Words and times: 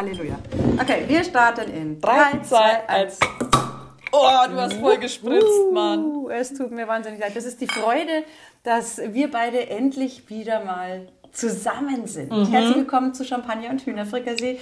Halleluja. 0.00 0.38
Okay, 0.80 1.04
wir 1.08 1.22
starten 1.22 1.70
in 1.74 2.00
3, 2.00 2.40
2, 2.42 2.88
1. 2.88 3.18
Oh, 4.12 4.26
du 4.48 4.54
hast 4.56 4.72
voll 4.74 4.96
gespritzt, 4.96 5.46
Uh, 5.46 5.72
Mann. 5.74 6.24
Es 6.30 6.54
tut 6.54 6.70
mir 6.70 6.88
wahnsinnig 6.88 7.20
leid. 7.20 7.36
Das 7.36 7.44
ist 7.44 7.60
die 7.60 7.66
Freude, 7.66 8.24
dass 8.62 8.96
wir 8.96 9.30
beide 9.30 9.68
endlich 9.68 10.30
wieder 10.30 10.64
mal 10.64 11.08
zusammen 11.32 12.06
sind. 12.06 12.32
Mhm. 12.32 12.46
Herzlich 12.46 12.76
willkommen 12.76 13.12
zu 13.12 13.24
Champagner 13.26 13.68
und 13.68 13.84
Hühnerfrikassee. 13.84 14.58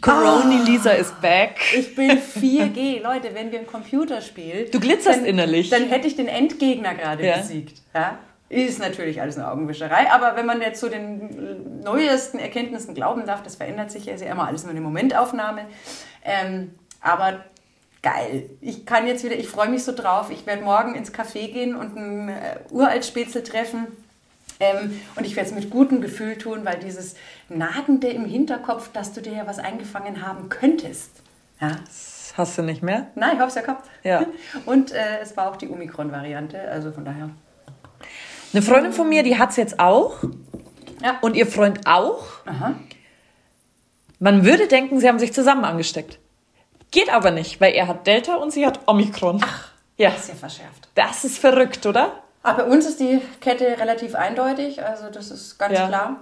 Corona 0.00 0.62
Lisa 0.64 0.90
ist 0.92 1.20
back. 1.20 1.56
Ich 1.76 1.96
bin 1.96 2.10
4G. 2.12 3.02
Leute, 3.02 3.34
wenn 3.34 3.50
wir 3.50 3.58
ein 3.58 3.66
Computerspiel... 3.66 4.68
Du 4.70 4.78
glitzerst 4.78 5.18
dann, 5.18 5.24
innerlich. 5.24 5.68
Dann 5.68 5.88
hätte 5.88 6.06
ich 6.06 6.14
den 6.14 6.28
Endgegner 6.28 6.94
gerade 6.94 7.26
Ja. 7.26 7.38
besiegt. 7.38 7.82
Ja? 7.92 8.20
Ist 8.48 8.78
natürlich 8.78 9.20
alles 9.20 9.36
eine 9.36 9.50
Augenwischerei, 9.50 10.10
aber 10.10 10.36
wenn 10.36 10.46
man 10.46 10.62
jetzt 10.62 10.80
zu 10.80 10.88
den 10.88 11.80
neuesten 11.80 12.38
Erkenntnissen 12.38 12.94
glauben 12.94 13.26
darf, 13.26 13.42
das 13.42 13.56
verändert 13.56 13.90
sich 13.90 14.06
ja, 14.06 14.14
ja 14.14 14.32
immer 14.32 14.46
alles 14.46 14.62
nur 14.62 14.70
eine 14.70 14.80
Momentaufnahme. 14.80 15.66
Ähm, 16.24 16.74
aber 17.00 17.44
geil. 18.02 18.48
Ich 18.60 18.86
kann 18.86 19.06
jetzt 19.06 19.22
wieder, 19.24 19.36
ich 19.36 19.48
freue 19.48 19.68
mich 19.68 19.84
so 19.84 19.94
drauf. 19.94 20.30
Ich 20.30 20.46
werde 20.46 20.62
morgen 20.62 20.94
ins 20.94 21.12
Café 21.12 21.52
gehen 21.52 21.76
und 21.76 21.96
ein 21.96 22.28
äh, 22.30 22.58
Uraltspätzle 22.70 23.42
treffen. 23.42 23.86
Ähm, 24.60 25.00
und 25.14 25.26
ich 25.26 25.36
werde 25.36 25.50
es 25.50 25.54
mit 25.54 25.70
gutem 25.70 26.00
Gefühl 26.00 26.36
tun, 26.36 26.64
weil 26.64 26.78
dieses 26.78 27.14
Nagende 27.48 28.08
im 28.08 28.24
Hinterkopf, 28.24 28.90
dass 28.92 29.12
du 29.12 29.20
dir 29.20 29.32
ja 29.32 29.46
was 29.46 29.58
eingefangen 29.58 30.26
haben 30.26 30.48
könntest. 30.48 31.10
Ja? 31.60 31.76
Das 31.84 32.34
hast 32.36 32.58
du 32.58 32.62
nicht 32.62 32.82
mehr? 32.82 33.08
Nein, 33.14 33.34
ich 33.34 33.40
habe 33.40 33.48
es 33.48 33.54
ja 33.54 33.62
gehabt. 33.62 33.88
Ja. 34.02 34.26
Und 34.66 34.92
äh, 34.92 35.20
es 35.20 35.36
war 35.36 35.50
auch 35.50 35.56
die 35.56 35.68
Omikron-Variante, 35.68 36.60
also 36.70 36.92
von 36.92 37.04
daher. 37.04 37.30
Eine 38.52 38.62
Freundin 38.62 38.92
von 38.92 39.08
mir, 39.08 39.22
die 39.22 39.38
hat 39.38 39.50
es 39.50 39.56
jetzt 39.56 39.78
auch. 39.78 40.14
Ja. 41.02 41.18
Und 41.20 41.36
ihr 41.36 41.46
Freund 41.46 41.86
auch. 41.86 42.24
Aha. 42.46 42.74
Man 44.18 44.44
würde 44.44 44.66
denken, 44.66 44.98
sie 45.00 45.08
haben 45.08 45.18
sich 45.18 45.32
zusammen 45.32 45.64
angesteckt. 45.64 46.18
Geht 46.90 47.12
aber 47.12 47.30
nicht, 47.30 47.60
weil 47.60 47.74
er 47.74 47.86
hat 47.86 48.06
Delta 48.06 48.36
und 48.36 48.50
sie 48.52 48.66
hat 48.66 48.80
Omikron. 48.88 49.40
Ach, 49.44 49.68
ja. 49.96 50.10
Das 50.10 50.20
ist 50.22 50.28
ja 50.30 50.34
verschärft. 50.34 50.88
Das 50.94 51.24
ist 51.24 51.38
verrückt, 51.38 51.86
oder? 51.86 52.22
Aber 52.42 52.64
bei 52.64 52.70
uns 52.70 52.86
ist 52.86 52.98
die 53.00 53.20
Kette 53.40 53.78
relativ 53.78 54.14
eindeutig, 54.14 54.82
also 54.82 55.10
das 55.10 55.30
ist 55.30 55.58
ganz 55.58 55.74
Ja. 55.74 55.86
klar. 55.88 56.16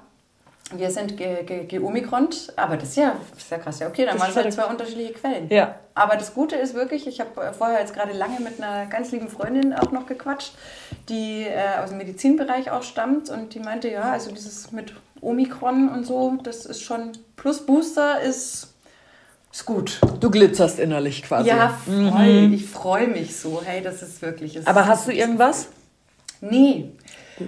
Wir 0.75 0.91
sind 0.91 1.17
ge 1.17 1.45
ge 1.45 1.64
geomikront, 1.64 2.53
aber 2.56 2.77
das 2.77 2.89
ist 2.91 2.97
ja, 2.97 3.14
das 3.31 3.42
ist 3.45 3.50
ja 3.53 3.59
krass. 3.59 3.78
Ja, 3.78 3.86
okay, 3.86 4.05
dann 4.05 4.14
Das 4.14 4.22
waren 4.22 4.31
es 4.31 4.36
halt 4.36 4.53
zwei 4.53 4.64
unterschiedliche 4.64 5.12
Quellen. 5.12 5.48
Ja. 5.48 5.77
Aber 5.95 6.17
das 6.17 6.34
Gute 6.34 6.56
ist 6.56 6.75
wirklich, 6.75 7.06
ich 7.06 7.20
habe 7.20 7.31
vorher 7.56 7.78
jetzt 7.81 7.95
gerade 7.95 8.12
lange 8.12 8.41
mit 8.41 8.61
einer 8.61 8.87
ganz 8.87 9.12
lieben 9.12 9.28
Freundin 9.28 9.72
auch 9.72 9.92
noch 9.92 10.06
gequatscht, 10.06 10.53
die 11.09 11.42
äh, 11.44 11.78
aus 11.83 11.91
dem 11.91 11.98
Medizinbereich 11.98 12.72
auch 12.72 12.83
stammt 12.83 13.31
und 13.31 13.55
die 13.55 13.61
meinte, 13.61 13.89
ja, 13.89 14.11
also 14.11 14.33
dieses 14.33 14.72
mit 14.72 14.92
Omikron 15.20 15.89
und 15.89 16.05
so, 16.05 16.37
das 16.42 16.67
ist 16.67 16.83
schon, 16.83 17.12
plus 17.37 17.64
Booster 17.64 18.20
ist, 18.20 18.75
ist 19.53 19.64
gut. 19.67 20.00
Du 20.19 20.31
glitzerst 20.33 20.81
innerlich 20.81 21.22
quasi. 21.22 21.48
Ja, 21.48 21.78
voll. 21.84 22.53
Ich 22.53 22.67
freue 22.67 23.06
mich 23.06 23.37
so. 23.37 23.62
Hey, 23.64 23.83
das 23.83 24.03
ist 24.03 24.20
wirklich. 24.20 24.56
Mhm. 24.56 24.62
Aber 24.67 24.81
ist- 24.83 24.87
hast 24.89 25.06
du 25.06 25.12
irgendwas? 25.12 25.69
Nee. 26.41 26.91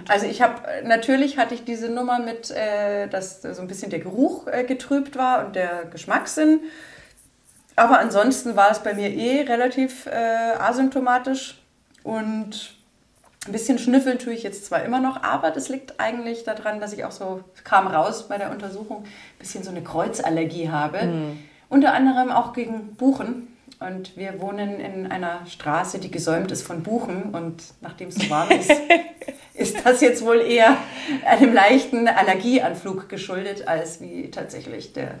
Also 0.07 0.25
ich 0.25 0.41
habe, 0.41 0.61
natürlich 0.83 1.37
hatte 1.37 1.55
ich 1.55 1.63
diese 1.63 1.89
Nummer 1.89 2.19
mit, 2.19 2.51
äh, 2.51 3.07
dass 3.07 3.41
so 3.41 3.61
ein 3.61 3.67
bisschen 3.67 3.89
der 3.89 3.99
Geruch 3.99 4.47
äh, 4.47 4.63
getrübt 4.63 5.15
war 5.15 5.45
und 5.45 5.55
der 5.55 5.85
Geschmackssinn. 5.85 6.61
Aber 7.75 7.99
ansonsten 7.99 8.55
war 8.55 8.71
es 8.71 8.79
bei 8.79 8.93
mir 8.93 9.09
eh 9.09 9.41
relativ 9.43 10.05
äh, 10.05 10.09
asymptomatisch 10.11 11.61
und 12.03 12.75
ein 13.47 13.51
bisschen 13.53 13.79
schnüffeln 13.79 14.19
tue 14.19 14.33
ich 14.33 14.43
jetzt 14.43 14.65
zwar 14.65 14.83
immer 14.83 14.99
noch, 14.99 15.23
aber 15.23 15.49
das 15.51 15.69
liegt 15.69 15.99
eigentlich 15.99 16.43
daran, 16.43 16.81
dass 16.81 16.91
ich 16.93 17.05
auch 17.05 17.11
so, 17.11 17.41
kam 17.63 17.87
raus 17.87 18.27
bei 18.27 18.37
der 18.37 18.51
Untersuchung, 18.51 19.03
ein 19.03 19.39
bisschen 19.39 19.63
so 19.63 19.71
eine 19.71 19.81
Kreuzallergie 19.81 20.69
habe. 20.69 20.99
Unter 21.69 21.93
anderem 21.93 22.31
auch 22.31 22.51
gegen 22.53 22.95
Buchen. 22.95 23.48
Und 23.79 24.17
wir 24.17 24.41
wohnen 24.41 24.79
in 24.79 25.09
einer 25.09 25.45
Straße, 25.45 25.99
die 25.99 26.11
gesäumt 26.11 26.51
ist 26.51 26.63
von 26.63 26.83
Buchen. 26.83 27.33
Und 27.33 27.63
nachdem 27.79 28.09
es 28.09 28.15
so 28.15 28.29
warm 28.29 28.49
ist, 28.51 28.71
ist 29.53 29.85
das 29.85 30.01
jetzt 30.01 30.23
wohl 30.25 30.41
eher 30.41 30.75
einem 31.25 31.53
leichten 31.53 32.07
Allergieanflug 32.07 33.07
geschuldet, 33.07 33.67
als 33.67 34.01
wie 34.01 34.29
tatsächlich 34.31 34.93
der. 34.93 35.15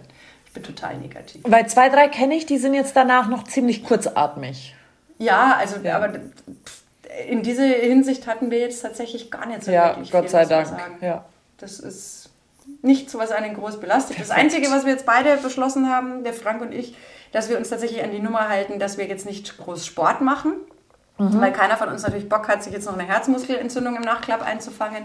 Ich 0.45 0.53
bin 0.53 0.63
total 0.63 0.97
negativ. 0.97 1.41
Weil 1.45 1.67
zwei, 1.67 1.89
drei 1.89 2.07
kenne 2.07 2.35
ich, 2.35 2.47
die 2.47 2.57
sind 2.57 2.73
jetzt 2.73 2.95
danach 2.95 3.29
noch 3.29 3.43
ziemlich 3.43 3.83
kurzatmig. 3.83 4.75
Ja, 5.19 5.55
also, 5.59 5.75
aber 5.87 6.13
in 7.27 7.43
dieser 7.43 7.65
Hinsicht 7.65 8.25
hatten 8.25 8.49
wir 8.49 8.59
jetzt 8.59 8.81
tatsächlich 8.81 9.29
gar 9.29 9.45
nicht 9.45 9.63
so 9.63 9.71
Ja, 9.71 9.89
wirklich 9.89 10.11
Gott 10.11 10.21
viel, 10.23 10.29
sei 10.31 10.45
Dank. 10.45 10.67
sagen. 10.67 10.97
Ja. 11.01 11.25
Das 11.57 11.79
ist 11.79 12.29
nichts, 12.81 13.15
was 13.15 13.31
einen 13.31 13.53
groß 13.53 13.79
belastet. 13.79 14.19
Das 14.19 14.31
Einzige, 14.31 14.71
was 14.71 14.85
wir 14.85 14.93
jetzt 14.93 15.05
beide 15.05 15.37
beschlossen 15.37 15.89
haben, 15.89 16.23
der 16.23 16.33
Frank 16.33 16.61
und 16.61 16.71
ich, 16.73 16.95
dass 17.31 17.49
wir 17.49 17.57
uns 17.57 17.69
tatsächlich 17.69 18.03
an 18.03 18.11
die 18.11 18.19
Nummer 18.19 18.49
halten, 18.49 18.79
dass 18.79 18.97
wir 18.97 19.05
jetzt 19.07 19.25
nicht 19.25 19.57
groß 19.57 19.85
Sport 19.85 20.21
machen, 20.21 20.53
Mhm. 21.17 21.41
weil 21.41 21.51
keiner 21.51 21.75
von 21.75 21.89
uns 21.89 22.03
natürlich 22.03 22.29
Bock 22.29 22.47
hat, 22.47 22.63
sich 22.63 22.71
jetzt 22.71 22.85
noch 22.85 22.93
eine 22.97 23.03
Herzmuskelentzündung 23.05 23.97
im 23.97 24.01
Nachklapp 24.03 24.41
einzufangen. 24.41 25.03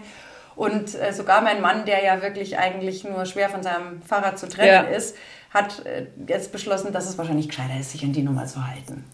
Und 0.55 0.95
äh, 0.95 1.13
sogar 1.13 1.41
mein 1.43 1.61
Mann, 1.61 1.84
der 1.87 2.05
ja 2.05 2.23
wirklich 2.23 2.57
eigentlich 2.57 3.03
nur 3.03 3.27
schwer 3.27 3.49
von 3.49 3.65
seinem 3.65 4.01
Fahrrad 4.03 4.39
zu 4.39 4.49
trennen 4.49 4.69
Ja. 4.69 4.97
ist, 4.97 5.17
hat 5.53 5.84
äh, 5.84 6.07
jetzt 6.29 6.53
beschlossen, 6.53 6.93
dass 6.93 7.09
es 7.09 7.19
wahrscheinlich 7.19 7.49
gescheiter 7.49 7.79
ist, 7.81 7.91
sich 7.91 8.05
an 8.05 8.13
die 8.13 8.23
Nummer 8.23 8.47
zu 8.47 8.65
halten. 8.65 9.05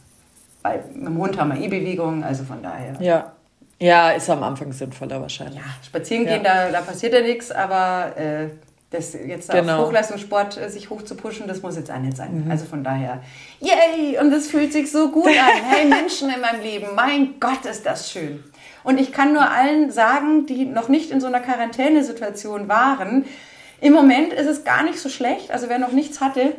Weil 0.61 0.85
mit 0.93 1.07
dem 1.07 1.17
Hund 1.17 1.39
haben 1.41 1.55
wir 1.55 1.61
E-Bewegung, 1.63 2.23
also 2.23 2.45
von 2.45 2.63
daher. 2.63 2.97
Ja. 3.01 3.33
Ja, 3.79 4.11
ist 4.11 4.29
am 4.29 4.43
Anfang 4.43 4.71
sinnvoller 4.73 5.23
wahrscheinlich. 5.23 5.57
Ja, 5.57 5.65
spazieren 5.83 6.27
gehen, 6.27 6.45
da, 6.45 6.71
da 6.71 6.83
passiert 6.83 7.15
ja 7.15 7.23
nichts, 7.23 7.51
aber 7.51 8.15
äh, 8.19 8.49
das 8.91 9.13
jetzt 9.13 9.51
Genau. 9.51 9.81
auf 9.83 9.87
Hochleistungssport 9.87 10.57
äh, 10.59 10.69
sich 10.69 10.91
hoch 10.91 11.03
zu 11.03 11.15
pushen, 11.15 11.47
das 11.47 11.63
muss 11.63 11.77
jetzt 11.77 11.91
auch 11.91 11.99
nicht 11.99 12.17
sein. 12.17 12.47
Also 12.51 12.65
von 12.67 12.83
daher, 12.83 13.23
yay! 13.61 14.19
Und 14.19 14.33
es 14.33 14.49
fühlt 14.49 14.73
sich 14.73 14.91
so 14.91 15.11
gut 15.11 15.29
an. 15.29 15.35
Hey, 15.71 15.87
Menschen 15.87 16.29
in 16.31 16.41
meinem 16.41 16.61
Leben, 16.63 16.89
mein 16.95 17.39
Gott, 17.39 17.65
ist 17.65 17.87
das 17.87 18.11
schön. 18.11 18.43
Und 18.83 18.99
ich 18.99 19.13
kann 19.13 19.33
nur 19.33 19.49
allen 19.49 19.91
sagen, 19.93 20.47
die 20.47 20.65
noch 20.65 20.89
nicht 20.89 21.11
in 21.11 21.21
so 21.21 21.27
einer 21.29 21.41
Quarantänesituation 21.41 22.69
waren, 22.69 23.27
im 23.81 23.93
Moment 23.93 24.33
ist 24.33 24.47
es 24.47 24.65
gar 24.65 24.83
nicht 24.83 24.99
so 24.99 25.09
schlecht. 25.09 25.51
Also 25.51 25.69
wer 25.69 25.79
noch 25.79 25.93
nichts 25.93 26.21
hatte, 26.21 26.55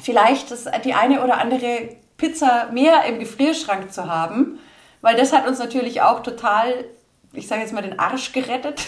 vielleicht 0.00 0.50
das, 0.50 0.64
die 0.84 0.94
eine 0.94 1.22
oder 1.22 1.38
andere 1.38 1.90
Pizza 2.16 2.68
mehr 2.72 3.04
im 3.08 3.18
Gefrierschrank 3.18 3.92
zu 3.92 4.06
haben, 4.06 4.58
weil 5.02 5.16
das 5.16 5.32
hat 5.32 5.46
uns 5.46 5.58
natürlich 5.58 6.02
auch 6.02 6.20
total, 6.22 6.84
ich 7.32 7.46
sage 7.48 7.62
jetzt 7.62 7.72
mal, 7.72 7.82
den 7.82 7.98
Arsch 7.98 8.32
gerettet. 8.32 8.82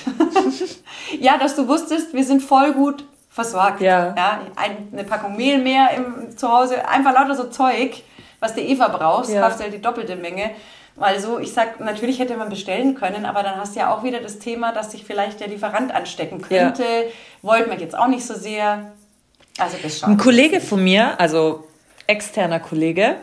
ja, 1.21 1.39
dass 1.39 1.57
du 1.57 1.67
wusstest, 1.69 2.13
wir 2.13 2.25
sind 2.25 2.43
voll 2.43 2.73
gut 2.73 3.05
versorgt. 3.31 3.81
Ja. 3.81 4.15
ja 4.17 4.41
ein, 4.57 4.89
eine 4.93 5.05
Packung 5.05 5.37
Mehl 5.37 5.59
mehr 5.59 5.91
im, 5.97 6.37
zu 6.37 6.51
Hause, 6.51 6.87
einfach 6.89 7.13
lauter 7.15 7.35
so 7.35 7.45
Zeug, 7.45 8.03
was 8.41 8.55
du 8.55 8.61
Eva 8.61 8.89
brauchst, 8.89 9.33
Ja. 9.33 9.43
kaufst 9.43 9.59
du 9.61 9.65
halt 9.65 9.75
die 9.75 9.81
doppelte 9.83 10.17
Menge. 10.17 10.51
Weil 10.97 11.19
so, 11.19 11.41
ich 11.41 11.53
sag, 11.53 11.81
natürlich 11.81 12.21
hätte 12.21 12.37
man 12.37 12.49
bestellen 12.49 12.95
können, 12.95 13.27
aber 13.27 13.43
dann 13.43 13.57
hast 13.57 13.75
du 13.75 13.81
ja 13.81 13.93
auch 13.93 14.05
wieder 14.05 14.21
das 14.21 14.39
Thema, 14.39 14.71
dass 14.71 14.93
sich 14.93 15.05
vielleicht 15.05 15.41
der 15.41 15.49
Lieferant 15.49 15.93
anstecken 15.93 16.41
Ja. 16.49 16.67
könnte. 16.71 16.85
Wollte 17.43 17.69
man 17.69 17.81
jetzt 17.81 17.99
auch 17.99 18.07
nicht 18.07 18.25
so 18.25 18.35
sehr. 18.35 18.93
Also 19.59 19.77
das 19.83 20.03
Ein 20.05 20.13
schaut. 20.13 20.19
Kollege 20.23 20.61
von 20.61 20.83
mir, 20.85 21.19
also 21.19 21.67
externer 22.07 22.61
Kollege, 22.61 23.17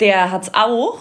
der 0.00 0.32
hat's 0.32 0.52
auch 0.54 1.00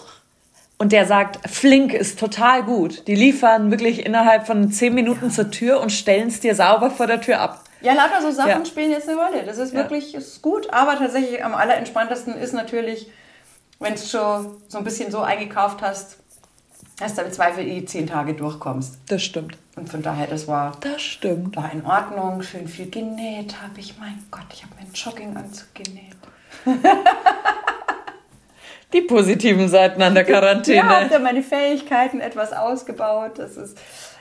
und 0.80 0.92
der 0.92 1.06
sagt, 1.06 1.48
Flink 1.50 1.94
ist 1.94 2.20
total 2.20 2.64
gut. 2.64 3.08
Die 3.08 3.14
liefern 3.16 3.70
wirklich 3.70 4.06
innerhalb 4.06 4.48
von 4.48 4.72
zehn 4.72 4.96
Minuten 4.96 5.30
zur 5.30 5.52
Tür 5.52 5.80
und 5.82 5.92
stellen 5.92 6.30
es 6.30 6.40
dir 6.40 6.56
sauber 6.56 6.90
vor 6.90 7.06
der 7.06 7.22
Tür 7.22 7.40
ab. 7.40 7.64
Ja, 7.82 7.94
lauter 7.94 8.22
so 8.22 8.32
Sachen 8.32 8.50
Ja. 8.50 8.66
spielen 8.66 8.90
jetzt 8.92 9.08
eine 9.08 9.18
Rolle. 9.22 9.44
Das 9.46 9.58
ist 9.58 9.74
Ja. 9.74 9.80
wirklich 9.80 10.16
ist 10.16 10.42
gut, 10.42 10.70
aber 10.74 10.98
tatsächlich 10.98 11.44
am 11.46 11.54
allerentspanntesten 11.54 12.34
ist 12.36 12.54
natürlich, 12.54 13.08
wenn 13.80 13.94
du 13.94 14.00
schon 14.02 14.58
so 14.68 14.78
ein 14.80 14.84
bisschen 14.84 15.12
so 15.12 15.20
eingekauft 15.22 15.82
hast, 15.82 16.18
dass 16.98 17.16
du 17.16 17.22
im 17.22 17.32
Zweifel 17.32 17.66
eh 17.66 17.86
zehn 17.86 18.08
Tage 18.08 18.34
durchkommst. 18.34 18.96
Das 19.08 19.22
stimmt. 19.24 19.58
Und 19.78 19.88
von 19.90 20.02
daher, 20.02 20.28
das 20.28 20.48
war, 20.50 20.74
Das 20.82 21.02
stimmt. 21.02 21.56
war 21.56 21.72
in 21.72 21.86
Ordnung. 21.86 22.42
Schön 22.42 22.68
viel 22.68 22.90
genäht 22.90 23.56
habe 23.62 23.80
ich. 23.80 23.98
Mein 23.98 24.22
Gott, 24.32 24.44
ich 24.54 24.64
habe 24.64 24.76
meinen 24.76 24.92
Jogginganzug 24.94 25.68
genäht. 25.74 26.16
Die 28.94 29.02
positiven 29.02 29.68
Seiten 29.70 30.02
an 30.02 30.16
der 30.16 30.28
Ja, 30.28 30.40
Quarantäne. 30.40 30.90
habe 30.90 31.10
da 31.10 31.20
meine 31.20 31.44
Fähigkeiten 31.44 32.20
etwas 32.20 32.54
ausgebaut. 32.54 33.34
Das 33.38 33.56
ist, 33.58 33.78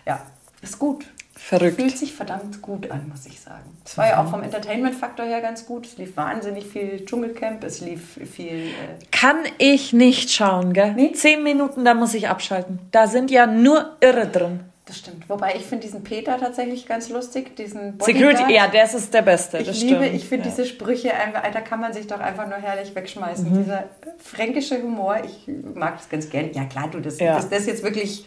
ja, 0.07 0.21
ist 0.63 0.79
gut. 0.79 1.05
Verrückt. 1.41 1.77
Fühlt 1.81 1.97
sich 1.97 2.13
verdammt 2.13 2.61
gut 2.61 2.91
an, 2.91 3.09
muss 3.09 3.25
ich 3.25 3.41
sagen. 3.41 3.63
Es 3.85 3.97
war 3.97 4.09
ja 4.09 4.23
auch 4.23 4.29
vom 4.29 4.43
Entertainment-Faktor 4.43 5.25
her 5.25 5.41
ganz 5.41 5.65
gut. 5.65 5.87
Es 5.87 5.97
lief 5.97 6.17
wahnsinnig 6.17 6.67
viel 6.67 7.07
Dschungelcamp, 7.07 7.63
es 7.65 7.81
lief 7.81 8.19
viel. 8.35 8.67
Äh, 8.67 8.73
Kann 9.13 9.37
ich 9.57 9.93
nicht 9.95 10.31
schauen, 10.31 10.73
gell? 10.75 10.93
Nee. 10.95 11.13
Zehn 11.13 11.43
Minuten, 11.45 11.85
da 11.85 11.95
muss 11.95 12.13
ich 12.13 12.29
abschalten. 12.29 12.81
Da 12.91 13.07
sind 13.07 13.31
ja 13.31 13.47
nur 13.47 13.97
Irre 14.01 14.27
drin. 14.27 14.61
Das 14.89 14.99
stimmt. 14.99 15.29
Wobei 15.29 15.55
ich 15.57 15.63
finde 15.65 15.87
diesen 15.87 16.03
Peter 16.03 16.39
tatsächlich 16.39 16.87
ganz 16.87 17.09
lustig. 17.09 17.57
Diesen 17.57 17.99
Bodyguard. 17.99 18.39
Security, 18.39 18.55
ja, 18.55 18.69
das 18.69 18.95
ist 18.95 19.13
der 19.13 19.23
Beste. 19.23 19.59
Ich 19.59 19.83
liebe, 19.83 20.05
stimmt. 20.05 20.15
ich 20.15 20.29
finde 20.29 20.49
ja. 20.49 20.55
diese 20.55 20.67
Sprüche 20.67 21.15
einfach, 21.15 21.43
da 21.53 21.61
kann 21.61 21.81
man 21.81 21.93
sich 21.93 22.07
doch 22.07 22.21
einfach 22.21 22.49
nur 22.49 22.59
herrlich 22.59 22.95
wegschmeißen. 22.95 23.51
Mhm. 23.51 23.59
Dieser 23.59 23.85
fränkische 24.19 24.83
Humor, 24.83 25.19
ich 25.25 25.49
mag 25.75 25.97
das 25.99 26.09
ganz 26.09 26.31
gern. 26.31 26.53
Ja 26.53 26.65
klar, 26.65 26.89
du, 26.91 27.01
das, 27.01 27.19
Ja. 27.19 27.37
dass 27.37 27.49
das 27.49 27.67
jetzt 27.67 27.83
wirklich 27.83 28.27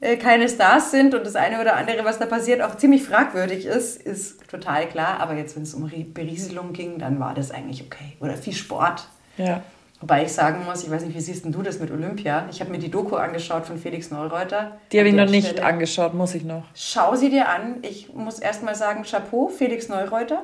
äh, 0.00 0.16
keine 0.16 0.48
Stars 0.48 0.90
sind 0.90 1.14
und 1.14 1.24
das 1.26 1.34
eine 1.34 1.60
oder 1.60 1.76
andere, 1.76 2.04
was 2.04 2.18
da 2.18 2.26
passiert, 2.26 2.62
auch 2.62 2.76
ziemlich 2.76 3.02
fragwürdig 3.02 3.66
ist, 3.66 4.00
ist 4.00 4.48
total 4.48 4.86
klar. 4.88 5.20
Aber 5.20 5.34
jetzt, 5.34 5.56
wenn 5.56 5.62
es 5.62 5.74
um 5.74 5.90
Berieselung 6.12 6.72
ging, 6.72 6.98
dann 6.98 7.18
war 7.18 7.34
das 7.34 7.50
eigentlich 7.50 7.82
okay. 7.82 8.16
Oder 8.20 8.34
viel 8.34 8.54
Sport. 8.54 9.08
Ja. 9.36 9.62
Wobei 10.00 10.22
ich 10.22 10.32
sagen 10.32 10.64
muss, 10.64 10.84
ich 10.84 10.90
weiß 10.90 11.02
nicht, 11.04 11.16
wie 11.16 11.20
siehst 11.20 11.44
denn 11.44 11.50
du 11.50 11.62
das 11.62 11.80
mit 11.80 11.90
Olympia? 11.90 12.46
Ich 12.50 12.60
habe 12.60 12.70
mir 12.70 12.78
die 12.78 12.90
Doku 12.90 13.16
angeschaut 13.16 13.66
von 13.66 13.78
Felix 13.78 14.10
Neureuter. 14.12 14.78
Die 14.92 14.98
habe 14.98 15.08
ich 15.08 15.14
noch 15.14 15.28
nicht 15.28 15.48
Stelle. 15.48 15.66
angeschaut, 15.66 16.14
muss 16.14 16.34
ich 16.36 16.44
noch. 16.44 16.62
Schau 16.74 17.16
sie 17.16 17.30
dir 17.30 17.48
an. 17.48 17.78
Ich 17.82 18.14
muss 18.14 18.38
erst 18.38 18.62
mal 18.62 18.76
sagen, 18.76 19.02
Chapeau, 19.02 19.48
Felix 19.48 19.88
Neureuter. 19.88 20.42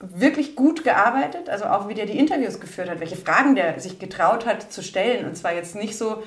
Wirklich 0.00 0.56
gut 0.56 0.84
gearbeitet, 0.84 1.48
also 1.48 1.66
auch 1.66 1.88
wie 1.88 1.94
der 1.94 2.06
die 2.06 2.18
Interviews 2.18 2.60
geführt 2.60 2.88
hat, 2.88 3.00
welche 3.00 3.16
Fragen 3.16 3.54
der 3.54 3.78
sich 3.80 3.98
getraut 3.98 4.46
hat 4.46 4.72
zu 4.72 4.82
stellen. 4.82 5.26
Und 5.26 5.36
zwar 5.36 5.54
jetzt 5.54 5.74
nicht 5.74 5.96
so, 5.96 6.22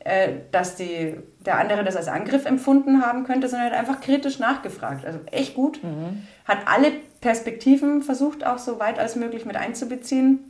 äh, 0.00 0.34
dass 0.50 0.76
die, 0.76 1.16
der 1.44 1.58
andere 1.58 1.84
das 1.84 1.94
als 1.94 2.08
Angriff 2.08 2.46
empfunden 2.46 3.04
haben 3.04 3.24
könnte, 3.24 3.48
sondern 3.48 3.70
hat 3.70 3.78
einfach 3.78 4.00
kritisch 4.00 4.40
nachgefragt. 4.40 5.04
Also 5.04 5.20
echt 5.30 5.54
gut. 5.54 5.82
Mhm. 5.84 6.26
Hat 6.44 6.58
alle 6.66 6.92
Perspektiven 7.20 8.02
versucht, 8.02 8.44
auch 8.44 8.58
so 8.58 8.80
weit 8.80 8.98
als 8.98 9.14
möglich 9.14 9.44
mit 9.44 9.56
einzubeziehen. 9.56 10.49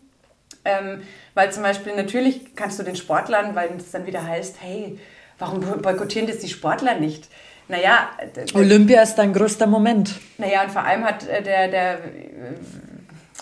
Ähm, 0.64 1.02
weil 1.34 1.52
zum 1.52 1.62
Beispiel 1.62 1.96
natürlich 1.96 2.54
kannst 2.54 2.78
du 2.78 2.82
den 2.82 2.96
Sportlern, 2.96 3.54
weil 3.54 3.70
es 3.76 3.90
dann 3.90 4.06
wieder 4.06 4.26
heißt, 4.26 4.56
hey, 4.60 4.98
warum 5.38 5.60
boykottieren 5.60 6.28
das 6.28 6.38
die 6.38 6.48
Sportler 6.48 6.94
nicht? 6.94 7.28
Naja. 7.68 8.10
Olympia 8.54 9.02
ist 9.02 9.14
dein 9.14 9.32
größter 9.32 9.66
Moment. 9.66 10.16
Naja, 10.38 10.62
und 10.64 10.70
vor 10.70 10.82
allem 10.82 11.04
hat 11.04 11.26
äh, 11.26 11.42
der, 11.42 11.68
der 11.68 11.98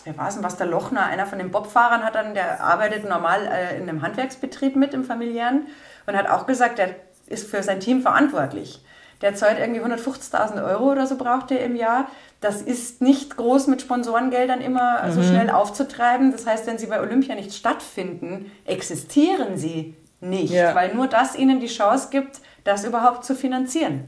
wer 0.05 0.17
war 0.17 0.29
es 0.29 0.35
denn, 0.35 0.45
was 0.45 0.57
der 0.57 0.67
Lochner, 0.67 1.07
einer 1.07 1.27
von 1.27 1.39
den 1.39 1.51
Bobfahrern 1.51 2.03
hat 2.03 2.15
dann, 2.15 2.35
der 2.35 2.63
arbeitet 2.63 3.09
normal 3.09 3.47
äh, 3.47 3.77
in 3.77 3.89
einem 3.89 4.03
Handwerksbetrieb 4.03 4.77
mit 4.77 4.95
im 4.95 5.05
familiären 5.05 5.67
und 6.07 6.17
hat 6.17 6.29
auch 6.29 6.47
gesagt, 6.47 6.79
der 6.79 6.91
ist 7.27 7.51
für 7.51 7.63
sein 7.63 7.81
Team 7.81 8.03
verantwortlich. 8.03 8.81
Der 9.21 9.35
zahlt 9.35 9.59
irgendwie 9.59 9.81
150.000 9.81 10.65
Euro 10.65 10.93
oder 10.93 11.07
so 11.07 11.17
braucht 11.17 11.51
er 11.51 11.65
im 11.65 11.75
Jahr. 11.77 12.09
Das 12.41 12.63
ist 12.63 13.03
nicht 13.03 13.37
groß 13.37 13.67
mit 13.67 13.83
Sponsorengeldern 13.83 14.61
immer 14.61 15.05
mhm. 15.05 15.13
so 15.13 15.23
schnell 15.23 15.51
aufzutreiben. 15.51 16.31
Das 16.31 16.47
heißt, 16.47 16.67
wenn 16.67 16.79
sie 16.79 16.87
bei 16.87 17.01
Olympia 17.01 17.35
nicht 17.35 17.53
stattfinden, 17.53 18.51
existieren 18.65 19.57
sie 19.57 19.97
nicht, 20.21 20.53
ja. 20.53 20.75
weil 20.75 20.95
nur 20.95 21.09
das 21.09 21.37
ihnen 21.37 21.61
die 21.61 21.67
Chance 21.67 22.09
gibt, 22.11 22.41
das 22.65 22.85
überhaupt 22.85 23.25
zu 23.25 23.35
finanzieren. 23.35 24.05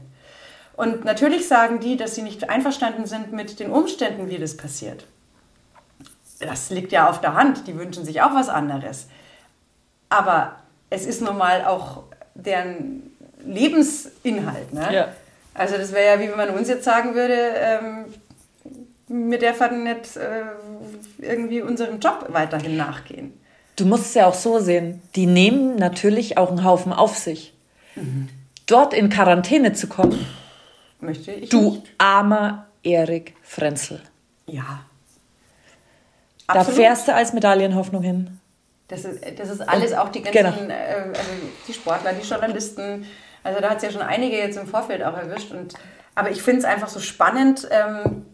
Und 0.75 1.03
natürlich 1.05 1.47
sagen 1.47 1.79
die, 1.79 1.97
dass 1.97 2.15
sie 2.15 2.21
nicht 2.21 2.49
einverstanden 2.49 3.05
sind 3.05 3.33
mit 3.33 3.59
den 3.59 3.71
Umständen, 3.71 4.29
wie 4.29 4.37
das 4.37 4.57
passiert. 4.57 5.05
Das 6.39 6.69
liegt 6.69 6.91
ja 6.91 7.09
auf 7.09 7.21
der 7.21 7.35
Hand. 7.35 7.67
Die 7.67 7.77
wünschen 7.77 8.03
sich 8.03 8.21
auch 8.21 8.33
was 8.33 8.49
anderes. 8.49 9.07
Aber 10.09 10.55
es 10.89 11.05
ist 11.05 11.21
nun 11.21 11.37
mal 11.37 11.65
auch 11.65 12.03
deren 12.33 13.10
Lebensinhalt. 13.45 14.73
Ne? 14.73 14.89
Ja. 14.93 15.07
Also 15.53 15.77
das 15.77 15.91
wäre 15.91 16.05
ja, 16.15 16.19
wie 16.19 16.29
wenn 16.29 16.37
man 16.37 16.49
uns 16.51 16.69
jetzt 16.69 16.83
sagen 16.83 17.13
würde, 17.15 17.35
ähm, 17.55 18.05
wir 19.07 19.39
dürfen 19.39 19.83
nicht 19.83 20.15
äh, 20.15 20.43
irgendwie 21.19 21.61
unserem 21.61 21.99
Job 21.99 22.25
weiterhin 22.29 22.77
nachgehen. 22.77 23.33
Du 23.75 23.85
musst 23.85 24.05
es 24.05 24.13
ja 24.13 24.27
auch 24.27 24.33
so 24.33 24.59
sehen, 24.59 25.01
die 25.15 25.25
nehmen 25.25 25.75
natürlich 25.75 26.37
auch 26.37 26.49
einen 26.49 26.63
Haufen 26.63 26.93
auf 26.93 27.17
sich. 27.17 27.53
Mhm. 27.95 28.29
Dort 28.67 28.93
in 28.93 29.09
Quarantäne 29.09 29.73
zu 29.73 29.87
kommen. 29.87 30.25
Möchte 30.99 31.31
ich 31.31 31.49
Du 31.49 31.71
nicht. 31.71 31.91
armer 31.97 32.67
Erik 32.83 33.35
Frenzel. 33.41 34.01
Ja. 34.45 34.85
Absolut. 36.47 36.67
Da 36.67 36.81
fährst 36.81 37.07
du 37.07 37.13
als 37.13 37.33
Medaillenhoffnung 37.33 38.03
hin. 38.03 38.39
Das 38.87 39.05
ist, 39.05 39.23
das 39.39 39.49
ist 39.49 39.61
alles, 39.61 39.93
auch 39.93 40.09
die 40.09 40.21
ganzen, 40.21 40.43
genau. 40.43 40.73
äh, 40.73 41.07
also 41.07 41.29
die 41.67 41.73
Sportler, 41.73 42.13
die 42.13 42.27
Journalisten. 42.27 43.05
Also 43.43 43.61
da 43.61 43.69
hat 43.69 43.77
es 43.77 43.83
ja 43.83 43.91
schon 43.91 44.01
einige 44.01 44.37
jetzt 44.37 44.57
im 44.57 44.67
Vorfeld 44.67 45.03
auch 45.03 45.17
erwischt. 45.17 45.51
Und, 45.51 45.73
aber 46.15 46.31
ich 46.31 46.41
finde 46.41 46.59
es 46.59 46.65
einfach 46.65 46.87
so 46.87 46.99
spannend, 46.99 47.67
ähm, 47.71 48.25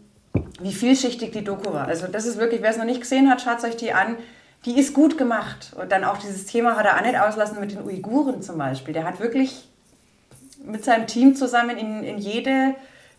wie 0.60 0.72
vielschichtig 0.72 1.32
die 1.32 1.44
Doku 1.44 1.72
war. 1.72 1.86
Also 1.86 2.06
das 2.06 2.26
ist 2.26 2.38
wirklich, 2.38 2.62
wer 2.62 2.70
es 2.70 2.76
noch 2.76 2.84
nicht 2.84 3.00
gesehen 3.00 3.30
hat, 3.30 3.40
schaut 3.40 3.62
euch 3.64 3.76
die 3.76 3.92
an. 3.92 4.16
Die 4.64 4.78
ist 4.78 4.92
gut 4.92 5.16
gemacht. 5.16 5.72
Und 5.80 5.92
dann 5.92 6.04
auch 6.04 6.18
dieses 6.18 6.46
Thema 6.46 6.76
hat 6.76 6.84
er 6.84 6.96
auch 6.96 7.02
nicht 7.02 7.18
auslassen 7.18 7.60
mit 7.60 7.72
den 7.72 7.82
Uiguren 7.82 8.42
zum 8.42 8.58
Beispiel. 8.58 8.92
Der 8.92 9.04
hat 9.04 9.20
wirklich 9.20 9.68
mit 10.64 10.84
seinem 10.84 11.06
Team 11.06 11.36
zusammen 11.36 11.78
in, 11.78 12.02
in 12.02 12.18
jede 12.18 12.74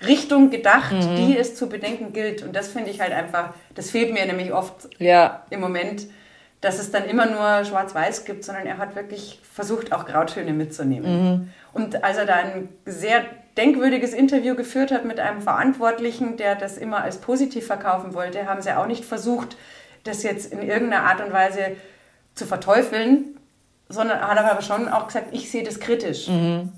Richtung 0.06 0.50
gedacht, 0.50 0.94
mhm. 0.94 1.15
die 1.15 1.38
es 1.38 1.56
zu 1.56 1.68
bedenken 1.68 2.13
gilt. 2.13 2.44
Und 2.44 2.56
das 2.56 2.69
finde 2.69 2.89
ich 2.89 3.00
halt 3.01 3.13
einfach, 3.13 3.53
das 3.75 3.89
fehlt 3.89 4.13
mir 4.13 4.25
nämlich 4.25 4.53
oft 4.53 4.89
ja. 4.97 5.44
im 5.50 5.62
Moment 5.62 6.07
dass 6.61 6.79
es 6.79 6.91
dann 6.91 7.06
immer 7.06 7.25
nur 7.25 7.63
Schwarz-Weiß 7.65 8.25
gibt, 8.25 8.44
sondern 8.44 8.65
er 8.65 8.77
hat 8.77 8.95
wirklich 8.95 9.39
versucht, 9.53 9.94
auch 9.94 10.06
Grautöne 10.06 10.53
mitzunehmen. 10.53 11.23
Mhm. 11.23 11.50
Und 11.71 12.03
als 12.03 12.17
er 12.17 12.25
da 12.25 12.35
ein 12.35 12.69
sehr 12.85 13.23
denkwürdiges 13.56 14.13
Interview 14.13 14.56
geführt 14.56 14.91
hat 14.91 15.06
mit 15.06 15.19
einem 15.19 15.41
Verantwortlichen, 15.41 16.38
der 16.38 16.56
das 16.56 16.77
immer 16.77 17.01
als 17.03 17.17
positiv 17.17 17.67
verkaufen 17.67 18.13
wollte, 18.13 18.45
haben 18.45 18.61
sie 18.61 18.75
auch 18.75 18.88
nicht 18.88 19.06
versucht, 19.06 19.57
das 20.03 20.23
jetzt 20.23 20.51
in 20.51 20.61
irgendeiner 20.61 21.03
Art 21.03 21.21
und 21.21 21.31
Weise 21.31 21.75
zu 22.35 22.45
verteufeln, 22.45 23.38
sondern 23.88 24.21
hat 24.21 24.38
aber 24.38 24.62
schon 24.62 24.88
auch 24.88 25.07
gesagt, 25.07 25.27
ich 25.31 25.51
sehe 25.51 25.63
das 25.63 25.79
kritisch. 25.79 26.27
Mhm. 26.27 26.71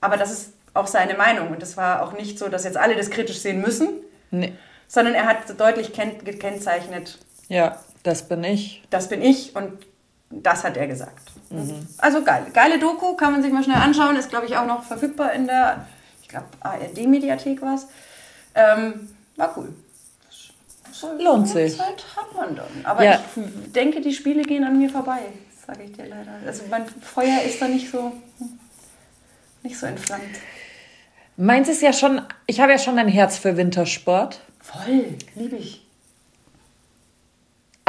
Aber 0.00 0.16
das 0.16 0.30
ist 0.30 0.52
auch 0.74 0.86
seine 0.86 1.14
Meinung. 1.14 1.50
Und 1.50 1.62
das 1.62 1.76
war 1.76 2.02
auch 2.02 2.12
nicht 2.12 2.38
so, 2.38 2.48
dass 2.48 2.64
jetzt 2.64 2.76
alle 2.76 2.96
das 2.96 3.10
kritisch 3.10 3.38
sehen 3.38 3.60
müssen, 3.60 3.88
nee. 4.30 4.52
sondern 4.86 5.14
er 5.14 5.26
hat 5.26 5.58
deutlich 5.58 5.92
gekennzeichnet, 5.92 7.18
ja. 7.48 7.78
Das 8.08 8.26
bin 8.26 8.42
ich. 8.42 8.82
Das 8.88 9.10
bin 9.10 9.20
ich 9.20 9.54
und 9.54 9.84
das 10.30 10.64
hat 10.64 10.78
er 10.78 10.86
gesagt. 10.86 11.30
Mhm. 11.50 11.86
Also 11.98 12.24
geil. 12.24 12.46
Geile 12.54 12.78
Doku, 12.78 13.14
kann 13.16 13.32
man 13.32 13.42
sich 13.42 13.52
mal 13.52 13.62
schnell 13.62 13.76
anschauen. 13.76 14.16
Ist, 14.16 14.30
glaube 14.30 14.46
ich, 14.46 14.56
auch 14.56 14.64
noch 14.64 14.82
verfügbar 14.82 15.34
in 15.34 15.46
der, 15.46 15.86
ich 16.22 16.28
glaube, 16.28 16.46
ARD-Mediathek 16.60 17.60
war 17.60 17.74
es. 17.74 17.86
Ähm, 18.54 19.10
war 19.36 19.52
cool. 19.58 19.74
So 20.90 21.12
Lohnt 21.22 21.48
sich. 21.48 21.76
Zeit 21.76 22.02
hat 22.16 22.34
man 22.34 22.56
dann. 22.56 22.84
Aber 22.84 23.04
ja. 23.04 23.20
ich 23.36 23.72
denke, 23.72 24.00
die 24.00 24.14
Spiele 24.14 24.42
gehen 24.42 24.64
an 24.64 24.78
mir 24.78 24.88
vorbei. 24.88 25.18
Sage 25.66 25.82
ich 25.82 25.92
dir 25.92 26.06
leider. 26.06 26.32
Also 26.46 26.62
mein 26.70 26.86
Feuer 26.86 27.42
ist 27.42 27.60
da 27.60 27.68
nicht 27.68 27.90
so, 27.90 28.14
nicht 29.62 29.78
so 29.78 29.84
entflammt. 29.84 30.22
Meins 31.36 31.68
ist 31.68 31.82
ja 31.82 31.92
schon, 31.92 32.22
ich 32.46 32.60
habe 32.60 32.72
ja 32.72 32.78
schon 32.78 32.98
ein 32.98 33.08
Herz 33.08 33.36
für 33.36 33.58
Wintersport. 33.58 34.40
Voll, 34.60 35.14
liebe 35.34 35.56
ich. 35.56 35.87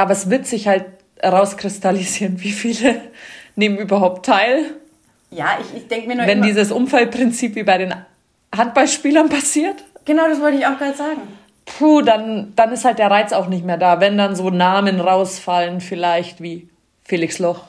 Aber 0.00 0.12
es 0.12 0.30
wird 0.30 0.46
sich 0.46 0.66
halt 0.66 0.86
rauskristallisieren, 1.22 2.40
wie 2.40 2.52
viele 2.52 3.02
nehmen 3.54 3.76
überhaupt 3.76 4.24
teil. 4.24 4.64
Ja, 5.30 5.58
ich, 5.60 5.76
ich 5.76 5.88
denke 5.88 6.08
mir 6.08 6.16
nur 6.16 6.26
Wenn 6.26 6.38
immer, 6.38 6.46
dieses 6.46 6.72
Umfallprinzip 6.72 7.54
wie 7.54 7.64
bei 7.64 7.76
den 7.76 7.94
Handballspielern 8.56 9.28
passiert. 9.28 9.76
Genau, 10.06 10.26
das 10.26 10.40
wollte 10.40 10.56
ich 10.56 10.66
auch 10.66 10.78
gerade 10.78 10.96
sagen. 10.96 11.20
Puh, 11.66 12.00
dann, 12.00 12.54
dann 12.56 12.72
ist 12.72 12.86
halt 12.86 12.98
der 12.98 13.10
Reiz 13.10 13.34
auch 13.34 13.48
nicht 13.48 13.62
mehr 13.62 13.76
da. 13.76 14.00
Wenn 14.00 14.16
dann 14.16 14.34
so 14.34 14.48
Namen 14.48 15.00
rausfallen, 15.00 15.82
vielleicht 15.82 16.40
wie 16.40 16.70
Felix 17.04 17.38
Loch, 17.38 17.64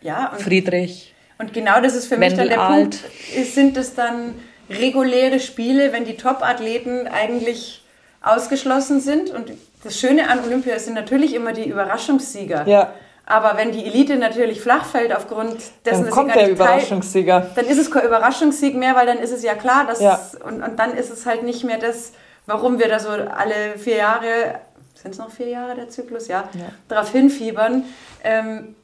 ja, 0.00 0.32
und, 0.32 0.42
Friedrich. 0.42 1.14
Und 1.38 1.52
genau 1.52 1.80
das 1.80 1.94
ist 1.94 2.08
für 2.08 2.16
mich 2.16 2.34
dann 2.34 2.48
der 2.48 2.60
Alt. 2.60 2.98
Punkt. 3.00 3.46
Sind 3.46 3.76
es 3.76 3.94
dann 3.94 4.34
reguläre 4.68 5.38
Spiele, 5.38 5.92
wenn 5.92 6.04
die 6.04 6.16
Top-Athleten 6.16 7.06
eigentlich 7.06 7.84
ausgeschlossen 8.22 9.00
sind? 9.00 9.30
Und 9.30 9.52
das 9.82 9.98
Schöne 9.98 10.28
an 10.28 10.44
Olympia 10.44 10.78
sind 10.78 10.94
natürlich 10.94 11.34
immer 11.34 11.52
die 11.52 11.68
Überraschungssieger. 11.68 12.66
Ja. 12.66 12.92
Aber 13.26 13.56
wenn 13.56 13.70
die 13.70 13.84
Elite 13.86 14.16
natürlich 14.16 14.60
flach 14.60 14.84
fällt 14.84 15.14
aufgrund 15.14 15.56
dessen, 15.84 16.04
dann 16.04 16.12
kommt 16.12 16.34
der 16.34 16.50
Überraschungssieger. 16.50 17.42
Teil, 17.42 17.50
dann 17.54 17.66
ist 17.66 17.78
es 17.78 17.90
kein 17.90 18.04
Überraschungssieg 18.04 18.74
mehr, 18.74 18.96
weil 18.96 19.06
dann 19.06 19.18
ist 19.18 19.30
es 19.30 19.44
ja 19.44 19.54
klar, 19.54 19.86
dass 19.86 20.00
ja. 20.00 20.14
Es, 20.20 20.34
und, 20.34 20.62
und 20.62 20.78
dann 20.78 20.94
ist 20.96 21.10
es 21.10 21.26
halt 21.26 21.44
nicht 21.44 21.62
mehr 21.62 21.78
das, 21.78 22.12
warum 22.46 22.80
wir 22.80 22.88
da 22.88 22.98
so 22.98 23.10
alle 23.10 23.78
vier 23.78 23.96
Jahre, 23.96 24.60
sind 24.94 25.12
es 25.12 25.18
noch 25.18 25.30
vier 25.30 25.48
Jahre 25.48 25.76
der 25.76 25.88
Zyklus, 25.88 26.26
ja, 26.26 26.48
ja. 26.54 26.66
darauf 26.88 27.12
hinfiebern. 27.12 27.84
Ähm, 28.24 28.74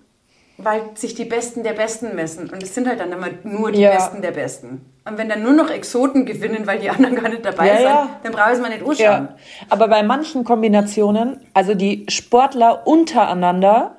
weil 0.59 0.83
sich 0.95 1.15
die 1.15 1.25
Besten 1.25 1.63
der 1.63 1.73
Besten 1.73 2.15
messen. 2.15 2.51
Und 2.51 2.63
es 2.63 2.75
sind 2.75 2.89
halt 2.89 3.01
dann 3.01 3.13
immer 3.13 3.29
nur 3.45 3.73
die 3.73 3.81
ja. 3.81 3.91
Besten 3.91 4.23
der 4.23 4.31
Besten. 4.31 4.87
Und 5.05 5.19
wenn 5.19 5.29
dann 5.29 5.43
nur 5.43 5.53
noch 5.53 5.71
Exoten 5.71 6.25
gewinnen, 6.25 6.67
weil 6.67 6.79
die 6.79 6.91
anderen 6.91 7.15
gar 7.15 7.29
nicht 7.29 7.45
dabei 7.45 7.69
ja, 7.69 7.77
sind, 7.77 7.85
ja. 7.85 8.21
dann 8.23 8.33
brauche 8.33 8.49
ich 8.49 8.55
es 8.57 8.61
mal 8.61 8.71
nicht 8.71 8.85
anschauen. 8.85 9.29
Aber 9.69 9.89
bei 9.89 10.03
manchen 10.03 10.45
Kombinationen, 10.45 11.41
also 11.53 11.75
die 11.75 12.07
Sportler 12.09 12.87
untereinander, 12.87 13.97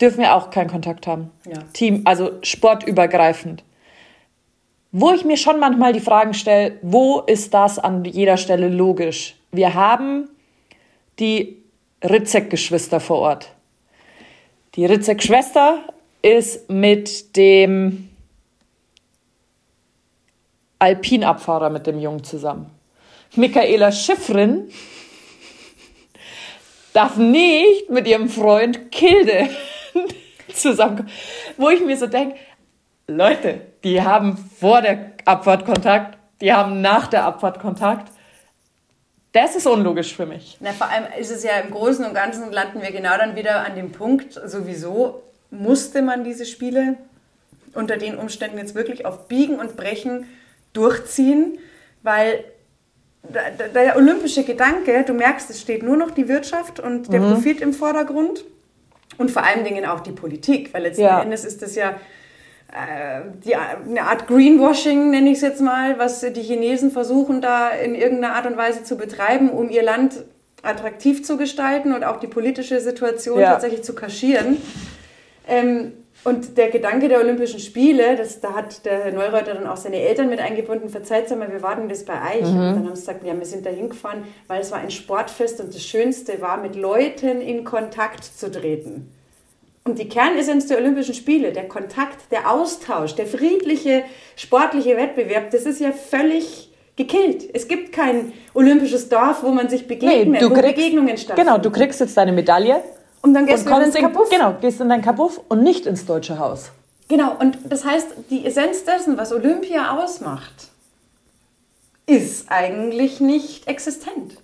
dürfen 0.00 0.20
wir 0.20 0.34
auch 0.34 0.50
keinen 0.50 0.70
Kontakt 0.70 1.06
haben. 1.06 1.30
Team, 1.72 2.02
also 2.04 2.32
sportübergreifend. 2.42 3.64
Wo 4.92 5.12
ich 5.12 5.24
mir 5.24 5.36
schon 5.36 5.60
manchmal 5.60 5.92
die 5.92 6.00
Fragen 6.00 6.32
stelle, 6.32 6.78
wo 6.80 7.20
ist 7.20 7.52
das 7.52 7.78
an 7.78 8.04
jeder 8.04 8.36
Stelle 8.36 8.68
logisch? 8.68 9.36
Wir 9.52 9.74
haben 9.74 10.30
die 11.18 11.62
Ritzek-Geschwister 12.02 13.00
vor 13.00 13.18
Ort. 13.18 13.52
Die 14.78 14.86
Ritzek-Schwester 14.86 15.80
ist 16.22 16.70
mit 16.70 17.36
dem 17.36 18.10
Alpinabfahrer, 20.78 21.68
mit 21.68 21.88
dem 21.88 21.98
Jungen 21.98 22.22
zusammen. 22.22 22.70
Michaela 23.34 23.90
Schiffrin 23.90 24.70
darf 26.92 27.16
nicht 27.16 27.90
mit 27.90 28.06
ihrem 28.06 28.28
Freund 28.28 28.92
Kilde 28.92 29.48
zusammenkommen. 30.54 31.10
Wo 31.56 31.70
ich 31.70 31.80
mir 31.84 31.96
so 31.96 32.06
denke, 32.06 32.36
Leute, 33.08 33.62
die 33.82 34.00
haben 34.00 34.36
vor 34.60 34.80
der 34.80 35.14
Abfahrt 35.24 35.64
Kontakt, 35.64 36.18
die 36.40 36.52
haben 36.52 36.80
nach 36.82 37.08
der 37.08 37.24
Abfahrt 37.24 37.58
Kontakt. 37.58 38.12
Das 39.32 39.56
ist 39.56 39.66
unlogisch 39.66 40.16
für 40.16 40.26
mich. 40.26 40.56
Na, 40.60 40.72
vor 40.72 40.88
allem 40.88 41.04
ist 41.18 41.30
es 41.30 41.42
ja 41.42 41.58
im 41.58 41.70
Großen 41.70 42.04
und 42.04 42.14
Ganzen 42.14 42.50
landen 42.50 42.80
wir 42.80 42.90
genau 42.90 43.16
dann 43.18 43.36
wieder 43.36 43.64
an 43.64 43.74
dem 43.74 43.92
Punkt, 43.92 44.40
sowieso 44.44 45.22
musste 45.50 46.02
man 46.02 46.24
diese 46.24 46.46
Spiele 46.46 46.96
unter 47.74 47.96
den 47.96 48.16
Umständen 48.16 48.58
jetzt 48.58 48.74
wirklich 48.74 49.06
auf 49.06 49.28
Biegen 49.28 49.58
und 49.58 49.76
Brechen 49.76 50.26
durchziehen, 50.72 51.58
weil 52.02 52.44
der, 53.22 53.68
der 53.68 53.96
olympische 53.96 54.44
Gedanke, 54.44 55.04
du 55.04 55.12
merkst, 55.12 55.50
es 55.50 55.60
steht 55.60 55.82
nur 55.82 55.96
noch 55.96 56.10
die 56.10 56.28
Wirtschaft 56.28 56.80
und 56.80 57.12
der 57.12 57.20
mhm. 57.20 57.34
Profit 57.34 57.60
im 57.60 57.72
Vordergrund 57.72 58.44
und 59.18 59.30
vor 59.30 59.44
allen 59.44 59.64
Dingen 59.64 59.84
auch 59.84 60.00
die 60.00 60.12
Politik, 60.12 60.72
weil 60.72 60.82
letzten 60.82 61.02
ja. 61.02 61.20
Endes 61.20 61.44
ist 61.44 61.62
das 61.62 61.74
ja 61.74 62.00
die, 63.44 63.56
eine 63.56 64.02
Art 64.02 64.26
Greenwashing, 64.26 65.10
nenne 65.10 65.30
ich 65.30 65.36
es 65.36 65.42
jetzt 65.42 65.60
mal, 65.62 65.98
was 65.98 66.20
die 66.20 66.42
Chinesen 66.42 66.90
versuchen 66.90 67.40
da 67.40 67.70
in 67.70 67.94
irgendeiner 67.94 68.34
Art 68.34 68.46
und 68.46 68.58
Weise 68.58 68.84
zu 68.84 68.96
betreiben, 68.96 69.48
um 69.48 69.70
ihr 69.70 69.82
Land 69.82 70.24
attraktiv 70.62 71.24
zu 71.24 71.36
gestalten 71.36 71.92
und 71.92 72.04
auch 72.04 72.20
die 72.20 72.26
politische 72.26 72.80
Situation 72.80 73.40
ja. 73.40 73.52
tatsächlich 73.52 73.84
zu 73.84 73.94
kaschieren. 73.94 74.58
Ähm, 75.46 75.92
und 76.24 76.58
der 76.58 76.68
Gedanke 76.68 77.08
der 77.08 77.20
Olympischen 77.20 77.60
Spiele, 77.60 78.16
das, 78.16 78.40
da 78.40 78.54
hat 78.54 78.84
der 78.84 79.04
Herr 79.04 79.12
Neureuter 79.12 79.54
dann 79.54 79.66
auch 79.66 79.76
seine 79.76 80.00
Eltern 80.00 80.28
mit 80.28 80.40
eingebunden, 80.40 80.88
verzeiht 80.88 81.30
mal, 81.38 81.50
wir 81.50 81.62
warten 81.62 81.88
das 81.88 82.04
bei 82.04 82.14
euch. 82.14 82.42
Mhm. 82.42 82.58
Und 82.58 82.64
dann 82.64 82.76
haben 82.86 82.96
sie 82.96 83.02
gesagt, 83.02 83.24
ja, 83.24 83.38
wir 83.38 83.46
sind 83.46 83.64
da 83.64 83.70
hingefahren, 83.70 84.24
weil 84.48 84.60
es 84.60 84.72
war 84.72 84.80
ein 84.80 84.90
Sportfest 84.90 85.60
und 85.60 85.74
das 85.74 85.82
Schönste 85.82 86.40
war, 86.40 86.58
mit 86.58 86.74
Leuten 86.74 87.40
in 87.40 87.64
Kontakt 87.64 88.24
zu 88.24 88.50
treten. 88.50 89.12
Und 89.88 89.98
die 89.98 90.06
Kernessenz 90.06 90.66
der 90.66 90.76
Olympischen 90.76 91.14
Spiele, 91.14 91.50
der 91.50 91.66
Kontakt, 91.66 92.30
der 92.30 92.52
Austausch, 92.52 93.14
der 93.14 93.26
friedliche, 93.26 94.04
sportliche 94.36 94.98
Wettbewerb, 94.98 95.50
das 95.50 95.62
ist 95.62 95.80
ja 95.80 95.92
völlig 95.92 96.70
gekillt. 96.96 97.48
Es 97.54 97.68
gibt 97.68 97.94
kein 97.94 98.34
olympisches 98.52 99.08
Dorf, 99.08 99.42
wo 99.42 99.48
man 99.48 99.70
sich 99.70 99.88
begegnet, 99.88 100.28
nee, 100.28 100.44
wo 100.44 100.50
kriegst, 100.50 100.76
Begegnungen 100.76 101.16
stattfinden. 101.16 101.48
Genau, 101.48 101.58
du 101.58 101.70
kriegst 101.70 102.00
jetzt 102.00 102.14
deine 102.18 102.32
Medaille 102.32 102.82
und 103.22 103.32
dann 103.32 103.46
gehst 103.46 103.66
und 103.66 103.72
du 103.72 103.82
ins 103.82 103.94
Kabuff. 103.94 104.28
Genau, 104.28 104.56
gehst 104.60 104.78
in 104.78 104.90
dein 104.90 105.00
Kabuff 105.00 105.40
und 105.48 105.62
nicht 105.62 105.86
ins 105.86 106.04
Deutsche 106.04 106.38
Haus. 106.38 106.70
Genau, 107.08 107.36
und 107.40 107.56
das 107.66 107.86
heißt, 107.86 108.08
die 108.28 108.44
Essenz 108.44 108.84
dessen, 108.84 109.16
was 109.16 109.32
Olympia 109.32 109.96
ausmacht, 109.96 110.68
ist 112.04 112.50
eigentlich 112.50 113.20
nicht 113.20 113.66
existent. 113.66 114.36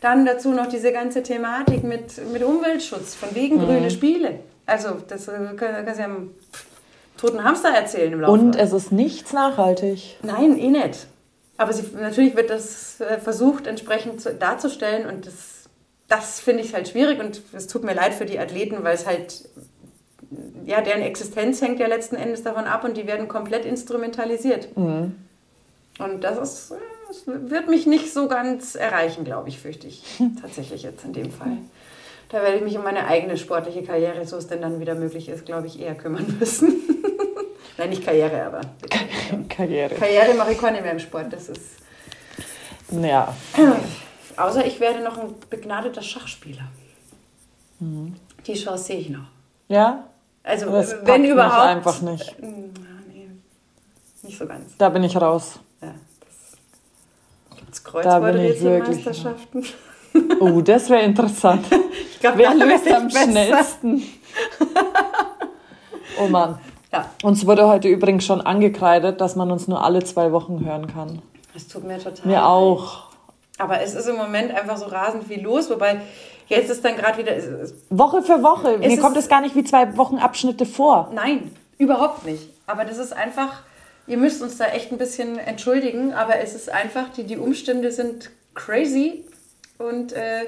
Dann 0.00 0.26
dazu 0.26 0.50
noch 0.50 0.66
diese 0.66 0.92
ganze 0.92 1.24
Thematik 1.24 1.82
mit, 1.82 2.24
mit 2.32 2.44
Umweltschutz, 2.44 3.16
von 3.16 3.34
wegen 3.34 3.56
mhm. 3.56 3.64
grüne 3.64 3.90
Spiele. 3.90 4.38
Also, 4.66 4.98
das 5.08 5.28
äh, 5.28 5.38
kannst 5.56 5.98
du 5.98 6.02
ja 6.02 6.04
einem 6.04 6.30
toten 7.16 7.44
Hamster 7.44 7.70
erzählen 7.70 8.12
im 8.12 8.20
Laufe. 8.20 8.32
Und 8.32 8.56
es 8.56 8.72
ist 8.72 8.92
nichts 8.92 9.32
nachhaltig. 9.32 10.18
Nein, 10.22 10.58
eh 10.58 10.68
nicht. 10.68 11.06
Aber 11.56 11.72
sie, 11.72 11.84
natürlich 11.94 12.36
wird 12.36 12.50
das 12.50 13.00
äh, 13.00 13.18
versucht, 13.18 13.66
entsprechend 13.66 14.24
darzustellen 14.40 15.06
und 15.06 15.26
das 15.26 15.62
das 16.12 16.40
finde 16.40 16.62
ich 16.62 16.74
halt 16.74 16.88
schwierig 16.88 17.20
und 17.20 17.40
es 17.52 17.68
tut 17.68 17.84
mir 17.84 17.94
leid 17.94 18.12
für 18.12 18.26
die 18.26 18.38
Athleten, 18.38 18.84
weil 18.84 18.94
es 18.94 19.06
halt, 19.06 19.48
ja, 20.66 20.82
deren 20.82 21.00
Existenz 21.00 21.62
hängt 21.62 21.80
ja 21.80 21.86
letzten 21.86 22.16
Endes 22.16 22.42
davon 22.42 22.64
ab 22.64 22.84
und 22.84 22.98
die 22.98 23.06
werden 23.06 23.28
komplett 23.28 23.64
instrumentalisiert. 23.64 24.76
Mhm. 24.76 25.14
Und 25.98 26.22
das 26.22 26.38
ist, 26.38 26.74
das 27.08 27.22
wird 27.26 27.68
mich 27.68 27.86
nicht 27.86 28.12
so 28.12 28.28
ganz 28.28 28.74
erreichen, 28.74 29.24
glaube 29.24 29.48
ich, 29.48 29.58
fürchte 29.58 29.86
ich. 29.86 30.02
Tatsächlich 30.42 30.82
jetzt 30.82 31.02
in 31.04 31.14
dem 31.14 31.30
Fall. 31.30 31.56
Da 32.32 32.42
werde 32.42 32.56
ich 32.56 32.62
mich 32.62 32.76
um 32.78 32.82
meine 32.82 33.06
eigene 33.06 33.36
sportliche 33.36 33.82
Karriere, 33.82 34.26
so 34.26 34.38
es 34.38 34.46
denn 34.46 34.62
dann 34.62 34.80
wieder 34.80 34.94
möglich 34.94 35.28
ist, 35.28 35.44
glaube 35.44 35.66
ich, 35.66 35.78
eher 35.78 35.94
kümmern 35.94 36.38
müssen. 36.40 36.80
Nein, 37.76 37.90
nicht 37.90 38.02
Karriere, 38.02 38.46
aber. 38.46 38.62
Karriere. 39.50 39.94
Karriere 39.94 40.32
mache 40.34 40.52
ich 40.52 40.58
keine 40.58 40.80
mehr 40.80 40.92
im 40.92 40.98
Sport, 40.98 41.30
das 41.30 41.50
ist. 41.50 41.76
Ja. 42.90 43.34
Außer 44.38 44.64
ich 44.64 44.80
werde 44.80 45.04
noch 45.04 45.18
ein 45.18 45.34
begnadeter 45.50 46.00
Schachspieler. 46.00 46.64
Mhm. 47.80 48.16
Die 48.46 48.54
Chance 48.54 48.84
sehe 48.84 48.98
ich 48.98 49.10
noch. 49.10 49.26
Ja? 49.68 50.08
Also, 50.42 50.70
das 50.70 50.96
wenn 51.04 51.26
überhaupt. 51.26 51.68
einfach 51.68 52.00
nicht. 52.00 52.34
Hm, 52.38 52.72
nee, 53.08 53.28
nicht 54.22 54.38
so 54.38 54.46
ganz. 54.46 54.74
Da 54.78 54.88
bin 54.88 55.04
ich 55.04 55.14
raus. 55.20 55.60
Ja, 55.82 55.94
Gibt 57.56 57.74
es 57.74 57.84
Kreuzworträtselmeisterschaften? 57.84 59.66
Oh, 60.40 60.60
das 60.60 60.90
wäre 60.90 61.02
interessant. 61.02 61.64
ich 62.12 62.20
glaube, 62.20 62.38
wer 62.38 62.54
löst 62.54 62.90
am 62.92 63.08
besser. 63.08 63.22
schnellsten? 63.22 64.02
oh 66.20 66.28
Mann. 66.28 66.58
Ja. 66.92 67.10
Uns 67.22 67.46
wurde 67.46 67.66
heute 67.66 67.88
übrigens 67.88 68.24
schon 68.24 68.40
angekreidet, 68.40 69.20
dass 69.20 69.34
man 69.36 69.50
uns 69.50 69.66
nur 69.66 69.82
alle 69.82 70.04
zwei 70.04 70.32
Wochen 70.32 70.64
hören 70.64 70.86
kann. 70.86 71.22
Das 71.54 71.66
tut 71.66 71.84
mir 71.84 71.98
total 71.98 72.26
Mir 72.26 72.46
auch. 72.46 73.04
Aber 73.58 73.80
es 73.80 73.94
ist 73.94 74.08
im 74.08 74.16
Moment 74.16 74.52
einfach 74.52 74.76
so 74.76 74.86
rasend 74.86 75.24
viel 75.24 75.42
los, 75.42 75.70
wobei 75.70 76.00
jetzt 76.48 76.70
ist 76.70 76.84
dann 76.84 76.96
gerade 76.96 77.18
wieder. 77.18 77.32
Woche 77.90 78.22
für 78.22 78.42
Woche. 78.42 78.78
Mir 78.78 78.98
kommt 78.98 79.16
es 79.16 79.28
gar 79.28 79.40
nicht 79.40 79.54
wie 79.54 79.64
zwei 79.64 79.96
Wochenabschnitte 79.96 80.66
vor. 80.66 81.10
Nein, 81.14 81.50
überhaupt 81.78 82.24
nicht. 82.26 82.48
Aber 82.66 82.84
das 82.84 82.98
ist 82.98 83.12
einfach. 83.12 83.62
Ihr 84.08 84.18
müsst 84.18 84.42
uns 84.42 84.58
da 84.58 84.66
echt 84.66 84.90
ein 84.90 84.98
bisschen 84.98 85.38
entschuldigen, 85.38 86.12
aber 86.12 86.40
es 86.40 86.54
ist 86.54 86.70
einfach, 86.70 87.08
die, 87.16 87.22
die 87.22 87.36
Umstände 87.36 87.92
sind 87.92 88.30
crazy 88.54 89.24
und 89.82 90.12
äh, 90.12 90.46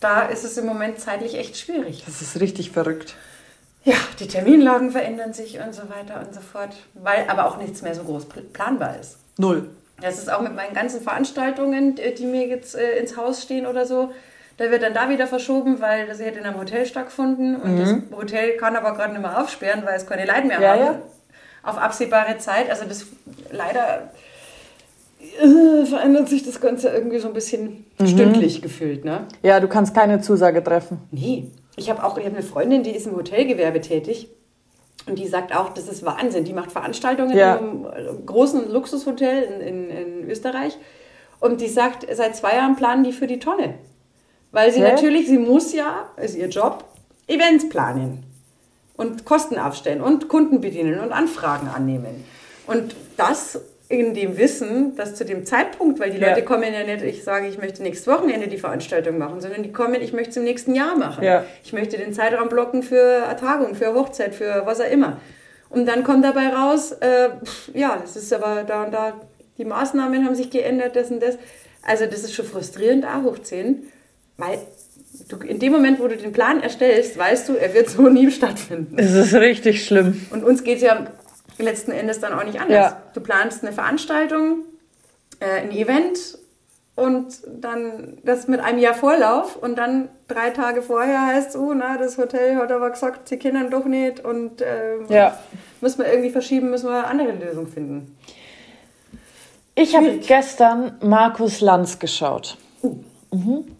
da 0.00 0.22
ist 0.22 0.44
es 0.44 0.56
im 0.58 0.66
Moment 0.66 1.00
zeitlich 1.00 1.36
echt 1.36 1.56
schwierig. 1.56 2.04
Das 2.06 2.22
ist 2.22 2.40
richtig 2.40 2.70
verrückt. 2.70 3.14
Ja, 3.84 3.94
die 4.18 4.26
Terminlagen 4.26 4.90
verändern 4.90 5.32
sich 5.32 5.60
und 5.60 5.74
so 5.74 5.82
weiter 5.88 6.20
und 6.20 6.34
so 6.34 6.40
fort, 6.40 6.74
weil 6.94 7.26
aber 7.28 7.46
auch 7.46 7.56
nichts 7.56 7.82
mehr 7.82 7.94
so 7.94 8.02
groß 8.02 8.26
planbar 8.52 8.98
ist. 9.00 9.18
Null. 9.38 9.68
Das 10.00 10.18
ist 10.18 10.30
auch 10.30 10.40
mit 10.40 10.54
meinen 10.54 10.74
ganzen 10.74 11.00
Veranstaltungen, 11.00 11.94
die 11.94 12.26
mir 12.26 12.46
jetzt 12.48 12.74
äh, 12.74 12.98
ins 12.98 13.16
Haus 13.16 13.42
stehen 13.42 13.66
oder 13.66 13.86
so. 13.86 14.12
Da 14.58 14.70
wird 14.70 14.82
dann 14.82 14.94
da 14.94 15.08
wieder 15.08 15.26
verschoben, 15.26 15.80
weil 15.80 16.06
das 16.06 16.18
hätte 16.18 16.38
in 16.38 16.46
einem 16.46 16.58
Hotel 16.58 16.86
stattgefunden 16.86 17.56
und 17.56 17.74
mhm. 17.74 17.78
das 18.10 18.18
Hotel 18.18 18.56
kann 18.56 18.74
aber 18.74 18.94
gerade 18.94 19.12
nicht 19.12 19.22
mehr 19.22 19.40
aufsperren, 19.40 19.84
weil 19.84 19.96
es 19.96 20.06
keine 20.06 20.26
Leute 20.26 20.44
mehr 20.44 20.60
ja, 20.60 20.70
haben. 20.70 20.80
Ja. 20.80 21.02
Auf 21.62 21.78
absehbare 21.78 22.38
Zeit. 22.38 22.70
Also 22.70 22.84
das 22.86 23.06
leider 23.50 24.10
äh, 25.40 25.86
verändert 25.86 26.28
sich 26.28 26.44
das 26.44 26.60
Ganze 26.60 26.88
irgendwie 26.88 27.18
so 27.18 27.28
ein 27.28 27.34
bisschen 27.34 27.84
mhm. 27.98 28.06
stündlich 28.06 28.62
gefühlt. 28.62 29.04
Ne? 29.04 29.26
Ja, 29.42 29.60
du 29.60 29.68
kannst 29.68 29.94
keine 29.94 30.20
Zusage 30.20 30.62
treffen. 30.62 30.98
Nee. 31.10 31.50
Ich 31.76 31.90
habe 31.90 32.04
auch 32.04 32.16
ich 32.16 32.24
hab 32.24 32.32
eine 32.32 32.42
Freundin, 32.42 32.82
die 32.82 32.90
ist 32.90 33.06
im 33.06 33.16
Hotelgewerbe 33.16 33.80
tätig. 33.80 34.28
Und 35.06 35.18
die 35.18 35.28
sagt 35.28 35.54
auch, 35.54 35.70
das 35.70 35.88
ist 35.88 36.04
Wahnsinn. 36.04 36.44
Die 36.44 36.52
macht 36.52 36.72
Veranstaltungen 36.72 37.36
ja. 37.36 37.56
in 37.56 37.86
einem 37.86 38.26
großen 38.26 38.72
Luxushotel 38.72 39.42
in, 39.42 39.60
in, 39.60 39.90
in, 39.90 40.30
Österreich. 40.30 40.76
Und 41.38 41.60
die 41.60 41.68
sagt, 41.68 42.06
seit 42.14 42.34
zwei 42.34 42.56
Jahren 42.56 42.76
planen 42.76 43.04
die 43.04 43.12
für 43.12 43.26
die 43.26 43.38
Tonne. 43.38 43.74
Weil 44.52 44.72
sie 44.72 44.80
ja. 44.80 44.90
natürlich, 44.92 45.28
sie 45.28 45.38
muss 45.38 45.72
ja, 45.72 46.10
ist 46.16 46.36
ihr 46.36 46.48
Job, 46.48 46.84
Events 47.28 47.68
planen 47.68 48.24
und 48.96 49.24
Kosten 49.24 49.58
aufstellen 49.58 50.00
und 50.00 50.28
Kunden 50.28 50.60
bedienen 50.60 50.98
und 50.98 51.12
Anfragen 51.12 51.68
annehmen. 51.68 52.24
Und 52.66 52.96
das 53.16 53.60
in 53.88 54.14
dem 54.14 54.36
Wissen, 54.36 54.96
dass 54.96 55.14
zu 55.14 55.24
dem 55.24 55.44
Zeitpunkt, 55.46 56.00
weil 56.00 56.10
die 56.10 56.18
ja. 56.18 56.30
Leute 56.30 56.42
kommen 56.42 56.72
ja 56.72 56.82
nicht, 56.82 57.04
ich 57.04 57.22
sage, 57.22 57.46
ich 57.46 57.58
möchte 57.58 57.82
nächstes 57.82 58.12
Wochenende 58.12 58.48
die 58.48 58.58
Veranstaltung 58.58 59.16
machen, 59.16 59.40
sondern 59.40 59.62
die 59.62 59.70
kommen, 59.70 60.02
ich 60.02 60.12
möchte 60.12 60.30
es 60.30 60.36
im 60.36 60.44
nächsten 60.44 60.74
Jahr 60.74 60.96
machen. 60.96 61.22
Ja. 61.22 61.44
Ich 61.62 61.72
möchte 61.72 61.96
den 61.96 62.12
Zeitraum 62.12 62.48
blocken 62.48 62.82
für 62.82 63.24
Tagung, 63.38 63.76
für 63.76 63.94
Hochzeit, 63.94 64.34
für 64.34 64.62
was 64.64 64.80
auch 64.80 64.90
immer. 64.90 65.20
Und 65.70 65.86
dann 65.86 66.02
kommt 66.02 66.24
dabei 66.24 66.48
raus, 66.48 66.92
äh, 66.92 67.28
ja, 67.74 67.98
das 68.00 68.16
ist 68.16 68.32
aber 68.32 68.64
da 68.64 68.84
und 68.84 68.92
da, 68.92 69.20
die 69.58 69.64
Maßnahmen 69.64 70.24
haben 70.24 70.34
sich 70.34 70.50
geändert, 70.50 70.96
das 70.96 71.10
und 71.10 71.22
das. 71.22 71.38
Also 71.82 72.06
das 72.06 72.24
ist 72.24 72.34
schon 72.34 72.46
frustrierend, 72.46 73.04
auch 73.04 73.22
hoch 73.22 73.38
10, 73.38 73.84
weil 74.36 74.58
du 75.28 75.36
in 75.38 75.60
dem 75.60 75.72
Moment, 75.72 76.00
wo 76.00 76.08
du 76.08 76.16
den 76.16 76.32
Plan 76.32 76.60
erstellst, 76.60 77.16
weißt 77.16 77.48
du, 77.48 77.54
er 77.54 77.72
wird 77.72 77.88
so 77.88 78.02
nie 78.08 78.30
stattfinden. 78.32 78.98
Es 78.98 79.12
ist 79.12 79.34
richtig 79.34 79.84
schlimm. 79.84 80.26
Und 80.30 80.42
uns 80.42 80.64
geht 80.64 80.76
es 80.76 80.82
ja 80.82 81.06
letzten 81.58 81.92
Endes 81.92 82.20
dann 82.20 82.32
auch 82.32 82.44
nicht 82.44 82.60
anders. 82.60 82.92
Ja. 82.92 83.02
Du 83.14 83.20
planst 83.20 83.62
eine 83.62 83.72
Veranstaltung, 83.72 84.64
äh, 85.40 85.62
ein 85.62 85.70
Event 85.70 86.38
und 86.94 87.42
dann 87.46 88.18
das 88.24 88.48
mit 88.48 88.60
einem 88.60 88.78
Jahr 88.78 88.94
Vorlauf 88.94 89.56
und 89.56 89.76
dann 89.76 90.08
drei 90.28 90.50
Tage 90.50 90.82
vorher 90.82 91.26
heißt 91.26 91.50
es, 91.50 91.56
oh, 91.56 91.74
na, 91.74 91.98
das 91.98 92.16
Hotel 92.18 92.56
hat 92.56 92.72
aber 92.72 92.90
gesagt, 92.90 93.30
die 93.30 93.36
Kinder 93.36 93.68
doch 93.68 93.84
nicht 93.84 94.24
und 94.24 94.62
äh, 94.62 95.02
ja. 95.08 95.38
müssen 95.80 95.98
wir 95.98 96.08
irgendwie 96.08 96.30
verschieben, 96.30 96.70
müssen 96.70 96.88
wir 96.88 97.06
eine 97.06 97.06
andere 97.06 97.32
Lösung 97.32 97.66
finden. 97.66 98.16
Ich 99.74 99.94
habe 99.94 100.18
gestern 100.18 100.96
Markus 101.02 101.60
Lanz 101.60 101.98
geschaut. 101.98 102.56
Uh. 102.82 102.96
Mhm. 103.30 103.76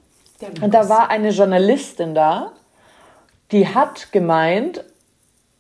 Und 0.61 0.75
da 0.75 0.91
war 0.91 1.09
eine 1.09 1.31
Journalistin 1.31 2.15
da, 2.15 2.53
die 3.51 3.67
hat 3.69 4.13
gemeint, 4.13 4.85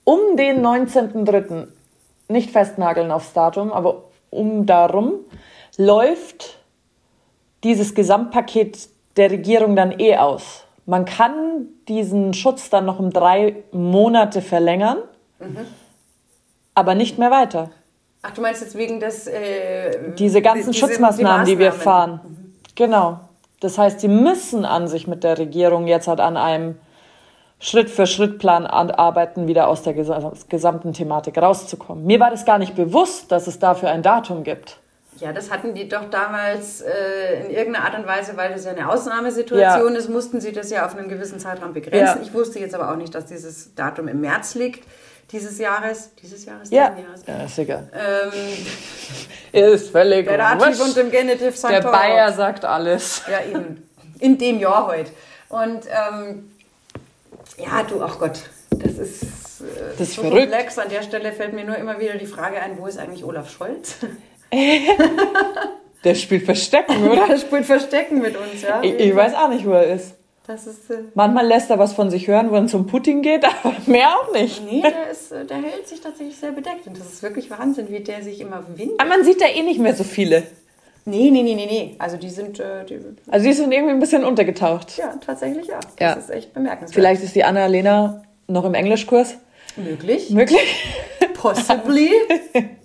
um 0.05 0.37
den 0.37 0.65
19.03 0.65 1.69
nicht 2.29 2.51
festnageln 2.51 3.11
aufs 3.11 3.33
Datum, 3.33 3.73
aber 3.73 4.05
um 4.31 4.67
darum 4.67 5.15
läuft 5.77 6.59
dieses 7.65 7.95
Gesamtpaket 7.95 8.89
der 9.17 9.31
Regierung 9.31 9.77
dann 9.77 9.99
eh 9.99 10.17
aus. 10.17 10.65
Man 10.85 11.05
kann 11.05 11.67
diesen 11.89 12.35
Schutz 12.35 12.71
dann 12.71 12.85
noch 12.87 12.99
um 12.99 13.11
drei 13.13 13.57
Monate 13.73 14.41
verlängern. 14.43 14.99
Mhm. 15.39 15.59
aber 16.75 16.95
nicht 16.95 17.19
mehr 17.19 17.31
weiter. 17.31 17.71
Ach, 18.23 18.31
du 18.33 18.41
meinst 18.41 18.61
jetzt 18.63 18.77
wegen 18.77 19.01
des... 19.01 19.27
Äh, 19.27 20.13
Diese 20.19 20.41
ganzen 20.43 20.73
diese- 20.73 20.87
Schutzmaßnahmen, 20.87 21.45
die, 21.47 21.59
wir 21.59 21.69
Maßnahmen. 21.73 22.19
fahren. 22.21 22.55
Genau. 22.75 23.21
Das 23.61 23.77
heißt, 23.79 24.01
sie 24.01 24.09
müssen 24.09 24.65
an 24.65 24.89
sich 24.89 25.07
mit 25.07 25.25
der 25.25 25.39
Regierung 25.39 25.87
jetzt 25.87 26.09
halt 26.09 26.21
an 26.21 26.37
einem 26.37 26.77
Schritt-für-Schritt-Plan 27.59 28.67
an- 28.67 28.91
arbeiten, 28.91 29.47
wieder 29.49 29.69
aus 29.69 29.83
der 29.83 29.95
gesa- 29.95 30.33
gesamten 30.49 30.93
Thematik 30.93 31.39
rauszukommen. 31.39 32.05
Mir 32.05 32.21
war 32.21 32.31
das 32.31 32.45
gar 32.45 32.59
nicht 32.59 32.75
bewusst, 32.75 33.33
dass 33.33 33.47
es 33.47 33.59
dafür 33.59 33.91
ein 33.91 34.03
Datum 34.03 34.45
gibt. 34.45 34.79
Ja, 35.19 35.33
das 35.33 35.51
hatten 35.51 35.73
die 35.75 35.89
doch 35.89 36.11
damals 36.11 36.83
äh, 36.83 37.41
in 37.47 37.51
irgendeiner 37.51 37.87
Art 37.87 37.99
und 37.99 38.07
Weise, 38.07 38.37
weil 38.37 38.53
das 38.53 38.67
ja 38.67 38.73
eine 38.73 38.91
Ausnahmesituation 38.91 39.93
Ja. 39.95 39.99
ist, 39.99 40.11
mussten 40.11 40.43
sie 40.43 40.53
das 40.53 40.71
ja 40.71 40.85
auf 40.85 40.95
einen 40.95 41.09
gewissen 41.09 41.41
Zeitraum 41.41 41.73
begrenzen. 41.73 42.19
Ja. 42.19 42.23
Ich 42.23 42.35
wusste 42.35 42.59
jetzt 42.59 42.75
aber 42.75 42.91
auch 42.93 42.97
nicht, 42.97 43.15
dass 43.15 43.25
dieses 43.25 43.75
Datum 43.75 44.09
im 44.09 44.21
März 44.21 44.55
liegt, 44.57 44.85
dieses 45.33 45.59
Jahres. 45.59 46.11
Dieses 46.23 46.45
Jahres? 46.45 46.71
Ja, 46.71 46.95
Jahres. 46.99 47.25
ja 47.27 47.43
ist 47.45 47.59
egal. 47.59 47.89
Ähm, 47.95 48.33
Ist 49.75 49.89
völlig 49.91 50.29
der 50.29 50.37
Dativ 50.37 50.79
und 50.85 50.97
im 50.99 51.11
Genitiv 51.11 51.57
sagt 51.57 51.73
Der. 51.73 51.81
Bayer 51.91 52.31
sagt 52.33 52.67
alles. 52.67 53.23
Ja, 53.31 53.41
eben. 53.51 53.89
In 54.21 54.37
dem 54.37 54.59
Jahr 54.61 54.87
heute. 54.87 55.11
Und 55.49 55.81
ähm, 55.87 56.51
ja, 57.59 57.83
du, 57.83 58.03
ach 58.03 58.19
Gott, 58.19 58.41
das 58.71 58.99
ist, 58.99 59.23
äh, 59.23 59.27
Das 59.99 60.09
ist 60.09 60.15
so 60.17 60.23
verrückt. 60.23 60.51
komplex. 60.51 60.79
An 60.79 60.89
der 60.89 61.03
Stelle 61.03 61.33
fällt 61.33 61.53
mir 61.53 61.65
nur 61.65 61.77
immer 61.77 61.99
wieder 62.01 62.15
die 62.15 62.27
Frage 62.27 62.61
ein, 62.61 62.79
wo 62.79 62.87
ist 62.87 62.99
eigentlich 62.99 63.25
Olaf 63.25 63.51
Scholz? 63.51 63.97
Der 66.05 66.15
spielt 66.15 66.45
Verstecken, 66.45 67.09
oder? 67.09 67.29
Er 67.29 67.39
spielt 67.39 67.65
Verstecken 67.65 68.21
mit 68.21 68.37
uns, 68.37 68.63
ja. 68.63 68.81
Ich, 68.83 68.95
ich 68.95 69.17
weiß 69.17 69.35
auch 69.35 69.49
nicht, 69.49 69.67
wo 69.67 69.73
er 69.73 69.93
ist. 69.95 70.15
Ist... 70.49 70.91
Äh, 70.91 70.99
Manchmal 71.15 71.45
lässt 71.45 71.71
er 71.71 71.79
was 71.81 71.93
von 71.95 72.09
sich 72.09 72.29
hören, 72.29 72.53
wenn 72.53 72.67
es 72.67 72.75
um 72.75 72.87
Putin 72.87 73.23
geht, 73.23 73.45
aber 73.65 73.75
mehr 73.87 74.11
auch 74.17 74.33
nicht. 74.33 74.65
Nee, 74.65 74.83
der, 74.83 75.11
ist, 75.11 75.33
äh, 75.33 75.45
der 75.45 75.57
hält 75.57 75.89
sich 75.89 76.01
tatsächlich 76.01 76.37
sehr 76.37 76.53
bedeckt. 76.53 76.87
Und 76.87 76.97
das 77.01 77.15
ist 77.15 77.23
wirklich 77.25 77.51
Wahnsinn, 77.51 77.89
wie 77.91 77.99
der 78.01 78.23
sich 78.23 78.41
immer 78.41 78.63
windet. 78.77 79.01
Aber 79.01 79.09
man 79.09 79.25
sieht 79.25 79.41
da 79.41 79.47
eh 79.47 79.63
nicht 79.63 79.81
mehr 79.81 79.97
so 79.97 80.05
viele. 80.05 80.45
Nee, 81.09 81.31
nee, 81.31 81.43
nee, 81.43 81.55
nee, 81.55 81.67
nee. 81.67 81.95
Also 82.01 82.17
die 82.17 82.29
sind, 82.31 82.59
äh, 82.61 82.85
die, 82.85 82.99
Also 83.31 83.47
die 83.47 83.53
sind 83.53 83.71
irgendwie 83.73 83.93
ein 83.93 84.01
bisschen 84.01 84.25
untergetaucht. 84.25 84.97
ja, 84.99 85.15
tatsächlich 85.25 85.69
ja. 85.69 85.79
Das 85.81 85.95
Ja. 86.01 86.13
ist 86.15 86.31
echt 86.31 86.53
bemerkenswert. 86.53 86.95
Vielleicht 86.95 87.23
ist 87.23 87.35
die 87.37 87.45
Anna-Lena 87.45 88.23
noch 88.49 88.65
im 88.65 88.75
Englischkurs. 88.75 89.37
Möglich. 89.77 90.31
Möglich? 90.31 90.85
Possibly. 91.35 92.11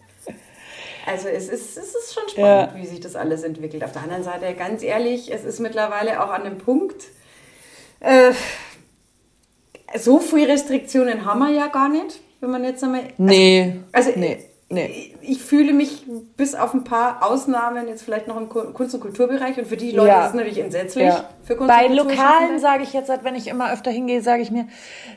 Also 1.07 1.29
es 1.29 1.49
ist, 1.49 1.77
es 1.77 1.95
ist 1.95 2.13
schon 2.13 2.29
spannend, 2.29 2.73
Ja. 2.73 2.79
wie 2.79 2.85
sich 2.85 2.99
das 2.99 3.15
alles 3.15 3.41
entwickelt. 3.41 3.83
Auf 3.83 3.91
der 3.91 4.03
anderen 4.03 4.23
Seite, 4.23 4.53
ganz 4.53 4.83
ehrlich, 4.83 5.33
es 5.33 5.43
ist 5.43 5.59
mittlerweile 5.59 6.23
auch 6.23 6.29
an 6.29 6.43
dem 6.43 6.59
Punkt, 6.59 7.05
äh, 8.01 8.31
so 9.97 10.19
viele 10.19 10.47
Restriktionen 10.49 11.25
haben 11.25 11.39
wir 11.39 11.49
ja 11.49 11.67
gar 11.67 11.89
nicht, 11.89 12.19
wenn 12.39 12.51
man 12.51 12.63
jetzt 12.63 12.83
einmal... 12.83 13.01
Nee. 13.17 13.77
Also 13.91 14.11
nee. 14.15 14.45
Nee. 14.71 15.15
Ich, 15.21 15.41
fühle 15.41 15.73
mich 15.73 16.03
bis 16.37 16.55
auf 16.55 16.73
ein 16.73 16.83
paar 16.83 17.23
Ausnahmen 17.29 17.87
jetzt 17.87 18.03
vielleicht 18.03 18.27
noch 18.27 18.37
im 18.37 18.49
Ku- 18.49 18.71
Kunst- 18.73 18.93
und 18.95 19.01
Kulturbereich 19.01 19.57
und 19.57 19.67
für 19.67 19.77
die 19.77 19.91
Leute 19.91 20.07
Ja. 20.09 20.21
ist 20.23 20.29
es 20.29 20.33
natürlich 20.35 20.57
entsetzlich. 20.59 21.05
Ja. 21.05 21.25
Für 21.43 21.55
Kunst 21.55 21.67
Bei 21.73 21.85
und 21.87 21.95
Lokalen 21.95 22.59
sage 22.59 22.83
ich 22.83 22.93
jetzt, 22.93 23.09
halt, 23.09 23.23
wenn 23.23 23.35
ich 23.35 23.47
immer 23.47 23.71
öfter 23.71 23.91
hingehe, 23.91 24.21
sage 24.21 24.41
ich 24.41 24.51
mir, 24.51 24.67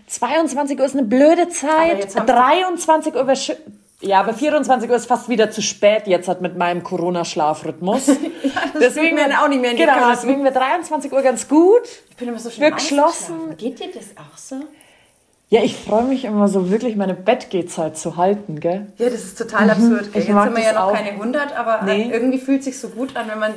22 0.09 0.79
Uhr 0.79 0.85
ist 0.85 0.95
eine 0.97 1.05
blöde 1.07 1.49
Zeit. 1.49 1.99
jetzt 1.99 2.17
haben 2.19 2.27
sie- 2.27 2.33
23 2.33 3.15
Uhr 3.15 3.27
wäre 3.27 3.37
schön. 3.37 3.57
Ja, 4.01 4.21
aber 4.21 4.35
24 4.35 4.91
Uhr 4.91 4.97
ist 4.97 5.07
fast 5.07 5.31
wieder 5.31 5.51
zu 5.51 5.63
spät 5.63 6.07
jetzt 6.07 6.29
halt 6.29 6.43
mit 6.43 6.59
meinem 6.59 6.83
Corona-Schlafrhythmus. 6.83 8.07
das 8.75 8.81
deswegen 8.81 9.15
mir 9.15 9.41
auch 9.43 9.49
nicht 9.49 9.63
mehr 9.63 9.71
in 9.71 9.77
die 9.79 9.83
Genau, 9.85 10.11
deswegen 10.11 10.45
wäre 10.45 10.53
23 10.53 11.11
Uhr 11.13 11.23
ganz 11.23 11.49
gut. 11.49 11.83
Ich 12.11 12.17
bin 12.17 12.29
immer 12.29 12.39
so 12.39 12.51
schnell 12.51 12.71
Wird 12.71 12.81
geschlossen. 12.81 13.57
Geht 13.57 13.79
dir 13.81 13.89
das 13.95 14.05
auch 14.19 14.37
so? 14.37 14.57
Ja, 15.51 15.63
ich 15.63 15.77
freue 15.77 16.05
mich 16.05 16.25
immer 16.25 16.49
so 16.49 16.71
wirklich, 16.71 16.97
meine 16.97 17.15
Bettgehzeit 17.15 17.97
zu 17.97 18.17
halten, 18.17 18.61
gell? 18.61 18.87
Ja, 18.99 19.07
das 19.11 19.23
ist 19.25 19.39
total 19.39 19.71
absurd. 19.71 20.13
Gell? 20.13 20.23
Mhm. 20.23 20.29
Ich 20.29 20.29
Jetzt 20.29 20.43
sind 20.43 20.57
wir 20.57 20.63
ja 20.65 20.73
noch 20.73 20.81
auch. 20.89 20.93
keine 20.95 21.11
100, 21.11 21.57
aber 21.57 21.83
Nee. 21.85 22.11
irgendwie 22.13 22.39
fühlt 22.39 22.61
es 22.61 22.65
sich 22.65 22.81
so 22.81 22.89
gut 22.89 23.15
an, 23.17 23.29
wenn 23.31 23.39
man 23.39 23.55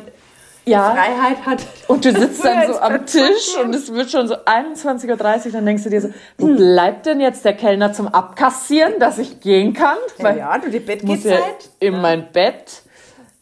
Ja. 0.65 0.91
Freiheit 0.91 1.45
hat. 1.45 1.65
Und 1.87 2.03
du 2.05 2.11
sitzt 2.11 2.43
dann 2.45 2.67
so 2.67 2.77
am 2.79 3.05
Tisch 3.05 3.55
und 3.63 3.73
es 3.73 3.91
wird 3.93 4.11
schon 4.11 4.27
so 4.27 4.35
21.30 4.35 5.45
Uhr, 5.47 5.51
dann 5.53 5.65
denkst 5.65 5.83
du 5.85 5.89
dir 5.89 6.01
so, 6.01 6.09
wo 6.37 6.47
bleibt 6.47 7.05
denn 7.05 7.21
jetzt 7.21 7.45
der 7.45 7.53
Kellner 7.53 7.93
zum 7.93 8.09
Abkassieren, 8.09 8.99
dass 8.99 9.17
ich 9.17 9.39
gehen 9.39 9.73
kann? 9.73 9.97
Ja, 10.19 10.35
ja, 10.35 10.57
du, 10.57 10.69
die 10.69 10.79
muss 10.79 11.23
ja 11.23 11.37
Bettgehzeit. 11.37 11.69
in 11.79 12.01
mein 12.01 12.31
Bett. 12.33 12.81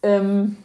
Ähm, 0.03 0.57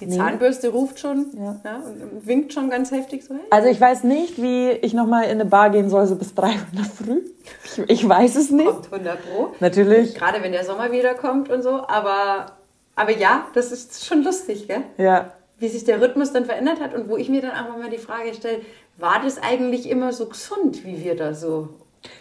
Die 0.00 0.08
Zahnbürste 0.08 0.68
ruft 0.70 0.98
schon 0.98 1.26
Ja. 1.36 1.56
ja, 1.64 1.76
und 1.76 2.26
winkt 2.26 2.52
schon 2.54 2.70
ganz 2.70 2.90
heftig 2.90 3.24
so. 3.24 3.34
Hey. 3.34 3.42
also 3.50 3.68
ich 3.68 3.80
weiß 3.80 4.04
nicht, 4.04 4.40
wie 4.40 4.70
ich 4.70 4.94
nochmal 4.94 5.24
in 5.24 5.32
eine 5.32 5.44
Bar 5.44 5.70
gehen 5.70 5.90
soll, 5.90 6.06
so 6.06 6.16
bis 6.16 6.34
3 6.34 6.46
Uhr 6.46 6.54
in 6.72 6.76
der 6.78 6.84
Früh. 6.86 7.20
Ich, 7.64 7.78
ich 8.02 8.08
weiß 8.08 8.36
es 8.36 8.50
nicht. 8.50 8.66
Kommt 8.66 8.92
100 8.92 9.18
Pro. 9.22 9.48
Natürlich. 9.60 10.14
Gerade 10.14 10.42
wenn 10.42 10.52
der 10.52 10.64
Sommer 10.64 10.90
wieder 10.92 11.14
kommt 11.14 11.50
und 11.50 11.62
so. 11.62 11.86
Aber, 11.86 12.52
aber 12.96 13.16
ja, 13.16 13.46
das 13.54 13.72
ist 13.72 14.04
schon 14.06 14.22
lustig, 14.24 14.66
gell? 14.68 14.82
Ja. 14.96 15.32
wie 15.58 15.68
sich 15.68 15.84
der 15.84 16.00
Rhythmus 16.00 16.32
dann 16.32 16.46
verändert 16.46 16.80
hat 16.80 16.94
und 16.94 17.08
wo 17.10 17.16
ich 17.18 17.28
mir 17.28 17.42
dann 17.42 17.52
auch 17.52 17.76
mal 17.76 17.90
die 17.90 17.98
Frage 17.98 18.32
stelle, 18.32 18.60
war 18.96 19.20
das 19.22 19.38
eigentlich 19.42 19.88
immer 19.90 20.12
so 20.12 20.26
gesund, 20.26 20.84
wie 20.84 21.04
wir 21.04 21.14
da 21.16 21.34
so 21.34 21.68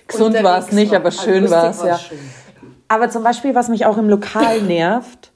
Gesund 0.07 0.41
war 0.43 0.59
es 0.59 0.71
nicht, 0.73 0.93
aber 0.93 1.05
Also 1.05 1.21
schön 1.23 1.43
lustig 1.43 1.57
war 1.57 1.69
es, 1.69 1.83
ja. 1.83 1.97
schön. 1.97 2.19
Aber 2.89 3.09
zum 3.09 3.23
Beispiel, 3.23 3.55
was 3.55 3.69
mich 3.69 3.85
auch 3.85 3.97
im 3.97 4.09
Lokal 4.09 4.61
nervt, 4.63 5.28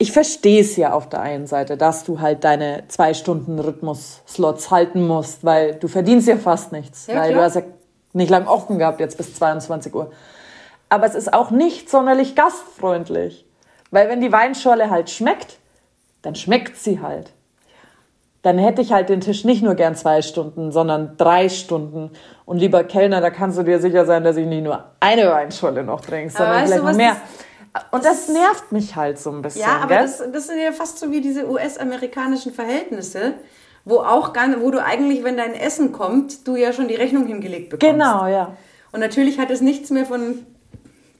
ich 0.00 0.12
verstehe 0.12 0.62
es 0.62 0.76
ja 0.76 0.94
auf 0.94 1.10
der 1.10 1.20
einen 1.20 1.46
Seite, 1.46 1.76
dass 1.76 2.04
du 2.04 2.20
halt 2.20 2.42
deine 2.42 2.84
zwei 2.88 3.12
Stunden 3.12 3.58
Rhythmus-Slots 3.58 4.70
halten 4.70 5.06
musst, 5.06 5.44
weil 5.44 5.74
du 5.74 5.88
verdienst 5.88 6.26
ja 6.26 6.38
fast 6.38 6.72
nichts, 6.72 7.06
Ja, 7.06 7.16
weil 7.16 7.34
du 7.34 7.42
hast 7.42 7.56
ja 7.56 7.62
nicht 8.14 8.30
lang 8.30 8.46
offen 8.46 8.78
gehabt 8.78 8.98
jetzt 8.98 9.18
bis 9.18 9.34
22 9.34 9.94
Uhr. 9.94 10.10
Aber 10.88 11.04
es 11.04 11.14
ist 11.14 11.34
auch 11.34 11.50
nicht 11.50 11.90
sonderlich 11.90 12.34
gastfreundlich, 12.34 13.44
weil 13.90 14.08
wenn 14.08 14.22
die 14.22 14.32
Weinschorle 14.32 14.88
halt 14.88 15.10
schmeckt, 15.10 15.58
dann 16.22 16.34
schmeckt 16.34 16.78
sie 16.78 17.02
halt. 17.02 17.32
Dann 18.40 18.56
hätte 18.56 18.80
ich 18.80 18.92
halt 18.92 19.10
den 19.10 19.20
Tisch 19.20 19.44
nicht 19.44 19.62
nur 19.62 19.74
gern 19.74 19.94
zwei 19.96 20.22
Stunden, 20.22 20.72
sondern 20.72 21.18
drei 21.18 21.50
Stunden. 21.50 22.10
Und 22.46 22.56
lieber 22.56 22.84
Kellner, 22.84 23.20
da 23.20 23.28
kannst 23.28 23.58
du 23.58 23.64
dir 23.64 23.78
sicher 23.80 24.06
sein, 24.06 24.24
dass 24.24 24.38
ich 24.38 24.46
nicht 24.46 24.64
nur 24.64 24.82
eine 24.98 25.30
Weinschorle 25.30 25.84
noch 25.84 26.00
trinke, 26.00 26.32
sondern 26.32 26.66
vielleicht 26.66 26.82
noch 26.82 26.94
mehr. 26.94 27.16
Und 27.92 28.04
das 28.04 28.28
nervt 28.28 28.72
mich 28.72 28.96
halt 28.96 29.18
so 29.18 29.30
ein 29.30 29.42
bisschen. 29.42 29.62
Ja, 29.62 29.78
aber 29.82 29.96
gell? 29.96 30.02
das, 30.02 30.22
das 30.32 30.46
sind 30.48 30.58
ja 30.58 30.72
fast 30.72 30.98
so 30.98 31.10
wie 31.12 31.20
diese 31.20 31.48
US-amerikanischen 31.48 32.52
Verhältnisse, 32.52 33.34
wo 33.84 33.98
auch 33.98 34.32
gar, 34.32 34.48
wo 34.60 34.70
du 34.70 34.82
eigentlich, 34.82 35.22
wenn 35.22 35.36
dein 35.36 35.54
Essen 35.54 35.92
kommt, 35.92 36.46
du 36.48 36.56
ja 36.56 36.72
schon 36.72 36.88
die 36.88 36.96
Rechnung 36.96 37.26
hingelegt 37.26 37.70
bekommst. 37.70 37.92
genau, 37.92 38.26
ja. 38.26 38.56
Und 38.92 39.00
natürlich 39.00 39.38
hat 39.38 39.50
es 39.50 39.60
nichts 39.60 39.90
mehr 39.90 40.04
von 40.04 40.44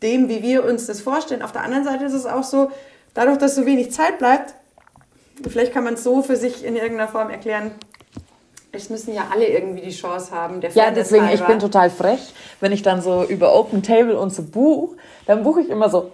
dem, 0.02 0.28
wie 0.28 0.42
wir 0.42 0.64
uns 0.64 0.86
das 0.86 1.00
vorstellen. 1.00 1.42
Auf 1.42 1.52
der 1.52 1.62
anderen 1.62 1.84
Seite 1.84 2.04
ist 2.04 2.14
es 2.14 2.26
auch 2.26 2.42
so, 2.42 2.70
dadurch, 3.14 3.38
dass 3.38 3.54
so 3.54 3.64
wenig 3.64 3.92
Zeit 3.92 4.18
bleibt, 4.18 4.54
vielleicht 5.48 5.72
kann 5.72 5.84
man 5.84 5.94
es 5.94 6.02
so 6.02 6.22
für 6.22 6.36
sich 6.36 6.64
in 6.64 6.74
irgendeiner 6.74 7.08
Form 7.08 7.30
erklären, 7.30 7.72
es 8.72 8.88
müssen 8.88 9.14
ja 9.14 9.26
alle 9.32 9.46
irgendwie 9.46 9.82
die 9.82 9.90
Chance 9.90 10.32
haben. 10.32 10.60
Der 10.60 10.70
Ja, 10.70 10.90
deswegen, 10.90 11.28
ich 11.32 11.44
bin 11.44 11.58
total 11.58 11.90
frech, 11.90 12.32
wenn 12.60 12.72
ich 12.72 12.82
dann 12.82 13.02
so 13.02 13.24
über 13.24 13.54
Open 13.54 13.82
Table 13.82 14.18
und 14.18 14.32
so 14.32 14.42
buche, 14.42 14.96
dann 15.26 15.42
buche 15.42 15.62
ich 15.62 15.68
immer 15.68 15.90
so 15.90 16.12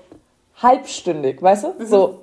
halbstündig, 0.62 1.42
weißt 1.42 1.64
du? 1.64 1.68
Mhm. 1.78 1.86
So 1.86 2.22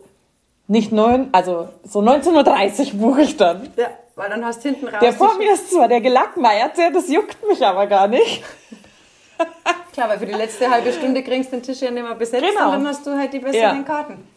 nicht 0.67 0.91
neun, 0.91 1.29
also 1.33 1.69
so 1.83 1.99
19.30 1.99 2.93
Uhr 2.93 2.99
buche 2.99 3.21
ich 3.21 3.37
dann. 3.37 3.71
Ja, 3.75 3.87
weil 4.15 4.29
dann 4.29 4.45
hast 4.45 4.63
hinten 4.63 4.87
raus. 4.87 4.99
Der 5.01 5.13
vor 5.13 5.37
mir 5.37 5.53
ist 5.53 5.71
zwar 5.71 5.87
der 5.87 6.01
Gelackmeierte, 6.01 6.91
das 6.93 7.09
juckt 7.09 7.45
mich 7.47 7.65
aber 7.65 7.87
gar 7.87 8.07
nicht. 8.07 8.43
Klar, 9.93 10.09
weil 10.09 10.19
für 10.19 10.25
die 10.25 10.33
letzte 10.33 10.69
halbe 10.69 10.91
Stunde 10.93 11.21
kriegst 11.23 11.51
du 11.51 11.57
den 11.57 11.63
Tisch 11.63 11.81
ja 11.81 11.91
nicht 11.91 12.03
mehr 12.03 12.15
besetzt 12.15 12.43
Genau. 12.43 12.67
und 12.67 12.71
dann 12.73 12.87
hast 12.87 13.05
du 13.05 13.11
halt 13.11 13.33
die 13.33 13.39
besseren 13.39 13.77
Ja. 13.77 13.83
Karten. 13.83 14.27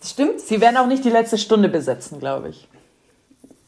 Das 0.00 0.10
stimmt. 0.10 0.40
Sie 0.40 0.60
werden 0.60 0.76
auch 0.76 0.86
nicht 0.86 1.04
die 1.04 1.10
letzte 1.10 1.36
Stunde 1.36 1.68
besetzen, 1.68 2.18
glaube 2.20 2.50
ich. 2.50 2.68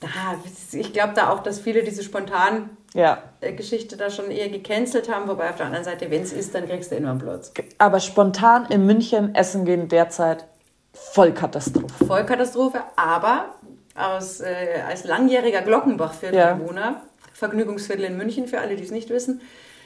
Ah, 0.03 0.35
ich 0.73 0.93
glaube 0.93 1.15
da 1.15 1.31
auch, 1.31 1.43
dass 1.43 1.59
viele 1.59 1.83
diese 1.83 2.03
spontan 2.05 2.71
Ja. 2.95 3.23
äh, 3.41 3.53
Geschichte 3.53 3.97
da 3.97 4.11
schon 4.11 4.31
eher 4.31 4.49
gecancelt 4.49 5.13
haben, 5.13 5.29
wobei 5.29 5.51
auf 5.51 5.57
der 5.57 5.67
anderen 5.67 5.85
Seite, 5.85 6.11
wenn 6.11 6.23
es 6.23 6.33
ist, 6.33 6.55
dann 6.55 6.67
kriegst 6.67 6.91
du 6.91 6.97
immer 6.97 7.11
einen 7.11 7.19
Platz. 7.19 7.53
Aber 7.79 8.01
spontan 8.01 8.67
in 8.67 8.87
München 8.87 9.35
essen 9.35 9.65
gehen 9.65 9.89
derzeit 9.89 10.47
Vollkatastrophe. 10.93 12.05
Vollkatastrophe, 12.07 12.81
aber 12.97 13.55
aus, 13.95 14.41
äh, 14.41 14.83
als 14.89 15.05
langjähriger 15.05 15.63
Glockenbach-Viertelbewohner, 15.63 17.03
Vergnügungsviertel 17.35 18.07
in 18.07 18.17
München, 18.17 18.49
für 18.49 18.61
alle, 18.61 18.77
die 18.77 18.85
es 18.85 18.91
nicht 18.91 19.11
wissen, 19.11 19.41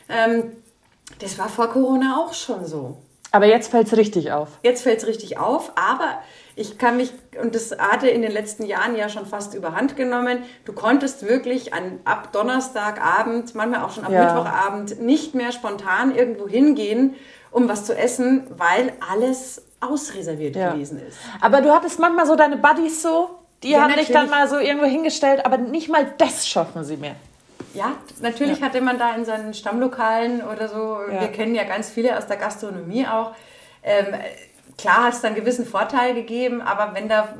ähm, 0.08 0.52
das 1.18 1.38
war 1.38 1.48
vor 1.48 1.68
Corona 1.68 2.18
auch 2.18 2.32
schon 2.32 2.64
so. 2.64 2.98
Aber 3.30 3.46
jetzt 3.46 3.70
fällt 3.70 3.86
es 3.86 3.96
richtig 3.96 4.32
auf. 4.32 4.58
Jetzt 4.62 4.82
fällt 4.82 4.98
es 4.98 5.06
richtig 5.06 5.38
auf, 5.38 5.72
aber 5.74 6.22
ich 6.54 6.78
kann 6.78 6.96
mich, 6.98 7.12
und 7.40 7.54
das 7.54 7.76
hatte 7.78 8.08
in 8.08 8.22
den 8.22 8.30
letzten 8.32 8.64
Jahren 8.64 8.94
ja 8.96 9.08
schon 9.08 9.26
fast 9.26 9.54
überhand 9.54 9.96
genommen, 9.96 10.42
du 10.64 10.72
konntest 10.72 11.26
wirklich 11.26 11.72
an, 11.72 12.00
ab 12.04 12.32
Donnerstagabend, 12.32 13.54
manchmal 13.54 13.82
auch 13.84 13.90
schon 13.92 14.04
ab 14.04 14.10
Ja. 14.10 14.24
Mittwochabend, 14.24 15.00
nicht 15.00 15.34
mehr 15.34 15.52
spontan 15.52 16.14
irgendwo 16.14 16.46
hingehen, 16.48 17.14
um 17.50 17.68
was 17.68 17.84
zu 17.84 17.96
essen, 17.96 18.46
weil 18.50 18.92
alles 19.10 19.62
ausreserviert 19.80 20.56
Ja. 20.56 20.72
gewesen 20.72 21.00
ist. 21.06 21.18
Aber 21.40 21.60
du 21.60 21.72
hattest 21.72 21.98
manchmal 21.98 22.26
so 22.26 22.36
deine 22.36 22.56
Buddies 22.56 23.02
so, 23.02 23.30
die 23.62 23.70
Ja, 23.70 23.82
haben 23.82 23.94
dich 23.94 24.10
dann 24.10 24.28
mal 24.28 24.48
so 24.48 24.58
irgendwo 24.58 24.86
hingestellt, 24.86 25.44
aber 25.46 25.56
nicht 25.58 25.88
mal 25.88 26.12
das 26.18 26.48
schaffen 26.48 26.84
sie 26.84 26.96
mehr. 26.96 27.16
Ja, 27.74 27.92
natürlich 28.20 28.60
hatte 28.60 28.80
man 28.82 28.98
da 28.98 29.14
in 29.14 29.24
seinen 29.24 29.54
Stammlokalen 29.54 30.42
oder 30.42 30.68
so, 30.68 30.98
Ja. 31.10 31.20
wir 31.22 31.28
kennen 31.28 31.54
ja 31.54 31.64
ganz 31.64 31.88
viele 31.88 32.18
aus 32.18 32.26
der 32.26 32.36
Gastronomie 32.36 33.06
auch, 33.06 33.32
Ähm, 33.84 34.14
klar 34.82 35.04
hat 35.04 35.14
es 35.14 35.20
dann 35.20 35.32
einen 35.32 35.40
gewissen 35.40 35.64
Vorteil 35.64 36.12
gegeben, 36.14 36.60
aber 36.60 36.94
wenn 36.94 37.08
da 37.08 37.34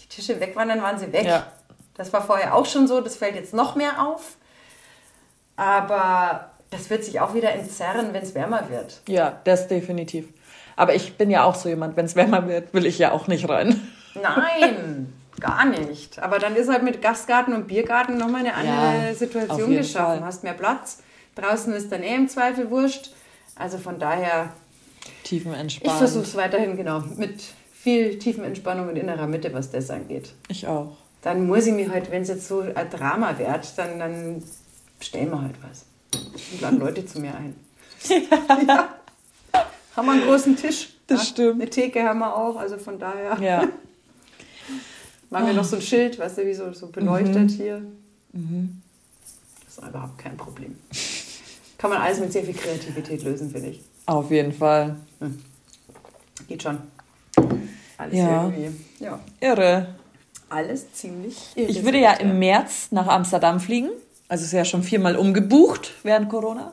die 0.00 0.06
Tische 0.08 0.40
weg 0.40 0.56
waren, 0.56 0.68
dann 0.68 0.82
waren 0.82 0.98
sie 0.98 1.12
weg. 1.12 1.26
Ja. 1.26 1.46
Das 1.94 2.12
war 2.12 2.22
vorher 2.22 2.54
auch 2.54 2.66
schon 2.66 2.88
so, 2.88 3.00
das 3.00 3.16
fällt 3.16 3.36
jetzt 3.36 3.52
noch 3.54 3.76
mehr 3.76 4.02
auf. 4.02 4.36
Aber 5.56 6.50
das 6.70 6.88
wird 6.88 7.04
sich 7.04 7.20
auch 7.20 7.34
wieder 7.34 7.52
entzerren, 7.52 8.12
wenn 8.12 8.22
es 8.22 8.34
wärmer 8.34 8.70
wird. 8.70 9.02
Ja, 9.06 9.38
das 9.44 9.68
definitiv. 9.68 10.28
Aber 10.74 10.94
ich 10.94 11.18
bin 11.18 11.30
ja 11.30 11.44
auch 11.44 11.54
so 11.54 11.68
jemand, 11.68 11.96
wenn 11.96 12.06
es 12.06 12.16
wärmer 12.16 12.48
wird, 12.48 12.72
will 12.72 12.86
ich 12.86 12.98
ja 12.98 13.12
auch 13.12 13.26
nicht 13.28 13.46
rein. 13.48 13.88
Nein, 14.14 15.12
gar 15.40 15.66
nicht. 15.66 16.18
Aber 16.18 16.38
dann 16.38 16.56
ist 16.56 16.70
halt 16.70 16.82
mit 16.82 17.02
Gastgarten 17.02 17.52
und 17.54 17.66
Biergarten 17.66 18.16
nochmal 18.16 18.40
eine 18.40 18.54
andere 18.54 19.08
Ja, 19.08 19.14
Situation 19.14 19.76
geschaffen. 19.76 20.20
Fall. 20.20 20.24
Hast 20.24 20.42
mehr 20.42 20.54
Platz. 20.54 21.02
Draußen 21.34 21.74
ist 21.74 21.92
dann 21.92 22.02
eh 22.02 22.14
im 22.14 22.28
Zweifel 22.28 22.70
wurscht. 22.70 23.10
Also 23.54 23.76
von 23.76 23.98
daher, 23.98 24.48
ich 25.22 25.28
Tiefenentspannt. 25.28 25.98
versuche 25.98 26.24
es 26.24 26.34
weiterhin 26.34 26.76
genau 26.76 27.00
mit 27.16 27.40
viel 27.72 28.18
tiefen 28.18 28.44
Entspannung 28.44 28.88
und 28.88 28.96
innerer 28.96 29.26
Mitte, 29.26 29.52
was 29.52 29.70
das 29.70 29.90
angeht. 29.90 30.32
Ich 30.48 30.66
auch. 30.66 30.96
Dann 31.22 31.46
muss 31.46 31.66
ich 31.66 31.72
mir 31.72 31.90
halt, 31.90 32.10
wenn 32.10 32.22
es 32.22 32.28
jetzt 32.28 32.48
so 32.48 32.60
ein 32.60 32.90
Drama 32.90 33.38
wird, 33.38 33.76
dann, 33.76 33.98
dann 33.98 34.42
stellen 35.00 35.30
wir 35.30 35.40
halt 35.42 35.54
was. 35.62 35.84
Und 36.52 36.60
laden 36.60 36.78
Leute 36.80 37.04
zu 37.06 37.20
mir 37.20 37.34
ein. 37.34 37.54
Ja. 38.66 38.96
Haben 39.96 40.06
wir 40.06 40.12
einen 40.12 40.24
großen 40.24 40.56
Tisch. 40.56 40.88
Das 41.06 41.28
stimmt. 41.28 41.60
Eine 41.60 41.68
Theke 41.70 42.02
haben 42.02 42.20
wir 42.20 42.34
auch, 42.34 42.56
also 42.56 42.78
von 42.78 42.98
daher. 42.98 43.38
Ja. 43.40 43.68
Machen 45.30 45.46
wir 45.46 45.52
noch 45.54 45.64
so 45.64 45.76
ein 45.76 45.82
Schild, 45.82 46.18
weißt 46.18 46.38
du, 46.38 46.46
wie 46.46 46.54
so, 46.54 46.72
so 46.72 46.86
beleuchtet 46.88 47.50
Mhm. 47.50 47.56
hier. 47.56 47.82
Das 49.66 49.78
ist 49.78 49.88
überhaupt 49.88 50.18
kein 50.18 50.36
Problem. 50.36 50.76
Kann 51.78 51.90
man 51.90 52.00
alles 52.00 52.20
mit 52.20 52.32
sehr 52.32 52.44
viel 52.44 52.54
Kreativität 52.54 53.22
lösen, 53.22 53.50
finde 53.50 53.68
ich. 53.70 53.80
Auf 54.06 54.30
jeden 54.30 54.52
Fall. 54.52 54.96
Geht 56.48 56.62
schon. 56.62 56.78
Alles 57.98 58.14
Ja. 58.18 58.44
irgendwie. 58.50 58.70
Ja. 59.00 59.20
Irre. 59.40 59.94
Alles 60.48 60.92
ziemlich. 60.92 61.36
Ich 61.54 61.82
würde 61.84 61.98
ja 61.98 62.12
im 62.14 62.38
März 62.38 62.88
nach 62.90 63.06
Amsterdam 63.06 63.60
fliegen. 63.60 63.88
Also 64.28 64.44
ist 64.44 64.52
ja 64.52 64.64
schon 64.64 64.82
viermal 64.82 65.16
umgebucht 65.16 65.92
während 66.02 66.28
Corona. 66.28 66.72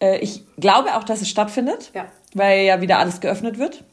Äh, 0.00 0.18
Ich 0.18 0.42
glaube 0.56 0.96
auch, 0.96 1.04
dass 1.04 1.20
es 1.22 1.28
stattfindet, 1.28 1.90
Ja. 1.94 2.06
weil 2.34 2.64
ja 2.64 2.80
wieder 2.80 2.98
alles 2.98 3.20
geöffnet 3.20 3.58
wird. 3.58 3.84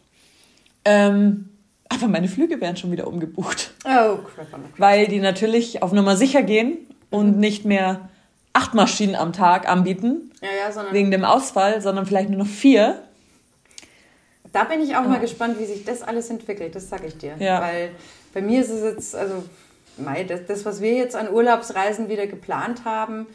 Ähm, 0.84 1.50
aber 1.90 2.08
meine 2.08 2.28
Flüge 2.28 2.60
werden 2.60 2.76
schon 2.78 2.92
wieder 2.92 3.08
umgebucht, 3.08 3.74
Oh, 3.86 4.18
crap. 4.18 4.48
weil 4.78 5.08
die 5.08 5.20
natürlich 5.20 5.84
auf 5.84 5.92
Nummer 5.92 6.18
sicher 6.18 6.42
gehen 6.42 6.78
und 7.12 7.38
nicht 7.38 7.66
mehr 7.66 8.10
acht 8.54 8.74
Maschinen 8.74 9.16
am 9.16 9.34
Tag 9.34 9.68
anbieten 9.70 10.32
Ja, 10.42 10.48
ja, 10.68 10.72
sondern 10.72 10.94
wegen 10.94 11.12
dem 11.12 11.24
Ausfall, 11.24 11.82
sondern 11.82 12.06
vielleicht 12.06 12.30
nur 12.30 12.40
noch 12.40 12.48
vier. 12.48 13.02
da 14.54 14.66
bin 14.66 14.82
ich 14.82 14.96
auch 14.96 15.04
mal 15.06 15.20
gespannt, 15.20 15.58
wie 15.60 15.66
sich 15.66 15.86
das 15.86 16.02
alles 16.04 16.30
entwickelt. 16.30 16.76
Das 16.76 16.90
sage 16.90 17.08
ich 17.08 17.18
dir. 17.18 17.36
Ja. 17.40 17.62
Weil 17.62 17.90
bei 18.34 18.42
mir 18.42 18.60
ist 18.62 18.70
es 18.70 18.84
jetzt, 18.84 19.16
also, 19.16 19.44
mei, 19.98 20.24
das, 20.26 20.42
das, 20.48 20.66
was 20.66 20.82
wir 20.82 20.94
jetzt 20.94 21.16
an 21.16 21.32
Urlaubsreisen 21.32 22.10
wieder 22.10 22.28
geplant 22.28 22.84
haben, 22.86 23.28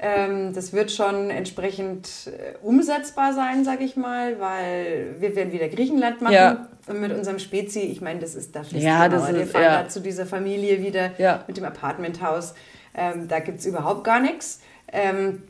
ähm, 0.00 0.52
das 0.52 0.72
wird 0.72 0.92
schon 0.92 1.30
entsprechend 1.30 2.08
äh, 2.26 2.54
umsetzbar 2.62 3.32
sein, 3.32 3.64
sage 3.64 3.82
ich 3.84 3.96
mal, 3.96 4.38
weil 4.38 5.16
wir 5.18 5.34
werden 5.34 5.52
wieder 5.52 5.68
Griechenland 5.68 6.20
machen. 6.22 6.34
Ja. 6.34 6.68
Und 6.86 7.00
mit 7.00 7.12
unserem 7.12 7.38
Spezi, 7.38 7.80
ich 7.80 8.00
meine, 8.00 8.20
das 8.20 8.34
ist 8.34 8.54
da 8.54 8.62
Ja, 8.70 9.08
das 9.08 9.22
Mauer. 9.24 9.34
Wir 9.34 9.42
ist- 9.42 9.52
fahren 9.52 9.62
ja. 9.64 9.82
da 9.82 9.88
zu 9.88 10.00
dieser 10.00 10.24
Familie 10.26 10.82
wieder 10.82 11.10
Ja. 11.18 11.42
mit 11.48 11.56
dem 11.56 11.64
Apartmenthaus. 11.64 12.54
Ähm, 12.94 13.28
da 13.28 13.38
gibt 13.40 13.60
es 13.60 13.66
überhaupt 13.66 14.04
gar 14.04 14.20
nichts. 14.20 14.60
Ähm, 14.92 15.42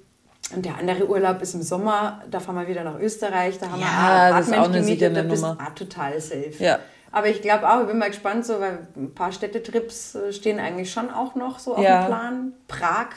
und 0.55 0.65
der 0.65 0.79
andere 0.79 1.07
Urlaub 1.09 1.43
ist 1.43 1.55
im 1.55 1.63
Sommer, 1.63 2.23
da 2.31 2.41
fahren 2.41 2.57
wir 2.57 2.67
wieder 2.69 2.83
nach 2.85 2.99
Österreich, 2.99 3.59
da 3.59 3.71
haben 3.71 3.81
wir 3.81 3.87
Ja, 3.87 4.25
ein 4.27 4.33
das 4.37 4.47
ist 4.47 4.53
auch 4.53 4.57
Apartment 4.59 4.77
eine 4.87 4.97
gemietet, 4.97 5.17
da 5.17 5.23
bist 5.23 5.43
Nummer. 5.43 5.59
ah, 5.61 5.71
total 5.71 6.21
safe. 6.21 6.55
Ja. 6.59 6.79
Aber 7.13 7.29
ich 7.29 7.41
glaube 7.43 7.69
auch, 7.71 7.81
ich 7.83 7.87
bin 7.87 7.99
mal 7.99 8.09
gespannt, 8.09 8.45
so, 8.47 8.59
weil 8.61 8.87
ein 8.97 9.15
paar 9.15 9.33
Städtetrips 9.33 10.15
äh, 10.15 10.33
stehen 10.33 10.59
eigentlich 10.59 10.91
schon 10.93 11.11
auch 11.11 11.35
noch 11.35 11.59
so 11.59 11.77
auf 11.77 11.83
Ja. 11.83 12.03
dem 12.03 12.07
Plan. 12.07 12.53
Prag. 12.67 13.09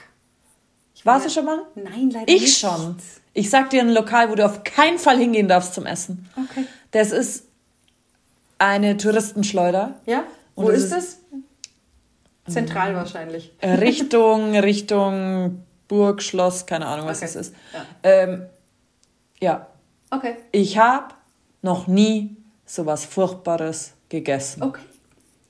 Ich 0.96 1.06
Warst 1.06 1.22
war- 1.22 1.28
du 1.28 1.34
schon 1.34 1.46
mal? 1.46 1.60
Nein, 1.76 2.10
leider 2.12 2.28
Ich 2.32 2.42
nicht. 2.42 2.58
schon. 2.60 2.98
Ich 3.34 3.50
sag 3.50 3.70
dir 3.70 3.82
ein 3.82 3.90
Lokal, 3.90 4.30
wo 4.30 4.36
du 4.36 4.46
auf 4.46 4.64
keinen 4.64 4.98
Fall 5.00 5.18
hingehen 5.18 5.48
darfst 5.48 5.74
zum 5.74 5.86
Essen. 5.86 6.30
Okay. 6.36 6.66
Das 6.92 7.12
ist 7.12 7.46
eine 8.60 8.98
Touristenschleuder. 8.98 9.96
Ja? 10.06 10.24
Wo 10.56 10.70
ist 10.70 10.92
es? 10.92 11.20
Zentral 12.54 12.96
wahrscheinlich. 12.96 13.54
Richtung, 13.64 14.56
Richtung 14.58 15.64
Burg, 15.88 16.22
Schloss, 16.22 16.66
keine 16.66 16.86
Ahnung, 16.86 17.08
was 17.08 17.18
Okay. 17.18 17.26
es 17.26 17.36
ist. 17.36 17.56
Ja. 17.74 17.86
Ähm, 18.04 18.44
ja, 19.40 19.68
Okay. 20.10 20.36
ich 20.52 20.78
habe 20.78 21.14
noch 21.62 21.88
nie 21.88 22.36
sowas 22.66 23.06
Furchtbares 23.06 23.94
gegessen. 24.10 24.64
Okay. 24.64 24.82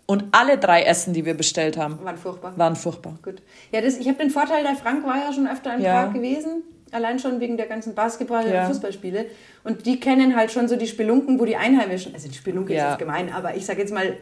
Und 0.07 0.25
alle 0.31 0.57
drei 0.57 0.83
Essen, 0.83 1.13
die 1.13 1.25
wir 1.25 1.35
bestellt 1.35 1.77
haben, 1.77 2.03
Waren 2.03 2.17
furchtbar. 2.17 2.57
waren 2.57 2.75
furchtbar. 2.75 3.17
Gut. 3.23 3.41
Ja, 3.71 3.81
das, 3.81 3.95
ich 3.97 4.07
habe 4.07 4.17
den 4.17 4.29
Vorteil, 4.29 4.63
der 4.63 4.75
Frank 4.75 5.05
war 5.05 5.15
ja 5.17 5.31
schon 5.31 5.47
öfter 5.47 5.73
in 5.75 5.81
Ja. 5.81 6.03
Prag 6.05 6.13
gewesen. 6.13 6.63
Allein 6.91 7.19
schon 7.19 7.39
wegen 7.39 7.55
der 7.55 7.67
ganzen 7.67 7.95
Basketball- 7.95 8.45
Ja. 8.51 8.63
und 8.63 8.67
Fußballspiele. 8.73 9.27
Und 9.63 9.85
die 9.85 9.99
kennen 10.01 10.35
halt 10.35 10.51
schon 10.51 10.67
so 10.67 10.75
die 10.75 10.87
Spelunken, 10.87 11.39
wo 11.39 11.45
die 11.45 11.55
Einheimischen, 11.55 12.13
also 12.13 12.27
die 12.27 12.33
Spelunke 12.35 12.73
ist 12.73 12.79
Ja. 12.79 12.89
jetzt 12.89 12.99
gemein, 12.99 13.31
aber 13.31 13.55
ich 13.55 13.65
sage 13.65 13.79
jetzt 13.79 13.93
mal 13.93 14.17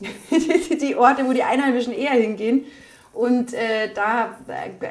die, 0.00 0.78
die 0.78 0.96
Orte, 0.96 1.26
wo 1.26 1.32
die 1.32 1.42
Einheimischen 1.42 1.92
eher 1.92 2.12
hingehen. 2.12 2.64
Und 3.12 3.52
äh, 3.52 3.92
da 3.94 4.36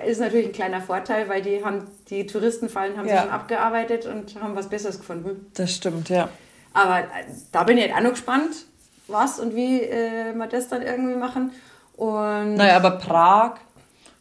ist 0.06 0.20
natürlich 0.20 0.48
ein 0.48 0.52
kleiner 0.52 0.82
Vorteil, 0.82 1.30
weil 1.30 1.42
die 1.42 1.64
haben 1.64 1.84
die 2.10 2.26
Touristenfallen 2.26 2.98
haben 2.98 3.08
Ja. 3.08 3.16
sie 3.18 3.22
schon 3.24 3.32
abgearbeitet 3.32 4.06
und 4.06 4.42
haben 4.42 4.56
was 4.56 4.68
Besseres 4.68 4.98
gefunden. 5.00 5.50
Das 5.54 5.74
stimmt, 5.74 6.10
ja. 6.10 6.28
Aber 6.74 7.00
äh, 7.00 7.04
da 7.52 7.64
bin 7.64 7.78
ich 7.78 7.86
jetzt 7.86 7.96
auch 7.96 8.02
noch 8.02 8.12
gespannt, 8.12 8.66
was 9.08 9.40
und 9.40 9.56
wie 9.56 9.82
äh, 9.82 10.34
wir 10.36 10.48
das 10.48 10.68
dann 10.68 10.82
irgendwie 10.82 11.16
machen. 11.16 11.52
Und 11.96 12.56
Naja, 12.56 12.76
aber 12.78 12.92
Prag, 12.92 13.56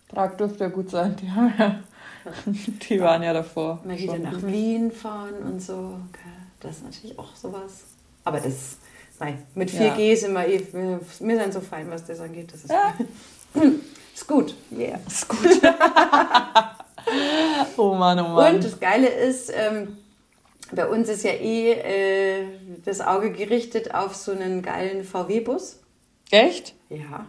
Prag 0.08 0.36
dürfte 0.36 0.64
ja 0.64 0.70
gut 0.70 0.90
sein. 0.90 1.16
Die, 1.20 1.30
haben 1.30 1.52
ja, 1.58 1.80
die 2.88 3.00
waren 3.00 3.22
ja 3.22 3.32
davor. 3.32 3.80
Mal 3.84 3.98
wieder 3.98 4.12
schon 4.14 4.22
nach. 4.22 4.42
Wien 4.42 4.92
fahren 4.92 5.34
und 5.44 5.60
so. 5.60 5.98
Das 6.60 6.76
ist 6.76 6.84
natürlich 6.84 7.18
auch 7.18 7.34
sowas. 7.34 7.84
Aber 8.24 8.38
das, 8.40 8.76
nein, 9.20 9.42
mit 9.54 9.72
Ja. 9.72 9.94
4G 9.94 10.16
sind 10.16 10.32
wir 10.34 10.46
eh, 10.46 10.60
wir, 10.72 11.00
wir 11.20 11.40
sind 11.40 11.52
so 11.52 11.60
fein, 11.60 11.90
was 11.90 12.04
das 12.04 12.20
angeht. 12.20 12.52
Das 12.52 12.60
ist, 12.64 12.70
Ja. 12.70 12.94
ist 14.14 14.26
gut. 14.26 14.54
Yeah. 14.72 14.98
Ist 15.06 15.28
gut. 15.28 15.60
oh 17.76 17.94
Mann, 17.94 18.18
oh 18.20 18.28
Mann. 18.28 18.56
Und 18.56 18.64
das 18.64 18.78
Geile 18.80 19.08
ist, 19.08 19.52
ähm, 19.54 19.96
bei 20.72 20.86
uns 20.88 21.08
ist 21.08 21.22
ja 21.24 21.32
eh 21.32 21.72
äh, 22.40 22.46
das 22.84 23.00
Auge 23.00 23.30
gerichtet 23.32 23.94
auf 23.94 24.14
so 24.14 24.32
einen 24.32 24.62
geilen 24.62 25.04
VW-Bus. 25.04 25.80
Echt? 26.30 26.74
Ja. 26.88 27.26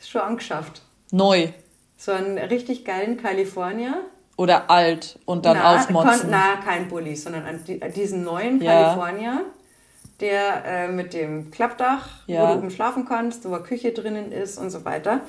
Ist 0.00 0.08
schon 0.10 0.22
angeschafft. 0.22 0.82
Neu. 1.10 1.48
So 1.98 2.12
einen 2.12 2.38
richtig 2.38 2.84
geilen 2.84 3.16
California. 3.16 3.94
Oder 4.38 4.70
alt 4.70 5.18
und 5.26 5.44
dann 5.44 5.58
na, 5.58 5.76
ausmotzen. 5.76 6.22
kon- 6.22 6.30
Na, 6.30 6.56
kein 6.56 6.88
Bulli, 6.88 7.14
sondern 7.14 7.44
an 7.44 7.62
die- 7.66 7.80
an 7.82 7.92
diesen 7.92 8.24
neuen 8.24 8.60
Ja. 8.62 8.94
California, 8.94 9.42
der 10.22 10.64
äh, 10.64 10.88
mit 10.88 11.12
dem 11.12 11.50
Klappdach, 11.50 12.08
Ja. 12.26 12.42
wo 12.42 12.46
du 12.52 12.58
oben 12.60 12.70
schlafen 12.70 13.04
kannst, 13.06 13.44
wo 13.48 13.54
eine 13.54 13.62
Küche 13.64 13.92
drinnen 13.92 14.32
ist 14.32 14.58
und 14.58 14.70
so 14.70 14.84
weiter. 14.84 15.20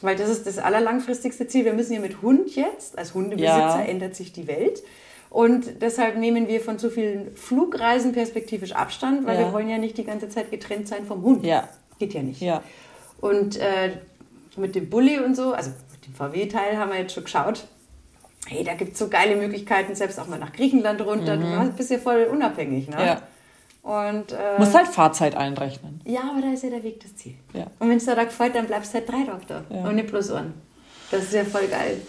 Weil 0.00 0.16
das 0.16 0.28
ist 0.28 0.46
das 0.46 0.58
allerlangfristigste 0.58 1.46
Ziel. 1.46 1.64
Wir 1.64 1.74
müssen 1.74 1.92
ja 1.92 2.00
mit 2.00 2.22
Hund 2.22 2.56
jetzt, 2.56 2.98
als 2.98 3.14
Hundebesitzer 3.14 3.56
Ja. 3.78 3.82
ändert 3.82 4.16
sich 4.16 4.32
die 4.32 4.48
Welt. 4.48 4.82
Und 5.30 5.80
deshalb 5.80 6.16
nehmen 6.18 6.48
wir 6.48 6.60
von 6.60 6.78
zu 6.78 6.90
vielen 6.90 7.34
Flugreisen 7.36 8.12
perspektivisch 8.12 8.72
Abstand, 8.72 9.24
weil 9.26 9.38
Ja. 9.38 9.46
wir 9.46 9.52
wollen 9.52 9.68
ja 9.68 9.78
nicht 9.78 9.96
die 9.96 10.04
ganze 10.04 10.28
Zeit 10.28 10.50
getrennt 10.50 10.88
sein 10.88 11.06
vom 11.06 11.22
Hund. 11.22 11.44
Ja. 11.46 11.68
Geht 11.98 12.14
ja 12.14 12.22
nicht. 12.22 12.40
Ja. 12.42 12.62
Und 13.20 13.56
äh, 13.58 13.92
mit 14.56 14.74
dem 14.74 14.90
Bulli 14.90 15.20
und 15.20 15.36
so, 15.36 15.52
also 15.54 15.70
mit 15.92 16.06
dem 16.06 16.14
VW-Teil 16.14 16.76
haben 16.76 16.90
wir 16.90 16.98
jetzt 16.98 17.14
schon 17.14 17.24
geschaut. 17.24 17.64
Hey, 18.48 18.64
da 18.64 18.74
gibt 18.74 18.94
es 18.94 18.98
so 18.98 19.08
geile 19.08 19.36
Möglichkeiten, 19.36 19.94
selbst 19.94 20.18
auch 20.18 20.26
mal 20.26 20.38
nach 20.38 20.52
Griechenland 20.52 21.00
runter. 21.00 21.36
Du 21.36 21.72
bist 21.76 21.90
ja 21.92 21.98
voll 21.98 22.24
unabhängig, 22.24 22.88
ne? 22.88 22.96
Mhm. 22.96 23.02
Ja. 23.02 23.22
Und 23.82 24.30
äh, 24.32 24.58
Musst 24.58 24.74
halt 24.76 24.86
Fahrzeit 24.88 25.34
einrechnen. 25.34 26.00
ja, 26.04 26.20
aber 26.30 26.40
da 26.40 26.52
ist 26.52 26.62
ja 26.62 26.70
der 26.70 26.82
Weg 26.84 27.00
das 27.00 27.16
Ziel. 27.16 27.34
Ja. 27.52 27.66
Und 27.80 27.88
wenn 27.88 27.96
es 27.96 28.04
dir 28.04 28.14
da 28.14 28.24
gefällt, 28.24 28.54
dann 28.54 28.66
bleibst 28.66 28.92
du 28.94 28.98
halt 28.98 29.08
drei 29.08 29.24
Tage 29.24 29.44
da 29.48 29.64
Ja. 29.70 29.88
und 29.88 29.96
nicht 29.96 30.08
bloß 30.08 30.30
einen. 30.32 30.54
Das 31.10 31.24
ist 31.24 31.32
ja 31.34 31.44
voll 31.44 31.66
geil. 31.66 32.00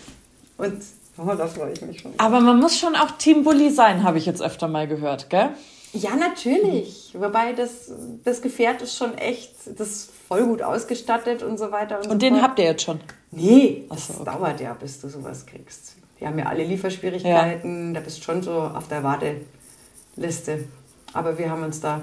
Und 0.57 0.81
oh, 1.17 1.25
da 1.35 1.47
freue 1.47 1.71
ich 1.73 1.81
mich 1.81 1.99
schon. 2.01 2.13
Aber 2.17 2.39
man 2.41 2.59
muss 2.59 2.77
schon 2.77 2.95
auch 2.95 3.11
Team 3.17 3.43
Bully 3.43 3.71
sein, 3.71 4.03
habe 4.03 4.19
ich 4.19 4.25
jetzt 4.27 4.41
öfter 4.41 4.67
mal 4.67 4.87
gehört, 4.87 5.29
gell? 5.31 5.49
Ja, 5.93 6.15
natürlich. 6.15 7.13
Wobei 7.17 7.53
das, 7.53 7.91
das 8.23 8.41
Gefährt 8.41 8.81
ist 8.83 8.95
schon 8.95 9.17
echt, 9.17 9.53
das 9.77 9.87
ist 9.89 10.11
voll 10.27 10.43
gut 10.45 10.61
ausgestattet 10.61 11.41
und 11.43 11.57
so 11.57 11.71
weiter. 11.71 11.97
Und, 11.97 12.05
Und 12.05 12.11
so 12.13 12.17
den 12.17 12.33
fort. 12.35 12.43
habt 12.43 12.59
ihr 12.59 12.65
jetzt 12.65 12.83
schon. 12.83 12.99
Nee, 13.31 13.85
das 13.89 14.07
so, 14.07 14.13
okay. 14.21 14.25
dauert 14.25 14.61
ja, 14.61 14.73
bis 14.73 15.01
du 15.01 15.09
sowas 15.09 15.45
kriegst. 15.45 15.95
Die 16.19 16.25
haben 16.27 16.37
ja 16.37 16.45
alle 16.45 16.63
Lieferschwierigkeiten, 16.63 17.93
da 17.95 17.99
bist 17.99 18.19
du 18.19 18.21
schon 18.23 18.41
so 18.43 18.53
auf 18.53 18.87
der 18.87 19.03
Warteliste. 19.03 20.65
Aber 21.13 21.37
wir 21.37 21.49
haben 21.49 21.63
uns 21.63 21.79
da 21.79 22.01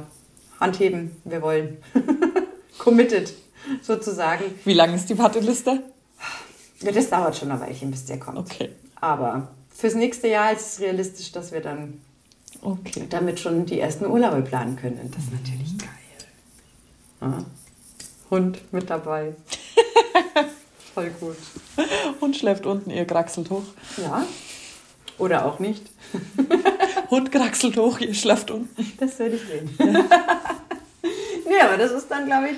Handheben, 0.59 1.17
wir 1.25 1.43
wollen. 1.43 1.79
Committed, 2.79 3.33
sozusagen. 3.83 4.45
Wie 4.65 4.73
lang 4.73 4.95
ist 4.95 5.11
die 5.11 5.19
Warteliste? 5.19 5.83
Ja, 6.81 6.93
das 6.93 7.11
dauert 7.11 7.37
schon 7.37 7.51
ein 7.51 7.61
Weilchen, 7.61 7.91
bis 7.91 8.07
der 8.07 8.19
kommt. 8.19 8.39
Okay. 8.39 8.71
Aber 9.01 9.49
fürs 9.71 9.95
nächste 9.95 10.29
Jahr 10.29 10.53
ist 10.53 10.75
es 10.75 10.81
realistisch, 10.81 11.33
dass 11.33 11.53
wir 11.53 11.61
dann 11.61 12.01
Okay. 12.63 13.07
Damit 13.09 13.41
schon 13.41 13.65
die 13.65 13.81
ersten 13.81 14.07
Urlaube 14.07 14.43
planen 14.43 14.77
können. 14.77 15.01
Und 15.01 15.15
das 15.15 15.25
ist 15.25 15.33
natürlich 15.33 15.79
geil. 15.79 15.89
Ja. 17.23 17.45
Hund 18.31 18.61
mit 18.73 18.91
dabei. 18.91 19.35
Voll 20.95 21.11
gut. 21.21 21.37
Hund 22.21 22.37
schläft 22.37 22.67
unten, 22.67 22.91
ihr 22.91 23.07
kraxelt 23.07 23.51
hoch. 23.51 23.63
Ja. 23.97 24.27
Oder 25.19 25.47
auch 25.47 25.59
nicht. 25.59 25.83
Hund 27.11 27.33
kraxelt 27.33 27.77
hoch, 27.77 27.99
ihr 28.01 28.15
schlaft 28.15 28.51
unten. 28.51 28.93
Das 28.99 29.19
werde 29.19 29.37
ich 29.37 29.43
sehen. 29.43 29.71
nee, 29.79 31.61
aber 31.63 31.77
das 31.77 31.91
ist 31.93 32.11
dann, 32.11 32.27
glaube 32.27 32.49
ich, 32.51 32.57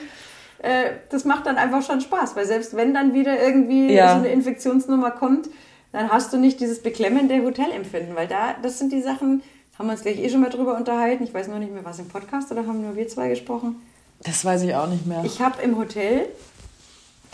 äh, 0.64 0.90
das 1.10 1.24
macht 1.24 1.46
dann 1.46 1.56
einfach 1.56 1.82
schon 1.84 2.00
Spaß, 2.00 2.36
weil 2.36 2.46
selbst 2.46 2.76
wenn 2.76 2.94
dann 2.94 3.14
wieder 3.14 3.40
irgendwie 3.42 3.92
Ja. 3.92 4.10
so 4.14 4.18
eine 4.18 4.28
Infektionsnummer 4.28 5.10
kommt, 5.12 5.48
dann 5.92 6.10
hast 6.10 6.32
du 6.32 6.38
nicht 6.38 6.60
dieses 6.60 6.82
beklemmende 6.82 7.42
Hotelempfinden, 7.42 8.14
weil 8.16 8.28
da, 8.28 8.54
das 8.62 8.78
sind 8.78 8.92
die 8.92 9.02
Sachen, 9.02 9.42
haben 9.78 9.86
wir 9.88 9.92
uns 9.92 10.02
gleich 10.02 10.18
eh 10.18 10.28
schon 10.30 10.40
mal 10.40 10.50
drüber 10.50 10.76
unterhalten. 10.76 11.24
Ich 11.24 11.34
weiß 11.34 11.48
nur 11.48 11.58
nicht 11.58 11.72
mehr, 11.72 11.84
was 11.84 11.98
im 11.98 12.08
Podcast 12.08 12.50
oder 12.52 12.66
haben 12.66 12.82
nur 12.82 12.96
wir 12.96 13.08
zwei 13.08 13.28
gesprochen. 13.28 13.76
Das 14.22 14.44
weiß 14.44 14.62
ich 14.62 14.74
auch 14.74 14.88
nicht 14.88 15.06
mehr. 15.06 15.22
Ich 15.24 15.40
habe 15.40 15.60
im 15.62 15.76
Hotel, 15.76 16.26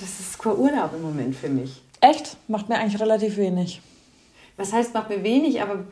das 0.00 0.09
ist 0.20 0.44
Urlaub 0.44 0.90
im 0.94 1.02
Moment 1.02 1.37
für 1.37 1.48
mich. 1.48 1.83
Echt? 2.00 2.37
Macht 2.48 2.68
mir 2.68 2.76
eigentlich 2.78 3.00
relativ 3.00 3.37
wenig. 3.37 3.81
Was 4.57 4.72
heißt, 4.72 4.94
macht 4.94 5.11
mir 5.11 5.22
wenig, 5.22 5.61
aber 5.61 5.85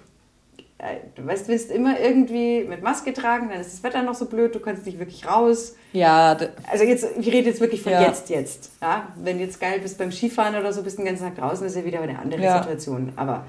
du 1.15 1.27
weißt, 1.27 1.49
willst 1.49 1.71
immer 1.71 1.99
irgendwie 1.99 2.65
mit 2.65 2.83
Maske 2.83 3.13
tragen, 3.15 3.49
dann 3.49 3.61
ist 3.61 3.73
das 3.73 3.83
Wetter 3.83 4.03
noch 4.03 4.15
so 4.15 4.27
blöd, 4.27 4.55
du 4.55 4.61
kannst 4.61 4.85
nicht 4.85 4.99
wirklich 4.99 5.27
raus. 5.27 5.75
Ja, 5.93 6.37
Also 6.71 6.85
jetzt, 6.85 7.07
ich 7.19 7.27
rede 7.29 7.49
jetzt 7.49 7.61
wirklich 7.61 7.83
von 7.83 7.93
Ja. 7.93 8.03
jetzt, 8.03 8.29
jetzt. 8.29 8.71
Ja? 8.83 9.09
Wenn 9.17 9.39
du 9.39 9.45
jetzt 9.45 9.59
geil 9.61 9.81
bist 9.81 9.97
beim 9.99 10.13
Skifahren 10.13 10.55
oder 10.55 10.73
so, 10.73 10.83
bist 10.83 10.99
den 10.99 11.07
ganzen 11.07 11.23
Tag 11.25 11.37
draußen, 11.37 11.67
ist 11.67 11.77
ja 11.77 11.85
wieder 11.85 12.01
eine 12.01 12.19
andere 12.19 12.43
Ja. 12.43 12.59
Situation. 12.63 13.13
Aber 13.17 13.47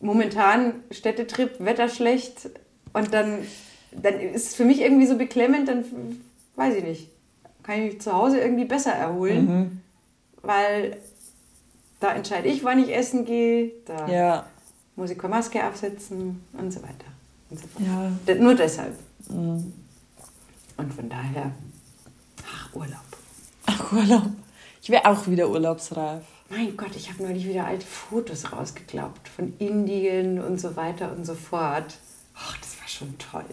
momentan 0.00 0.74
Städtetrip, 0.90 1.56
Wetter 1.64 1.88
schlecht 1.88 2.50
und 2.92 3.14
dann, 3.14 3.38
dann 3.92 4.20
ist 4.20 4.48
es 4.48 4.54
für 4.54 4.64
mich 4.64 4.80
irgendwie 4.80 5.06
so 5.06 5.16
beklemmend, 5.16 5.68
dann 5.68 5.84
weiß 6.56 6.74
ich 6.76 6.84
nicht, 6.84 7.08
kann 7.62 7.76
ich 7.80 7.92
mich 7.94 8.00
zu 8.02 8.12
Hause 8.12 8.38
irgendwie 8.40 8.64
besser 8.64 8.92
erholen, 8.92 9.46
Mhm. 9.46 9.80
weil 10.42 10.96
da 12.00 12.12
entscheide 12.14 12.48
ich, 12.48 12.64
wann 12.64 12.82
ich 12.82 12.94
essen 12.94 13.24
gehe, 13.24 13.70
da 13.86 14.08
ja, 14.08 14.46
muss 14.96 15.10
ich 15.10 15.18
keine 15.18 15.34
Maske 15.34 15.64
aufsetzen 15.64 16.42
und 16.52 16.72
so 16.72 16.82
weiter. 16.82 17.06
Und 17.50 17.60
so 17.60 17.66
fort. 17.66 17.84
ja. 18.26 18.34
Nur 18.34 18.54
deshalb. 18.54 18.98
Mhm. 19.28 19.72
Und 20.76 20.94
von 20.94 21.08
daher, 21.08 21.52
ach, 22.46 22.74
Urlaub. 22.74 22.98
Ach, 23.66 23.92
Urlaub. 23.92 24.30
Ich 24.82 24.90
wäre 24.90 25.06
auch 25.06 25.26
wieder 25.28 25.48
urlaubsreif. 25.48 26.22
Mein 26.50 26.76
Gott, 26.76 26.96
ich 26.96 27.10
habe 27.10 27.22
neulich 27.22 27.46
wieder 27.46 27.66
alte 27.66 27.86
Fotos 27.86 28.52
rausgeklappt 28.52 29.28
von 29.28 29.54
Indien 29.58 30.40
und 30.40 30.60
so 30.60 30.76
weiter 30.76 31.12
und 31.12 31.24
so 31.24 31.34
fort. 31.34 31.98
Ach, 32.34 32.58
das 32.58 32.78
war 32.80 32.88
schon 32.88 33.16
toll. 33.18 33.44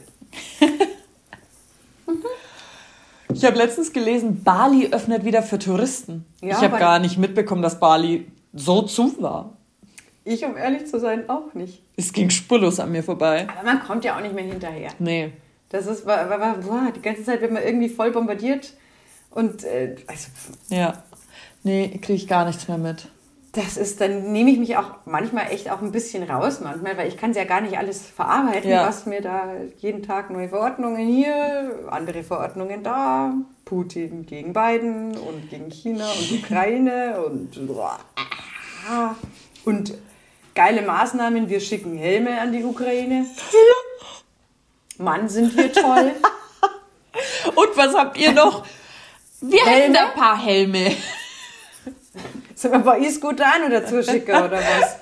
Ich 3.32 3.46
habe 3.46 3.58
letztens 3.58 3.94
gelesen, 3.94 4.44
Bali 4.44 4.88
öffnet 4.92 5.24
wieder 5.24 5.44
für 5.44 5.60
Touristen. 5.60 6.26
Ja, 6.42 6.58
ich 6.58 6.64
habe 6.64 6.80
gar 6.80 6.98
nicht 7.00 7.18
mitbekommen, 7.18 7.62
dass 7.62 7.80
Bali 7.80 8.30
so 8.54 8.82
zu 8.82 9.22
war. 9.22 9.54
Ich, 10.30 10.46
um 10.46 10.56
ehrlich 10.56 10.86
zu 10.88 11.00
sein, 11.00 11.30
auch 11.30 11.54
nicht. 11.54 11.82
Es 11.98 12.14
ging 12.14 12.30
spurlos 12.30 12.80
an 12.80 12.92
mir 12.92 13.04
vorbei. 13.04 13.48
Aber 13.50 13.64
man 13.66 13.80
kommt 13.84 14.06
ja 14.06 14.16
auch 14.16 14.22
nicht 14.22 14.36
mehr 14.36 14.44
hinterher. 14.44 14.92
Nee. 15.00 15.32
Das 15.70 15.88
ist, 15.88 16.06
war, 16.06 16.30
war, 16.30 16.40
war, 16.40 16.54
boah, 16.58 16.92
die 16.96 17.02
ganze 17.02 17.24
Zeit 17.24 17.42
wird 17.42 17.52
man 17.52 17.64
irgendwie 17.64 17.90
voll 17.90 18.12
bombardiert. 18.12 18.74
Und 19.32 19.64
äh, 19.64 19.96
also, 20.08 20.28
Ja. 20.70 21.04
Nee, 21.64 21.90
kriege 22.02 22.14
ich 22.14 22.28
gar 22.28 22.46
nichts 22.46 22.68
mehr 22.68 22.78
mit. 22.78 23.08
das 23.54 23.76
ist, 23.78 24.00
dann 24.02 24.32
nehme 24.32 24.50
ich 24.52 24.60
mich 24.60 24.78
auch 24.78 24.92
manchmal 25.06 25.52
echt 25.52 25.70
auch 25.72 25.82
ein 25.82 25.92
bisschen 25.92 26.24
raus 26.24 26.62
manchmal, 26.62 26.96
weil 26.98 27.08
ich 27.08 27.18
kann 27.18 27.32
es 27.32 27.38
ja 27.38 27.44
gar 27.46 27.62
nicht 27.62 27.78
alles 27.78 28.06
verarbeiten, 28.06 28.70
Ja. 28.70 28.88
was 28.88 29.06
mir 29.08 29.22
da 29.22 29.52
jeden 29.80 30.04
Tag 30.04 30.30
neue 30.30 30.48
Verordnungen 30.50 31.08
hier, 31.08 31.88
andere 31.90 32.24
Verordnungen 32.24 32.84
da, 32.84 33.34
Putin 33.66 34.26
gegen 34.28 34.54
Biden 34.54 35.18
und 35.18 35.50
gegen 35.50 35.70
China 35.72 36.06
und 36.12 36.32
Ukraine 36.40 37.22
und 37.26 37.58
und 39.66 39.94
geile 40.60 40.82
Maßnahmen, 40.82 41.48
wir 41.48 41.62
schicken 41.62 41.98
Helme 41.98 42.42
an 42.42 42.52
die 42.52 42.66
Ukraine. 42.66 43.26
Mann, 44.98 45.30
sind 45.30 45.56
wir 45.56 45.72
toll. 45.72 46.12
Und 47.56 47.78
was 47.78 47.96
habt 47.96 48.18
ihr 48.18 48.34
noch? 48.34 48.66
Wir 49.40 49.62
hätten 49.62 49.96
Helme? 49.96 50.00
ein 50.00 50.14
paar 50.20 50.38
Helme. 50.38 50.92
Sollen 52.56 52.74
wir 52.74 52.80
bei 52.80 53.00
E-Scooter 53.00 53.46
an 53.46 53.68
oder 53.68 53.86
zuschicken 53.86 54.36
oder 54.36 54.60
was? 54.60 54.98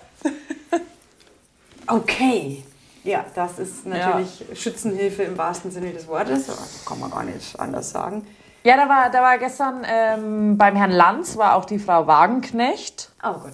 Okay. 1.88 2.64
Ja, 3.04 3.26
das 3.34 3.58
ist 3.58 3.84
natürlich 3.88 4.46
Schützenhilfe 4.54 5.24
im 5.24 5.40
wahrsten 5.40 5.72
Sinne 5.72 5.92
des 5.92 6.08
Wortes. 6.08 6.46
Das 6.46 6.86
kann 6.86 7.00
man 7.00 7.10
gar 7.10 7.24
nicht 7.24 7.60
anders 7.60 7.90
sagen. 7.90 8.28
Ja, 8.64 8.78
da 8.78 8.88
war, 8.88 9.10
da 9.10 9.24
war 9.24 9.40
gestern 9.40 9.84
ähm, 9.90 10.56
beim 10.56 10.76
Herrn 10.76 10.92
Lanz 10.92 11.36
war 11.36 11.56
auch 11.56 11.66
die 11.66 11.80
Frau 11.80 12.06
Wagenknecht. 12.06 13.10
Oh 13.24 13.40
Gott. 13.40 13.54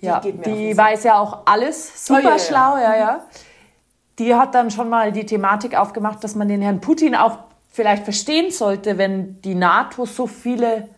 Die 0.00 0.06
ja, 0.06 0.20
die 0.20 0.72
Sack. 0.72 0.86
weiß 0.86 1.04
ja 1.04 1.18
auch 1.18 1.38
alles, 1.46 2.06
super 2.06 2.20
Oh, 2.20 2.24
ja, 2.24 2.30
ja. 2.30 2.38
schlau, 2.38 2.76
ja, 2.76 2.96
ja. 2.96 3.26
Die 4.18 4.34
hat 4.34 4.54
dann 4.54 4.70
schon 4.70 4.88
mal 4.88 5.12
die 5.12 5.26
Thematik 5.26 5.76
aufgemacht, 5.76 6.22
dass 6.24 6.34
man 6.34 6.48
den 6.48 6.60
Herrn 6.62 6.80
Putin 6.80 7.14
auch 7.14 7.38
vielleicht 7.70 8.04
verstehen 8.04 8.50
sollte, 8.50 8.98
wenn 8.98 9.40
die 9.42 9.54
NATO 9.54 10.04
so 10.06 10.26
viele 10.26 10.88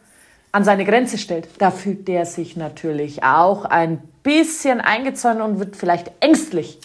an 0.52 0.64
seine 0.64 0.84
Grenze 0.84 1.18
stellt. 1.18 1.48
Da 1.58 1.70
fühlt 1.70 2.08
der 2.08 2.26
sich 2.26 2.56
natürlich 2.56 3.22
auch 3.22 3.64
ein 3.64 3.98
bisschen 4.22 4.80
eingezäunt 4.80 5.40
und 5.40 5.58
wird 5.58 5.76
vielleicht 5.76 6.10
ängstlich 6.20 6.78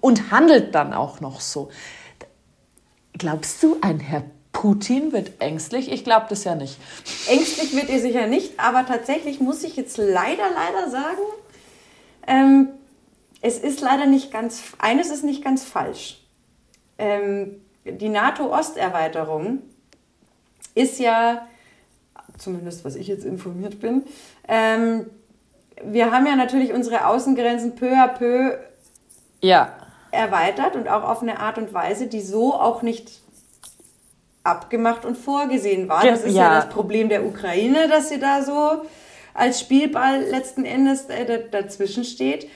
und 0.00 0.30
handelt 0.30 0.74
dann 0.74 0.92
auch 0.92 1.20
noch 1.20 1.40
so. 1.40 1.70
Glaubst 3.16 3.62
du, 3.62 3.76
ein 3.82 4.00
Herr 4.00 4.24
Putin 4.52 5.12
wird 5.12 5.40
ängstlich? 5.40 5.92
Ich 5.92 6.04
glaube 6.04 6.26
das 6.28 6.44
ja 6.44 6.54
nicht. 6.54 6.78
Ängstlich 7.28 7.74
wird 7.76 7.88
ihr 7.88 8.00
sicher 8.00 8.26
nicht, 8.26 8.58
aber 8.58 8.86
tatsächlich 8.86 9.40
muss 9.40 9.62
ich 9.62 9.76
jetzt 9.76 9.98
leider, 9.98 10.44
leider 10.54 10.90
sagen, 10.90 11.20
ähm, 12.26 12.68
es 13.40 13.58
ist 13.58 13.80
leider 13.80 14.06
nicht 14.06 14.32
ganz, 14.32 14.62
eines 14.78 15.10
ist 15.10 15.24
nicht 15.24 15.42
ganz 15.44 15.64
falsch. 15.64 16.22
Ähm, 16.98 17.60
die 17.84 18.08
NATO-Osterweiterung 18.08 19.58
ist 20.74 20.98
ja, 21.00 21.46
zumindest 22.38 22.84
was 22.84 22.94
ich 22.94 23.08
jetzt 23.08 23.24
informiert 23.24 23.80
bin, 23.80 24.04
ähm, 24.48 25.06
wir 25.84 26.12
haben 26.12 26.26
ja 26.26 26.36
natürlich 26.36 26.72
unsere 26.72 27.06
Außengrenzen 27.06 27.74
peu 27.74 27.92
à 27.96 28.06
peu 28.08 28.56
Ja. 29.40 29.72
erweitert 30.12 30.76
und 30.76 30.86
auch 30.88 31.02
auf 31.02 31.22
eine 31.22 31.40
Art 31.40 31.58
und 31.58 31.74
Weise, 31.74 32.06
die 32.06 32.20
so 32.20 32.54
auch 32.54 32.82
nicht 32.82 33.20
abgemacht 34.44 35.04
und 35.04 35.16
vorgesehen 35.16 35.88
war. 35.88 36.04
Das 36.04 36.22
ist 36.22 36.34
ja, 36.34 36.42
Ja. 36.52 36.54
das 36.56 36.68
Problem 36.68 37.08
der 37.08 37.24
Ukraine, 37.24 37.88
dass 37.88 38.08
sie 38.08 38.18
da 38.18 38.42
so 38.42 38.82
als 39.34 39.60
Spielball 39.60 40.22
letzten 40.22 40.64
Endes 40.64 41.06
äh, 41.06 41.24
da- 41.24 41.60
dazwischen 41.60 42.04
steht. 42.04 42.48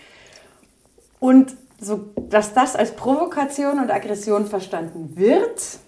Und 1.20 1.56
so, 1.80 2.10
dass 2.16 2.54
das 2.54 2.76
als 2.76 2.92
Provokation 2.96 3.78
und 3.78 3.90
Aggression 3.90 4.46
verstanden 4.46 5.12
wird, 5.16 5.78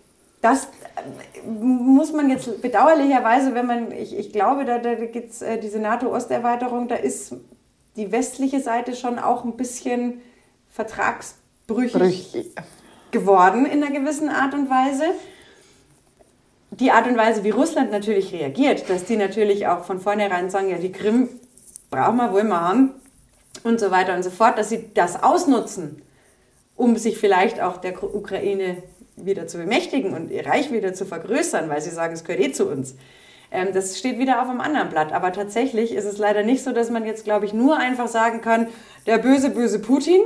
das 0.40 0.64
äh, 0.64 1.48
muss 1.48 2.12
man 2.12 2.31
jetzt 2.31 2.61
bedauerlicherweise, 2.62 3.55
wenn 3.55 3.66
man, 3.66 3.92
ich, 3.92 4.16
ich 4.16 4.33
glaube, 4.33 4.64
da, 4.64 4.79
da 4.79 4.94
gibt 4.94 5.33
es 5.33 5.42
äh, 5.42 5.59
diese 5.59 5.79
NATO-Osterweiterung, 5.79 6.88
da 6.88 6.94
ist 6.96 7.35
die 7.96 8.12
westliche 8.12 8.61
Seite 8.61 8.94
schon 8.94 9.18
auch 9.18 9.44
ein 9.44 9.57
bisschen 9.57 10.20
vertragsbrüchig 10.70 12.53
geworden 13.11 13.66
in 13.66 13.83
einer 13.83 13.92
gewissen 13.98 14.29
Art 14.29 14.55
und 14.55 14.70
Weise. 14.70 15.05
Die 16.70 16.90
Art 16.90 17.07
und 17.07 17.16
Weise, 17.16 17.44
wie 17.44 17.50
Russland 17.50 17.90
natürlich 17.90 18.33
reagiert, 18.33 18.88
dass 18.88 19.04
die 19.04 19.16
natürlich 19.16 19.66
auch 19.66 19.85
von 19.85 20.00
vornherein 20.00 20.50
sagen, 20.50 20.70
ja, 20.70 20.78
die 20.78 20.92
Krim 20.92 21.28
brauchen 21.90 22.16
wir, 22.16 22.33
wollen 22.33 22.48
wir 22.48 22.61
haben 22.61 22.90
und 23.64 23.81
so 23.81 23.90
weiter 23.90 24.14
und 24.14 24.22
so 24.22 24.31
fort, 24.31 24.59
dass 24.59 24.68
sie 24.68 24.90
das 24.94 25.22
ausnutzen, 25.22 26.02
um 26.76 26.96
sich 26.96 27.18
vielleicht 27.18 27.61
auch 27.61 27.78
der 27.78 28.02
Ukraine 28.02 28.83
wieder 29.16 29.46
zu 29.46 29.59
bemächtigen 29.59 30.14
und 30.14 30.31
ihr 30.31 30.46
Reich 30.46 30.70
wieder 30.70 30.94
zu 30.94 31.04
vergrößern, 31.04 31.68
weil 31.68 31.81
sie 31.81 31.90
sagen, 31.90 32.14
es 32.14 32.24
gehört 32.24 32.42
eh 32.42 32.52
zu 32.52 32.68
uns. 32.68 32.94
Ähm, 33.50 33.68
das 33.72 33.98
steht 33.98 34.18
wieder 34.18 34.42
auf 34.42 34.48
einem 34.48 34.61
anderen 34.61 34.90
Blatt. 34.90 35.12
Aber 35.12 35.33
tatsächlich 35.33 35.92
ist 35.92 36.04
es 36.04 36.18
leider 36.18 36.42
nicht 36.42 36.62
so, 36.62 36.72
dass 36.72 36.90
man 36.90 37.04
jetzt, 37.04 37.24
glaube 37.24 37.46
ich, 37.46 37.52
nur 37.52 37.76
einfach 37.78 38.09
sagen 38.09 38.40
kann, 38.40 38.68
der 39.07 39.18
böse, 39.18 39.50
böse 39.50 39.78
Putin 39.78 40.20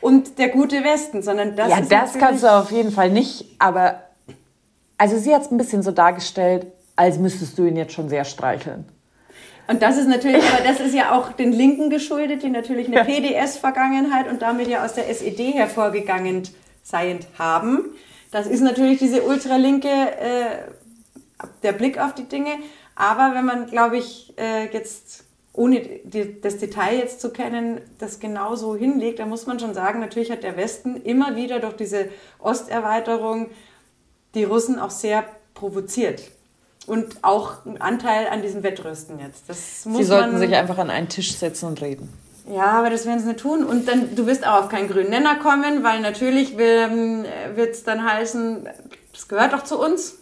und 0.00 0.38
der 0.38 0.48
gute 0.48 0.82
Westen, 0.84 1.22
sondern 1.22 1.56
das 1.56 1.68
ja, 1.68 1.80
das 1.80 2.14
kannst 2.18 2.42
du 2.42 2.48
auf 2.48 2.70
jeden 2.70 2.90
Fall 2.90 3.10
nicht, 3.10 3.44
aber 3.58 4.02
also 4.98 5.16
sie 5.16 5.34
hat 5.34 5.42
es 5.42 5.50
ein 5.50 5.56
bisschen 5.56 5.82
so 5.82 5.92
dargestellt, 5.92 6.66
als 6.96 7.18
müsstest 7.18 7.56
du 7.58 7.64
ihn 7.64 7.76
jetzt 7.76 7.92
schon 7.92 8.08
sehr 8.08 8.24
streicheln. 8.24 8.84
Und 9.68 9.82
das 9.82 9.98
ist 9.98 10.08
natürlich, 10.08 10.42
aber 10.50 10.64
das 10.64 10.80
ist 10.80 10.94
ja 10.94 11.12
auch 11.12 11.32
den 11.32 11.52
Linken 11.52 11.90
geschuldet, 11.90 12.42
die 12.42 12.50
natürlich 12.50 12.88
eine 12.88 13.04
PDS-Vergangenheit 13.04 14.28
und 14.28 14.42
damit 14.42 14.66
ja 14.66 14.84
aus 14.84 14.94
der 14.94 15.08
SED 15.08 15.52
hervorgegangen 15.54 16.42
seiend 16.82 17.26
haben. 17.38 17.84
Das 18.30 18.46
ist 18.46 18.60
natürlich 18.60 18.98
diese 18.98 19.22
ultralinke, 19.22 19.88
äh, 19.88 20.44
der 21.62 21.72
Blick 21.72 21.98
auf 21.98 22.14
die 22.14 22.24
Dinge. 22.24 22.50
Aber 22.94 23.34
wenn 23.34 23.44
man, 23.44 23.66
glaube 23.66 23.98
ich, 23.98 24.34
äh, 24.38 24.66
jetzt 24.72 25.24
ohne 25.52 25.80
die, 25.80 26.40
das 26.40 26.58
Detail 26.58 26.98
jetzt 26.98 27.20
zu 27.20 27.30
kennen, 27.30 27.80
das 27.98 28.20
genauso 28.20 28.74
hinlegt, 28.74 29.18
da 29.18 29.26
muss 29.26 29.46
man 29.46 29.58
schon 29.58 29.74
sagen, 29.74 30.00
natürlich 30.00 30.30
hat 30.30 30.44
der 30.44 30.56
Westen 30.56 30.96
immer 30.96 31.36
wieder 31.36 31.58
durch 31.58 31.74
diese 31.74 32.08
Osterweiterung 32.38 33.48
die 34.38 34.44
Russen 34.44 34.78
auch 34.78 34.90
sehr 34.90 35.24
provoziert. 35.54 36.22
Und 36.86 37.18
auch 37.22 37.66
einen 37.66 37.80
Anteil 37.80 38.28
an 38.28 38.40
diesem 38.40 38.62
Wettrüsten 38.62 39.18
jetzt. 39.18 39.44
Das 39.46 39.84
muss 39.84 39.98
Sie 39.98 40.04
sollten 40.04 40.32
man, 40.32 40.40
sich 40.40 40.54
einfach 40.54 40.78
an 40.78 40.88
einen 40.88 41.10
Tisch 41.10 41.36
setzen 41.36 41.66
und 41.66 41.82
reden. 41.82 42.10
Ja, 42.50 42.78
aber 42.78 42.88
das 42.88 43.04
werden 43.04 43.20
sie 43.20 43.26
nicht 43.26 43.40
tun. 43.40 43.62
Und 43.64 43.86
dann, 43.88 44.14
du 44.16 44.26
wirst 44.26 44.46
auch 44.46 44.62
auf 44.62 44.68
keinen 44.70 44.88
grünen 44.88 45.10
Nenner 45.10 45.34
kommen, 45.36 45.84
weil 45.84 46.00
natürlich 46.00 46.56
wird 46.56 47.70
es 47.72 47.84
dann 47.84 48.10
heißen, 48.10 48.66
das 49.12 49.28
gehört 49.28 49.52
doch 49.52 49.64
zu 49.64 49.78
uns. 49.78 50.14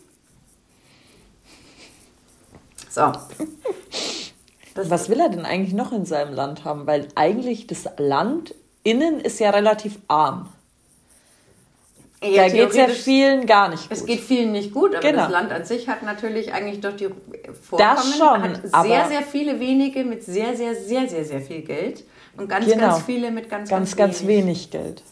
So. 2.90 3.12
Das 4.74 4.90
Was 4.90 5.08
will 5.08 5.20
er 5.20 5.28
denn 5.28 5.44
eigentlich 5.44 5.74
noch 5.74 5.92
in 5.92 6.04
seinem 6.04 6.34
Land 6.34 6.64
haben? 6.64 6.86
Weil 6.86 7.06
eigentlich 7.14 7.68
das 7.68 7.86
Land 7.96 8.54
innen 8.82 9.20
ist 9.20 9.38
ja 9.38 9.50
relativ 9.50 9.98
arm. 10.08 10.48
Ja, 12.22 12.44
da 12.44 12.48
geht 12.48 12.70
es 12.70 12.76
ja 12.76 12.88
vielen 12.88 13.46
gar 13.46 13.68
nicht 13.68 13.88
gut. 13.88 13.98
Es 13.98 14.06
geht 14.06 14.20
vielen 14.20 14.52
nicht 14.52 14.72
gut, 14.72 14.94
aber 14.94 15.06
genau. 15.06 15.22
das 15.24 15.30
Land 15.30 15.52
an 15.52 15.64
sich 15.64 15.86
hat 15.86 16.02
natürlich 16.02 16.52
eigentlich 16.52 16.80
durch 16.80 16.96
die 16.96 17.08
Vorkommen 17.62 17.96
das 17.96 18.16
schon, 18.16 18.42
hat 18.42 18.60
sehr, 18.86 19.06
sehr 19.06 19.22
viele 19.22 19.60
wenige 19.60 20.02
mit 20.02 20.24
sehr, 20.24 20.56
sehr, 20.56 20.74
sehr, 20.74 21.08
sehr, 21.08 21.24
sehr 21.24 21.40
viel 21.42 21.60
Geld 21.60 22.04
und 22.36 22.48
ganz, 22.48 22.66
genau. 22.66 22.88
ganz 22.88 23.02
viele 23.02 23.30
mit 23.30 23.50
ganz, 23.50 23.68
ganz, 23.68 23.96
ganz, 23.96 24.18
ganz 24.18 24.26
wenig. 24.26 24.70
Geld. 24.70 25.02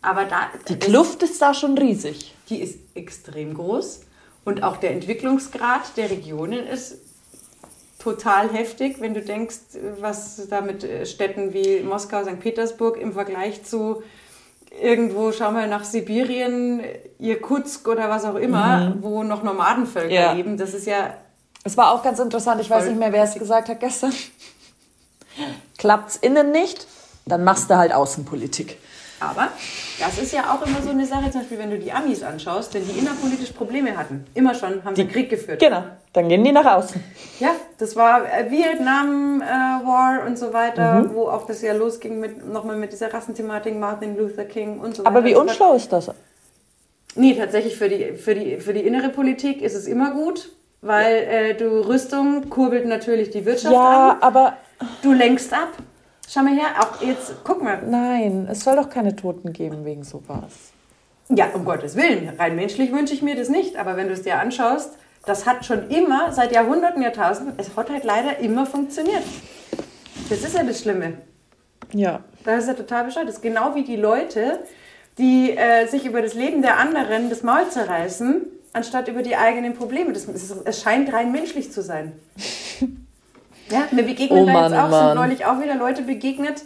Aber 0.00 0.24
da 0.24 0.48
die 0.68 0.78
Kluft 0.78 1.22
ist, 1.22 1.32
ist 1.32 1.42
da 1.42 1.54
schon 1.54 1.76
riesig. 1.76 2.34
Die 2.48 2.60
ist 2.60 2.78
extrem 2.94 3.54
groß 3.54 4.02
und 4.44 4.62
auch 4.62 4.76
der 4.76 4.92
Entwicklungsgrad 4.92 5.96
der 5.96 6.10
Regionen 6.10 6.66
ist 6.66 6.98
total 7.98 8.52
heftig, 8.52 9.00
wenn 9.00 9.14
du 9.14 9.22
denkst, 9.22 9.56
was 9.98 10.46
da 10.48 10.60
mit 10.60 10.84
äh, 10.84 11.06
Städten 11.06 11.54
wie 11.54 11.80
Moskau, 11.80 12.22
St. 12.22 12.38
Petersburg 12.38 12.98
im 12.98 13.14
Vergleich 13.14 13.64
zu 13.64 14.02
irgendwo, 14.80 15.32
schau 15.32 15.50
mal 15.50 15.68
nach 15.68 15.84
Sibirien, 15.84 16.82
Irkutsk 17.18 17.86
oder 17.88 18.08
was 18.08 18.24
auch 18.24 18.36
immer, 18.36 18.90
mhm. 18.90 19.02
wo 19.02 19.22
noch 19.22 19.42
Nomadenvölker 19.42 20.14
ja. 20.14 20.32
leben. 20.32 20.56
Das 20.56 20.74
ist 20.74 20.86
ja. 20.86 21.14
Es 21.64 21.76
war 21.76 21.92
auch 21.92 22.02
ganz 22.02 22.18
interessant, 22.18 22.60
ich 22.60 22.68
weiß 22.68 22.86
nicht 22.86 22.98
mehr, 22.98 23.12
wer 23.12 23.24
es 23.24 23.34
gesagt 23.34 23.68
hat 23.68 23.80
gestern. 23.80 24.12
Klappt's 25.78 26.16
innen 26.16 26.52
nicht, 26.52 26.86
dann 27.26 27.42
machst 27.42 27.70
du 27.70 27.76
halt 27.76 27.92
Außenpolitik. 27.92 28.78
Aber 29.20 29.48
das 29.98 30.18
ist 30.18 30.32
ja 30.32 30.52
auch 30.52 30.66
immer 30.66 30.82
so 30.82 30.90
eine 30.90 31.06
Sache, 31.06 31.30
zum 31.30 31.40
Beispiel, 31.40 31.58
wenn 31.58 31.70
du 31.70 31.78
die 31.78 31.92
Amis 31.92 32.22
anschaust, 32.22 32.74
wenn 32.74 32.86
die 32.86 32.98
innerpolitisch 32.98 33.52
Probleme 33.52 33.96
hatten, 33.96 34.26
immer 34.34 34.54
schon, 34.54 34.84
haben 34.84 34.94
die, 34.94 35.02
sie 35.02 35.08
Krieg 35.08 35.30
geführt. 35.30 35.60
Genau, 35.60 35.84
dann 36.12 36.28
gehen 36.28 36.42
die 36.42 36.52
nach 36.52 36.64
außen. 36.64 37.02
Ja, 37.40 37.50
das 37.78 37.94
war 37.96 38.24
äh, 38.26 38.50
Vietnam 38.50 39.42
äh, 39.42 39.44
War 39.44 40.26
und 40.26 40.38
so 40.38 40.52
weiter, 40.52 40.94
mhm. 40.94 41.14
wo 41.14 41.28
auch 41.28 41.46
das 41.46 41.62
ja 41.62 41.72
losging 41.72 42.20
mit 42.20 42.46
nochmal 42.46 42.76
mit 42.76 42.92
dieser 42.92 43.12
Rassenthematik, 43.12 43.78
Martin 43.78 44.16
Luther 44.16 44.44
King 44.44 44.80
und 44.80 44.96
so 44.96 45.04
weiter. 45.04 45.16
Aber 45.16 45.24
wie 45.24 45.34
unschlau 45.34 45.74
ist 45.74 45.92
das? 45.92 46.10
Nee, 47.16 47.34
tatsächlich 47.34 47.76
für 47.76 47.88
die, 47.88 48.12
für, 48.16 48.34
die, 48.34 48.56
für 48.56 48.74
die 48.74 48.80
innere 48.80 49.08
Politik 49.08 49.62
ist 49.62 49.74
es 49.74 49.86
immer 49.86 50.10
gut, 50.10 50.50
weil 50.82 51.16
äh, 51.16 51.54
du 51.54 51.86
Rüstung 51.86 52.50
kurbelt 52.50 52.86
natürlich 52.86 53.30
die 53.30 53.44
Wirtschaft 53.46 53.72
ja, 53.74 53.80
an. 53.80 54.08
Ja, 54.08 54.18
aber... 54.20 54.56
Du 55.02 55.12
lenkst 55.12 55.52
ab. 55.52 55.68
Schau 56.28 56.42
mal 56.42 56.54
her, 56.54 56.66
auch 56.80 57.00
jetzt, 57.02 57.34
guck 57.44 57.62
mal. 57.62 57.82
Nein, 57.86 58.48
es 58.50 58.60
soll 58.60 58.76
doch 58.76 58.88
keine 58.88 59.14
Toten 59.14 59.52
geben 59.52 59.84
wegen 59.84 60.04
sowas. 60.04 60.72
Ja, 61.28 61.48
um 61.54 61.64
Gottes 61.64 61.96
Willen. 61.96 62.30
Rein 62.38 62.56
menschlich 62.56 62.92
wünsche 62.92 63.14
ich 63.14 63.22
mir 63.22 63.36
das 63.36 63.48
nicht. 63.48 63.76
Aber 63.76 63.96
wenn 63.96 64.08
du 64.08 64.14
es 64.14 64.22
dir 64.22 64.38
anschaust, 64.38 64.92
das 65.26 65.46
hat 65.46 65.64
schon 65.64 65.90
immer, 65.90 66.32
seit 66.32 66.52
Jahrhunderten, 66.52 67.02
Jahrtausenden, 67.02 67.54
es 67.56 67.76
hat 67.76 67.90
halt 67.90 68.04
leider 68.04 68.38
immer 68.38 68.66
funktioniert. 68.66 69.22
Das 70.28 70.42
ist 70.42 70.54
ja 70.56 70.62
das 70.62 70.80
Schlimme. 70.80 71.14
Ja. 71.92 72.20
Das 72.44 72.64
ist 72.64 72.68
ja 72.68 72.74
total 72.74 73.04
bescheuert. 73.04 73.28
Das 73.28 73.36
ist 73.36 73.42
genau 73.42 73.74
wie 73.74 73.84
die 73.84 73.96
Leute, 73.96 74.60
die 75.18 75.56
äh, 75.56 75.86
sich 75.86 76.04
über 76.04 76.20
das 76.20 76.34
Leben 76.34 76.62
der 76.62 76.78
anderen 76.78 77.30
das 77.30 77.42
Maul 77.42 77.68
zerreißen, 77.70 78.42
anstatt 78.72 79.08
über 79.08 79.22
die 79.22 79.36
eigenen 79.36 79.74
Probleme. 79.74 80.12
Das, 80.12 80.26
es 80.26 80.82
scheint 80.82 81.12
rein 81.12 81.32
menschlich 81.32 81.72
zu 81.72 81.82
sein. 81.82 82.12
Ja, 83.70 83.84
mir 83.90 84.04
begegnen 84.04 84.42
oh, 84.42 84.46
da 84.46 84.52
Mann, 84.52 84.72
jetzt 84.72 84.80
auch, 84.80 84.90
Mann. 84.90 85.06
sind 85.06 85.16
neulich 85.16 85.46
auch 85.46 85.60
wieder 85.60 85.76
Leute 85.76 86.02
begegnet, 86.02 86.62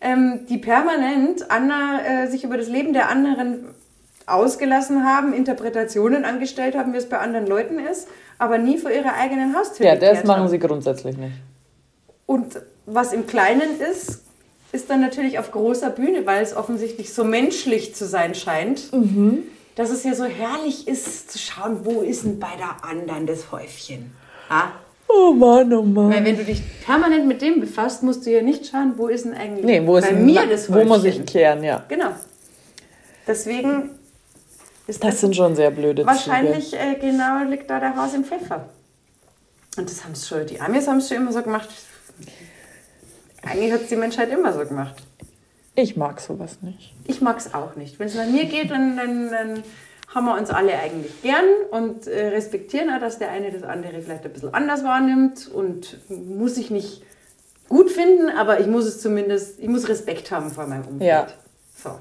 ähm, 0.00 0.46
die 0.48 0.58
permanent 0.58 1.50
Anna, 1.50 2.00
äh, 2.04 2.26
sich 2.28 2.44
über 2.44 2.56
das 2.56 2.68
Leben 2.68 2.92
der 2.92 3.08
anderen 3.08 3.74
ausgelassen 4.26 5.04
haben, 5.04 5.32
Interpretationen 5.32 6.24
angestellt 6.24 6.76
haben, 6.76 6.92
wie 6.92 6.98
es 6.98 7.08
bei 7.08 7.18
anderen 7.18 7.46
Leuten 7.46 7.78
ist, 7.78 8.08
aber 8.38 8.58
nie 8.58 8.78
vor 8.78 8.90
ihrer 8.90 9.14
eigenen 9.14 9.56
Haustür 9.56 9.86
Ja, 9.86 9.96
das 9.96 10.24
machen 10.24 10.42
haben. 10.42 10.48
sie 10.48 10.58
grundsätzlich 10.58 11.16
nicht. 11.16 11.34
Und 12.26 12.60
was 12.86 13.12
im 13.12 13.26
Kleinen 13.26 13.80
ist, 13.80 14.22
ist 14.72 14.88
dann 14.88 15.00
natürlich 15.00 15.38
auf 15.38 15.52
großer 15.52 15.90
Bühne, 15.90 16.24
weil 16.24 16.42
es 16.42 16.56
offensichtlich 16.56 17.12
so 17.12 17.24
menschlich 17.24 17.94
zu 17.94 18.06
sein 18.06 18.34
scheint, 18.34 18.92
mhm. 18.92 19.44
dass 19.76 19.90
es 19.90 20.02
ja 20.02 20.14
so 20.14 20.24
herrlich 20.24 20.88
ist 20.88 21.30
zu 21.30 21.38
schauen, 21.38 21.84
wo 21.84 22.00
ist 22.00 22.24
denn 22.24 22.40
bei 22.40 22.56
der 22.58 22.88
anderen 22.88 23.26
das 23.26 23.52
Häufchen? 23.52 24.12
Ha? 24.48 24.72
Oh 25.14 25.32
Mann, 25.32 25.72
oh 25.72 25.82
Mann. 25.82 26.10
Weil 26.10 26.24
wenn 26.24 26.36
du 26.36 26.44
dich 26.44 26.62
permanent 26.84 27.26
mit 27.26 27.42
dem 27.42 27.60
befasst, 27.60 28.02
musst 28.02 28.24
du 28.24 28.30
ja 28.30 28.42
nicht 28.42 28.66
schauen, 28.66 28.94
wo 28.96 29.08
ist 29.08 29.24
denn 29.24 29.34
eigentlich 29.34 29.64
nee, 29.64 29.86
wo 29.86 29.96
ist 29.96 30.08
bei 30.08 30.14
mir 30.14 30.46
das 30.46 30.68
Häufchen. 30.68 30.88
Wo 30.88 30.94
muss 30.94 31.04
ich 31.04 31.24
kehren, 31.26 31.62
ja. 31.62 31.84
Genau. 31.88 32.10
Deswegen 33.26 33.90
ist 34.86 35.02
das, 35.02 35.12
das 35.12 35.20
sind 35.20 35.36
schon 35.36 35.54
sehr 35.54 35.70
blöde 35.70 36.06
Wahrscheinlich 36.06 36.74
äh, 36.74 36.96
genau 37.00 37.44
liegt 37.48 37.70
da 37.70 37.78
der 37.78 37.96
Haus 37.96 38.14
im 38.14 38.24
Pfeffer. 38.24 38.68
Und 39.76 39.88
das 39.90 40.04
haben 40.04 40.14
schon, 40.14 40.46
die 40.46 40.60
Amis 40.60 40.86
haben 40.86 40.98
es 40.98 41.08
schon 41.08 41.18
immer 41.18 41.32
so 41.32 41.42
gemacht. 41.42 41.68
Eigentlich 43.42 43.72
hat 43.72 43.82
es 43.82 43.88
die 43.88 43.96
Menschheit 43.96 44.30
immer 44.30 44.52
so 44.52 44.64
gemacht. 44.64 44.96
Ich 45.74 45.96
mag 45.96 46.20
sowas 46.20 46.58
nicht. 46.60 46.94
Ich 47.06 47.20
mag 47.20 47.38
es 47.38 47.54
auch 47.54 47.76
nicht. 47.76 47.98
Wenn 47.98 48.06
es 48.06 48.14
nach 48.14 48.26
mir 48.26 48.44
geht, 48.44 48.70
dann, 48.70 48.96
dann, 48.96 49.30
dann 49.30 49.62
haben 50.14 50.26
wir 50.26 50.36
uns 50.36 50.50
alle 50.50 50.78
eigentlich 50.78 51.22
gern 51.22 51.44
und 51.70 52.06
äh, 52.06 52.28
respektieren 52.28 52.90
auch, 52.90 53.00
dass 53.00 53.18
der 53.18 53.30
eine 53.30 53.50
das 53.50 53.62
andere 53.62 54.00
vielleicht 54.00 54.24
ein 54.24 54.32
bisschen 54.32 54.52
anders 54.52 54.84
wahrnimmt 54.84 55.48
und 55.48 55.98
muss 56.10 56.58
ich 56.58 56.70
nicht 56.70 57.02
gut 57.68 57.90
finden, 57.90 58.28
aber 58.28 58.60
ich 58.60 58.66
muss 58.66 58.84
es 58.84 59.00
zumindest, 59.00 59.58
ich 59.58 59.68
muss 59.68 59.88
Respekt 59.88 60.30
haben 60.30 60.50
vor 60.50 60.66
meinem 60.66 60.86
Umfeld. 60.86 61.08
Ja. 61.08 61.26
So. 61.74 61.98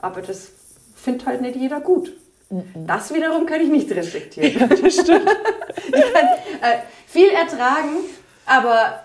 Aber 0.00 0.22
das 0.22 0.50
findet 0.96 1.26
halt 1.26 1.40
nicht 1.40 1.56
jeder 1.56 1.80
gut. 1.80 2.12
Mhm. 2.50 2.86
Das 2.86 3.14
wiederum 3.14 3.46
kann 3.46 3.60
ich 3.60 3.68
nicht 3.68 3.90
respektieren. 3.92 4.58
Ja, 4.58 4.66
das 4.66 4.94
stimmt. 4.94 5.30
ich 5.86 6.12
kann 6.12 6.26
äh, 6.60 6.78
viel 7.06 7.28
ertragen, 7.28 7.98
aber 8.44 9.04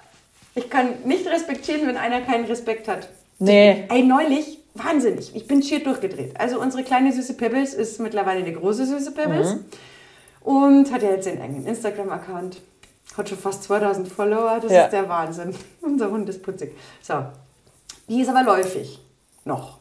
ich 0.56 0.70
kann 0.70 0.96
nicht 1.06 1.28
respektieren, 1.28 1.88
wenn 1.88 1.98
einer 1.98 2.22
keinen 2.22 2.46
Respekt 2.46 2.88
hat. 2.88 3.10
Nee. 3.38 3.86
Ey, 3.90 4.04
neulich 4.04 4.57
wahnsinnig. 4.80 5.36
Ich 5.36 5.48
bin 5.48 5.62
schier 5.62 5.84
durchgedreht. 5.84 6.40
Also 6.40 6.60
unsere 6.60 6.84
kleine 6.84 7.12
süße 7.12 7.34
Pebbles 7.36 7.74
ist 7.74 8.00
mittlerweile 8.00 8.40
eine 8.40 8.54
große 8.54 8.86
süße 8.86 9.12
Pebbles 9.12 9.56
mhm. 9.56 9.66
und 10.42 10.92
hat 10.92 11.04
ja 11.04 11.12
jetzt 11.12 11.28
einen 11.28 11.42
eigenen 11.42 11.66
Instagram-Account. 11.66 12.62
Hat 13.18 13.30
schon 13.30 13.38
fast 13.38 13.64
2000 13.64 14.08
Follower. 14.08 14.60
Das 14.62 14.72
ja. 14.72 14.84
ist 14.86 14.92
der 14.92 15.10
Wahnsinn. 15.10 15.56
Unser 15.82 16.12
Hund 16.12 16.30
ist 16.30 16.44
putzig. 16.44 16.76
So. 17.02 17.26
Die 18.08 18.22
ist 18.22 18.30
aber 18.30 18.44
läufig. 18.44 19.00
Noch. 19.44 19.80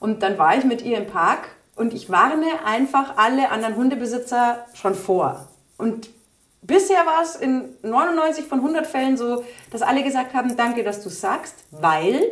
Und 0.00 0.22
dann 0.22 0.38
war 0.38 0.56
ich 0.56 0.64
mit 0.64 0.82
ihr 0.82 0.98
im 0.98 1.06
Park 1.06 1.48
und 1.76 1.94
ich 1.94 2.10
warne 2.10 2.46
einfach 2.64 3.16
alle 3.16 3.50
anderen 3.50 3.76
Hundebesitzer 3.76 4.66
schon 4.74 4.94
vor. 4.94 5.48
Und 5.76 6.10
bisher 6.62 7.04
war 7.06 7.22
es 7.22 7.36
in 7.36 7.76
99 7.82 8.46
von 8.46 8.58
100 8.58 8.86
Fällen 8.86 9.16
so, 9.16 9.44
dass 9.70 9.82
alle 9.82 10.02
gesagt 10.02 10.34
haben, 10.34 10.56
danke, 10.56 10.84
dass 10.84 11.02
du 11.02 11.08
sagst, 11.08 11.54
weil 11.70 12.22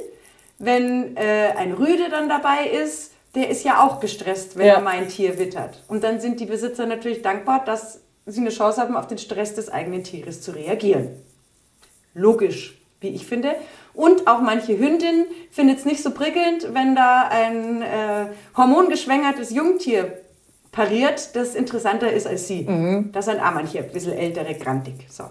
wenn 0.59 1.17
äh, 1.17 1.53
ein 1.57 1.73
Rüde 1.73 2.09
dann 2.11 2.29
dabei 2.29 2.69
ist, 2.69 3.13
der 3.35 3.51
ist 3.51 3.65
ja 3.65 3.87
auch 3.87 4.01
gestresst, 4.01 4.57
wenn 4.57 4.67
ja. 4.67 4.75
er 4.75 4.81
mein 4.81 5.09
Tier 5.09 5.39
wittert. 5.39 5.83
Und 5.89 6.03
dann 6.03 6.21
sind 6.21 6.41
die 6.41 6.47
Besitzer 6.47 6.87
natürlich 6.87 7.23
dankbar, 7.23 7.65
dass 7.65 8.01
sie 8.25 8.41
eine 8.41 8.51
Chance 8.51 8.81
haben, 8.81 8.97
auf 8.97 9.07
den 9.07 9.19
Stress 9.19 9.55
des 9.55 9.69
eigenen 9.69 10.03
Tieres 10.03 10.41
zu 10.41 10.53
reagieren. 10.53 11.11
Logisch, 12.15 12.79
wie 13.01 13.09
ich 13.09 13.27
finde. 13.27 13.55
Und 13.93 14.27
auch 14.27 14.41
manche 14.41 14.79
Hündin 14.79 15.27
findet 15.51 15.79
es 15.79 15.85
nicht 15.85 16.03
so 16.03 16.11
prickelnd, 16.13 16.75
wenn 16.75 16.97
da 16.97 17.29
ein 17.29 17.83
äh, 17.83 18.27
hormongeschwängertes 18.57 19.51
Jungtier 19.51 20.19
pariert, 20.73 21.35
das 21.35 21.55
interessanter 21.55 22.13
ist 22.13 22.27
als 22.27 22.47
sie. 22.47 22.63
Mhm. 22.63 23.11
Das 23.13 23.27
sind 23.27 23.41
auch 23.41 23.53
manche 23.53 23.79
ein 23.79 23.91
bisschen 23.91 24.13
ältere, 24.13 24.55
grantig. 24.55 24.95
So. 25.11 25.25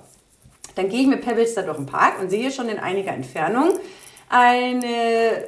Dann 0.76 0.90
gehe 0.90 1.02
ich 1.02 1.08
mit 1.08 1.22
Pebbles 1.22 1.54
da 1.54 1.62
durch 1.62 1.78
den 1.78 1.86
Park 1.86 2.20
und 2.20 2.30
sehe 2.30 2.52
schon 2.52 2.70
in 2.70 2.80
einiger 2.80 3.12
Entfernung, 3.12 3.74
eine 4.30 5.44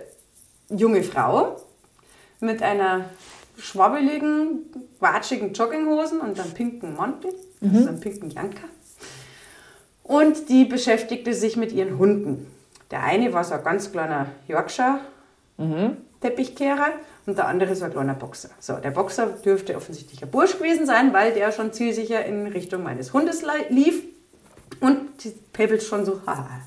junge 0.69 1.03
Frau 1.03 1.57
mit 2.39 2.61
einer 2.61 3.05
schwabbeligen, 3.57 4.65
watschigen 4.99 5.53
Jogginghosen 5.53 6.19
und 6.19 6.39
einem 6.39 6.53
pinken 6.53 6.95
Mantel, 6.95 7.33
mhm. 7.59 7.75
also 7.75 7.89
einem 7.89 7.99
pinken 7.99 8.29
Janker. 8.29 8.67
Und 10.03 10.49
die 10.49 10.65
beschäftigte 10.65 11.33
sich 11.33 11.57
mit 11.57 11.71
ihren 11.71 11.97
Hunden. 11.97 12.47
Der 12.91 13.03
eine 13.03 13.33
war 13.33 13.43
so 13.43 13.55
ein 13.55 13.63
ganz 13.63 13.91
kleiner 13.91 14.27
Yorkshire 14.47 14.99
mhm. 15.57 15.97
Teppichkehrer 16.21 16.93
und 17.25 17.37
der 17.37 17.47
andere 17.47 17.75
so 17.75 17.85
ein 17.85 17.91
kleiner 17.91 18.13
Boxer. 18.13 18.49
So, 18.59 18.75
der 18.77 18.91
Boxer 18.91 19.27
dürfte 19.27 19.75
offensichtlich 19.75 20.23
ein 20.23 20.31
Bursch 20.31 20.57
gewesen 20.57 20.85
sein, 20.85 21.13
weil 21.13 21.33
der 21.33 21.51
schon 21.51 21.73
zielsicher 21.73 22.25
in 22.25 22.47
Richtung 22.47 22.83
meines 22.83 23.11
Hundes 23.11 23.43
lief 23.69 24.03
und 24.79 25.23
die 25.23 25.33
Pebbles 25.51 25.85
schon 25.85 26.05
so, 26.05 26.21
haha, 26.25 26.61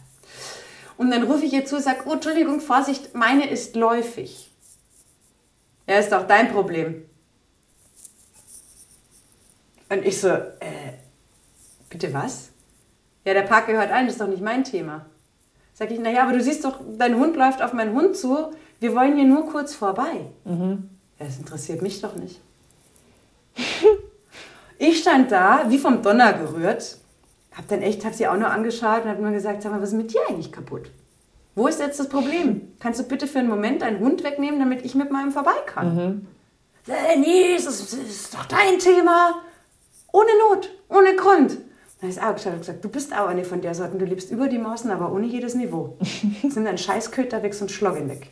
Und 1.01 1.11
dann 1.11 1.22
rufe 1.22 1.46
ich 1.46 1.55
ihr 1.55 1.64
zu 1.64 1.76
und 1.76 1.82
sage, 1.82 2.03
oh, 2.05 2.12
Entschuldigung, 2.12 2.61
Vorsicht, 2.61 3.14
meine 3.14 3.48
ist 3.48 3.74
läufig. 3.74 4.51
Ja, 5.86 5.98
ist 5.98 6.12
doch 6.12 6.26
dein 6.26 6.53
Problem. 6.53 7.07
Und 9.88 10.05
ich 10.05 10.20
so, 10.20 10.28
äh, 10.28 10.98
bitte 11.88 12.12
was? 12.12 12.51
Ja, 13.24 13.32
der 13.32 13.44
Park 13.44 13.68
gehört 13.68 13.90
allen, 13.90 14.09
das 14.09 14.16
ist 14.16 14.20
doch 14.20 14.28
nicht 14.28 14.42
mein 14.42 14.62
Thema. 14.62 15.07
Sag 15.72 15.90
ich, 15.90 15.98
naja, 15.98 16.24
aber 16.24 16.34
du 16.34 16.42
siehst 16.42 16.66
doch, 16.66 16.78
dein 16.98 17.16
Hund 17.16 17.34
läuft 17.34 17.62
auf 17.62 17.72
meinen 17.72 17.94
Hund 17.94 18.14
zu, 18.14 18.53
wir 18.80 18.94
wollen 18.94 19.16
hier 19.16 19.24
nur 19.24 19.46
kurz 19.46 19.74
vorbei. 19.74 20.26
Mhm. 20.44 20.90
Ja, 21.18 21.24
das 21.24 21.38
interessiert 21.38 21.80
mich 21.80 22.03
doch 22.03 22.14
nicht. 22.14 22.42
ich 24.78 25.01
stand 25.01 25.32
da, 25.32 25.64
wie 25.68 25.78
vom 25.78 26.03
Donner 26.03 26.34
gerührt, 26.34 26.99
hab 27.61 27.69
dann 27.69 27.83
echt, 27.83 28.07
hab 28.07 28.15
sie 28.15 28.27
auch 28.27 28.39
nur 28.39 28.49
angeschaut 28.49 29.05
und 29.05 29.11
hab 29.11 29.21
mir 29.21 29.33
gesagt, 29.33 29.63
sag 29.63 29.71
mal, 29.71 29.83
was 29.83 29.91
ist 29.91 29.97
mit 29.97 30.15
dir 30.15 30.21
eigentlich 30.29 30.51
kaputt? 30.51 30.91
Wo 31.55 31.67
ist 31.67 31.79
jetzt 31.79 32.01
das 32.01 32.09
Problem? 32.09 32.73
Kannst 32.81 33.01
du 33.01 33.05
bitte 33.05 33.27
für 33.27 33.41
einen 33.41 33.51
Moment 33.51 33.83
deinen 33.83 34.01
Hund 34.01 34.25
wegnehmen, 34.25 34.59
damit 34.59 34.83
ich 34.83 34.95
mit 34.95 35.11
meinem 35.11 35.31
vorbei 35.31 35.57
kann? 35.67 35.95
Mhm. 35.95 36.27
Äh, 36.89 37.19
nee, 37.19 37.55
das 37.55 37.67
ist, 37.67 37.93
das 37.93 38.01
ist 38.01 38.35
doch 38.35 38.47
dein 38.47 38.79
Thema. 38.79 39.43
Ohne 40.11 40.31
Not, 40.49 40.71
ohne 40.89 41.15
Grund. 41.17 41.59
Da 42.01 42.09
ist 42.09 42.23
auch 42.23 42.35
gesagt, 42.35 42.83
du 42.83 42.89
bist 42.89 43.15
auch 43.15 43.27
eine 43.27 43.45
von 43.45 43.61
der 43.61 43.75
Sorte, 43.75 43.99
du 43.99 44.07
lebst 44.07 44.31
über 44.31 44.49
die 44.49 44.57
Maßen, 44.57 44.91
aber 44.91 45.13
ohne 45.13 45.27
jedes 45.27 45.55
Niveau. 45.55 45.99
sind 46.49 46.67
ein 46.67 46.79
Scheißköter 46.79 47.43
weg 47.43 47.55
und 47.61 47.71
Schloggen 47.71 48.09
weg. 48.09 48.29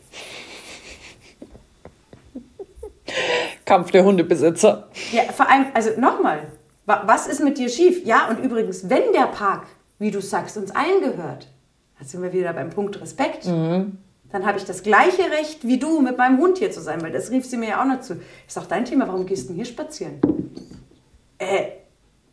Kampf 3.67 3.91
der 3.91 4.05
Hundebesitzer. 4.05 4.89
Ja, 5.13 5.25
vor 5.25 5.51
allem, 5.51 5.67
also 5.75 5.91
nochmal, 6.01 6.47
was 6.89 7.27
ist 7.27 7.43
mit 7.43 7.59
dir 7.59 7.69
schief? 7.69 8.05
Ja, 8.05 8.29
und 8.29 8.39
übrigens, 8.39 8.89
wenn 8.89 9.13
der 9.13 9.27
Park, 9.27 9.67
wie 9.99 10.11
du 10.11 10.21
sagst, 10.21 10.57
uns 10.57 10.71
allen 10.71 11.01
gehört, 11.01 11.49
da 11.99 12.05
sind 12.05 12.23
wir 12.23 12.33
wieder 12.33 12.53
beim 12.53 12.71
Punkt 12.71 13.01
Respekt. 13.01 13.47
Mhm. 13.47 13.99
Dann 14.31 14.47
habe 14.47 14.59
ich 14.59 14.65
das 14.65 14.83
gleiche 14.83 15.31
Recht 15.31 15.67
wie 15.67 15.79
du, 15.79 16.01
mit 16.01 16.19
meinem 16.19 16.39
Hund 16.39 16.59
hier 16.59 16.71
zu 16.71 16.81
sein, 16.81 17.03
weil 17.03 17.13
das 17.13 17.31
rief 17.31 17.47
sie 17.47 17.57
mir 17.57 17.71
ja 17.71 17.83
auch 17.83 17.87
noch 17.87 18.01
zu. 18.01 18.21
Ist 18.47 18.59
auch 18.59 18.67
dein 18.67 18.85
Thema, 18.85 19.09
warum 19.09 19.25
gehst 19.25 19.45
du 19.45 19.49
denn 19.49 19.57
hier 19.57 19.65
spazieren? 19.65 20.21
Äh, 21.39 21.69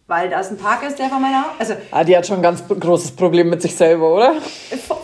weil 0.07 0.29
das 0.29 0.51
ein 0.51 0.57
Park 0.57 0.83
ist, 0.83 0.99
der 0.99 1.09
von 1.09 1.21
meiner 1.21 1.45
Also, 1.57 1.73
ah, 1.91 2.03
die 2.03 2.15
hat 2.15 2.27
schon 2.27 2.37
ein 2.37 2.43
ganz 2.43 2.63
großes 2.67 3.11
Problem 3.11 3.49
mit 3.49 3.61
sich 3.61 3.75
selber, 3.75 4.13
oder? 4.13 4.35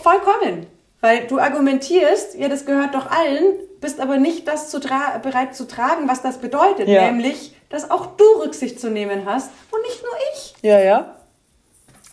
Vollkommen. 0.04 0.68
Weil 0.99 1.28
du 1.28 1.39
argumentierst, 1.39 2.38
ja, 2.38 2.47
das 2.47 2.66
gehört 2.66 2.93
doch 2.93 3.10
allen, 3.10 3.54
bist 3.80 3.99
aber 3.99 4.18
nicht 4.18 4.47
das 4.47 4.70
zu 4.70 4.80
bereit 4.80 5.56
zu 5.56 5.68
tragen, 5.68 6.08
was 6.08 6.22
das 6.22 6.38
bedeutet. 6.38 6.88
Ja. 6.88 7.10
Nämlich, 7.10 7.56
dass 7.72 7.89
auch 7.89 8.15
du 8.17 8.24
Rücksicht 8.43 8.80
zu 8.80 8.89
nehmen 8.89 9.26
hast 9.26 9.49
und 9.72 9.82
nicht 9.82 10.03
nur 10.03 10.11
ich. 10.34 10.53
Ja, 10.61 10.80
ja. 10.80 11.15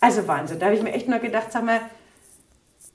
Also 0.01 0.27
Wahnsinn. 0.27 0.59
Da 0.59 0.67
habe 0.67 0.75
ich 0.75 0.81
mir 0.81 0.93
echt 0.93 1.07
nur 1.07 1.19
gedacht, 1.19 1.51
sag 1.51 1.65
mal, 1.65 1.81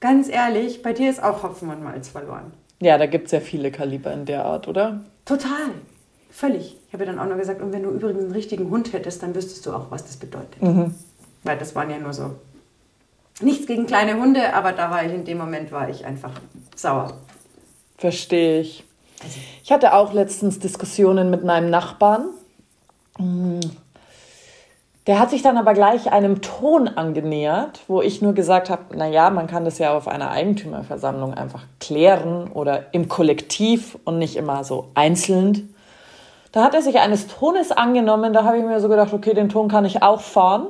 ganz 0.00 0.28
ehrlich, 0.28 0.82
bei 0.82 0.92
dir 0.92 1.10
ist 1.10 1.22
auch 1.22 1.42
Hopfen 1.42 1.68
und 1.70 1.82
Malz 1.82 2.08
verloren. 2.08 2.52
Ja, 2.80 2.98
da 2.98 3.06
gibt 3.06 3.26
es 3.26 3.32
ja 3.32 3.40
viele 3.40 3.70
Kaliber 3.70 4.12
in 4.12 4.24
der 4.24 4.44
Art, 4.44 4.66
oder? 4.68 5.04
Total. 5.24 5.70
Völlig. 6.30 6.76
Ich 6.88 6.92
habe 6.92 7.06
dann 7.06 7.18
auch 7.18 7.26
noch 7.26 7.36
gesagt, 7.36 7.62
und 7.62 7.72
wenn 7.72 7.84
du 7.84 7.90
übrigens 7.90 8.24
einen 8.24 8.32
richtigen 8.32 8.70
Hund 8.70 8.92
hättest, 8.92 9.22
dann 9.22 9.34
wüsstest 9.34 9.64
du 9.66 9.72
auch, 9.72 9.90
was 9.90 10.04
das 10.04 10.16
bedeutet. 10.16 10.60
Mhm. 10.60 10.94
Weil 11.44 11.58
das 11.58 11.74
waren 11.74 11.90
ja 11.90 11.98
nur 11.98 12.12
so. 12.12 12.34
Nichts 13.40 13.66
gegen 13.66 13.86
kleine 13.86 14.18
Hunde, 14.18 14.54
aber 14.54 14.72
da 14.72 14.90
war 14.90 15.04
ich 15.04 15.12
in 15.12 15.24
dem 15.24 15.38
Moment 15.38 15.70
war 15.72 15.88
ich 15.88 16.04
einfach 16.04 16.32
sauer. 16.74 17.18
Verstehe 17.98 18.60
ich. 18.60 18.84
Also. 19.22 19.38
Ich 19.62 19.72
hatte 19.72 19.94
auch 19.94 20.12
letztens 20.12 20.58
Diskussionen 20.58 21.30
mit 21.30 21.44
meinem 21.44 21.70
Nachbarn. 21.70 22.28
Mm. 23.18 23.60
Der 25.06 25.18
hat 25.18 25.28
sich 25.28 25.42
dann 25.42 25.58
aber 25.58 25.74
gleich 25.74 26.10
einem 26.12 26.40
Ton 26.40 26.88
angenähert, 26.88 27.82
wo 27.88 28.00
ich 28.00 28.22
nur 28.22 28.32
gesagt 28.32 28.70
habe, 28.70 28.96
naja, 28.96 29.28
man 29.28 29.46
kann 29.46 29.66
das 29.66 29.78
ja 29.78 29.94
auf 29.94 30.08
einer 30.08 30.30
Eigentümerversammlung 30.30 31.34
einfach 31.34 31.64
klären 31.78 32.50
oder 32.50 32.94
im 32.94 33.08
Kollektiv 33.08 33.98
und 34.04 34.18
nicht 34.18 34.36
immer 34.36 34.64
so 34.64 34.88
einzeln. 34.94 35.74
Da 36.52 36.64
hat 36.64 36.72
er 36.72 36.80
sich 36.80 37.00
eines 37.00 37.26
Tones 37.26 37.70
angenommen, 37.70 38.32
da 38.32 38.44
habe 38.44 38.56
ich 38.56 38.64
mir 38.64 38.80
so 38.80 38.88
gedacht, 38.88 39.12
okay, 39.12 39.34
den 39.34 39.50
Ton 39.50 39.68
kann 39.68 39.84
ich 39.84 40.02
auch 40.02 40.22
fahren. 40.22 40.68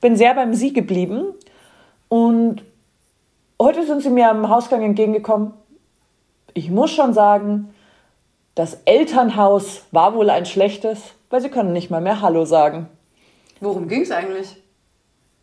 Bin 0.00 0.16
sehr 0.16 0.34
beim 0.34 0.52
Sie 0.52 0.72
geblieben 0.72 1.26
und 2.08 2.64
heute 3.60 3.86
sind 3.86 4.02
sie 4.02 4.10
mir 4.10 4.28
am 4.28 4.48
Hausgang 4.48 4.82
entgegengekommen. 4.82 5.52
Ich 6.52 6.70
muss 6.70 6.90
schon 6.90 7.12
sagen, 7.12 7.74
das 8.56 8.78
Elternhaus 8.86 9.82
war 9.92 10.14
wohl 10.14 10.30
ein 10.30 10.46
schlechtes, 10.46 11.12
weil 11.28 11.42
sie 11.42 11.50
können 11.50 11.74
nicht 11.74 11.90
mal 11.90 12.00
mehr 12.00 12.22
Hallo 12.22 12.46
sagen. 12.46 12.88
Worum 13.60 13.86
ging 13.86 14.00
es 14.00 14.10
eigentlich? 14.10 14.56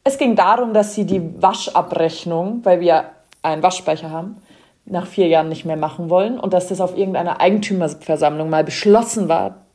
Es 0.03 0.17
ging 0.17 0.35
darum, 0.35 0.73
dass 0.73 0.95
sie 0.95 1.05
die 1.05 1.41
Waschabrechnung, 1.41 2.65
weil 2.65 2.79
wir 2.79 3.11
einen 3.43 3.61
Waschspeicher 3.61 4.09
haben, 4.09 4.37
nach 4.85 5.05
vier 5.05 5.27
Jahren 5.27 5.47
nicht 5.47 5.63
mehr 5.63 5.77
machen 5.77 6.09
wollen 6.09 6.39
und 6.39 6.53
dass 6.53 6.67
das 6.67 6.81
auf 6.81 6.97
irgendeiner 6.97 7.39
Eigentümerversammlung 7.39 8.49
mal 8.49 8.63
beschlossen 8.63 9.29
war, 9.29 9.65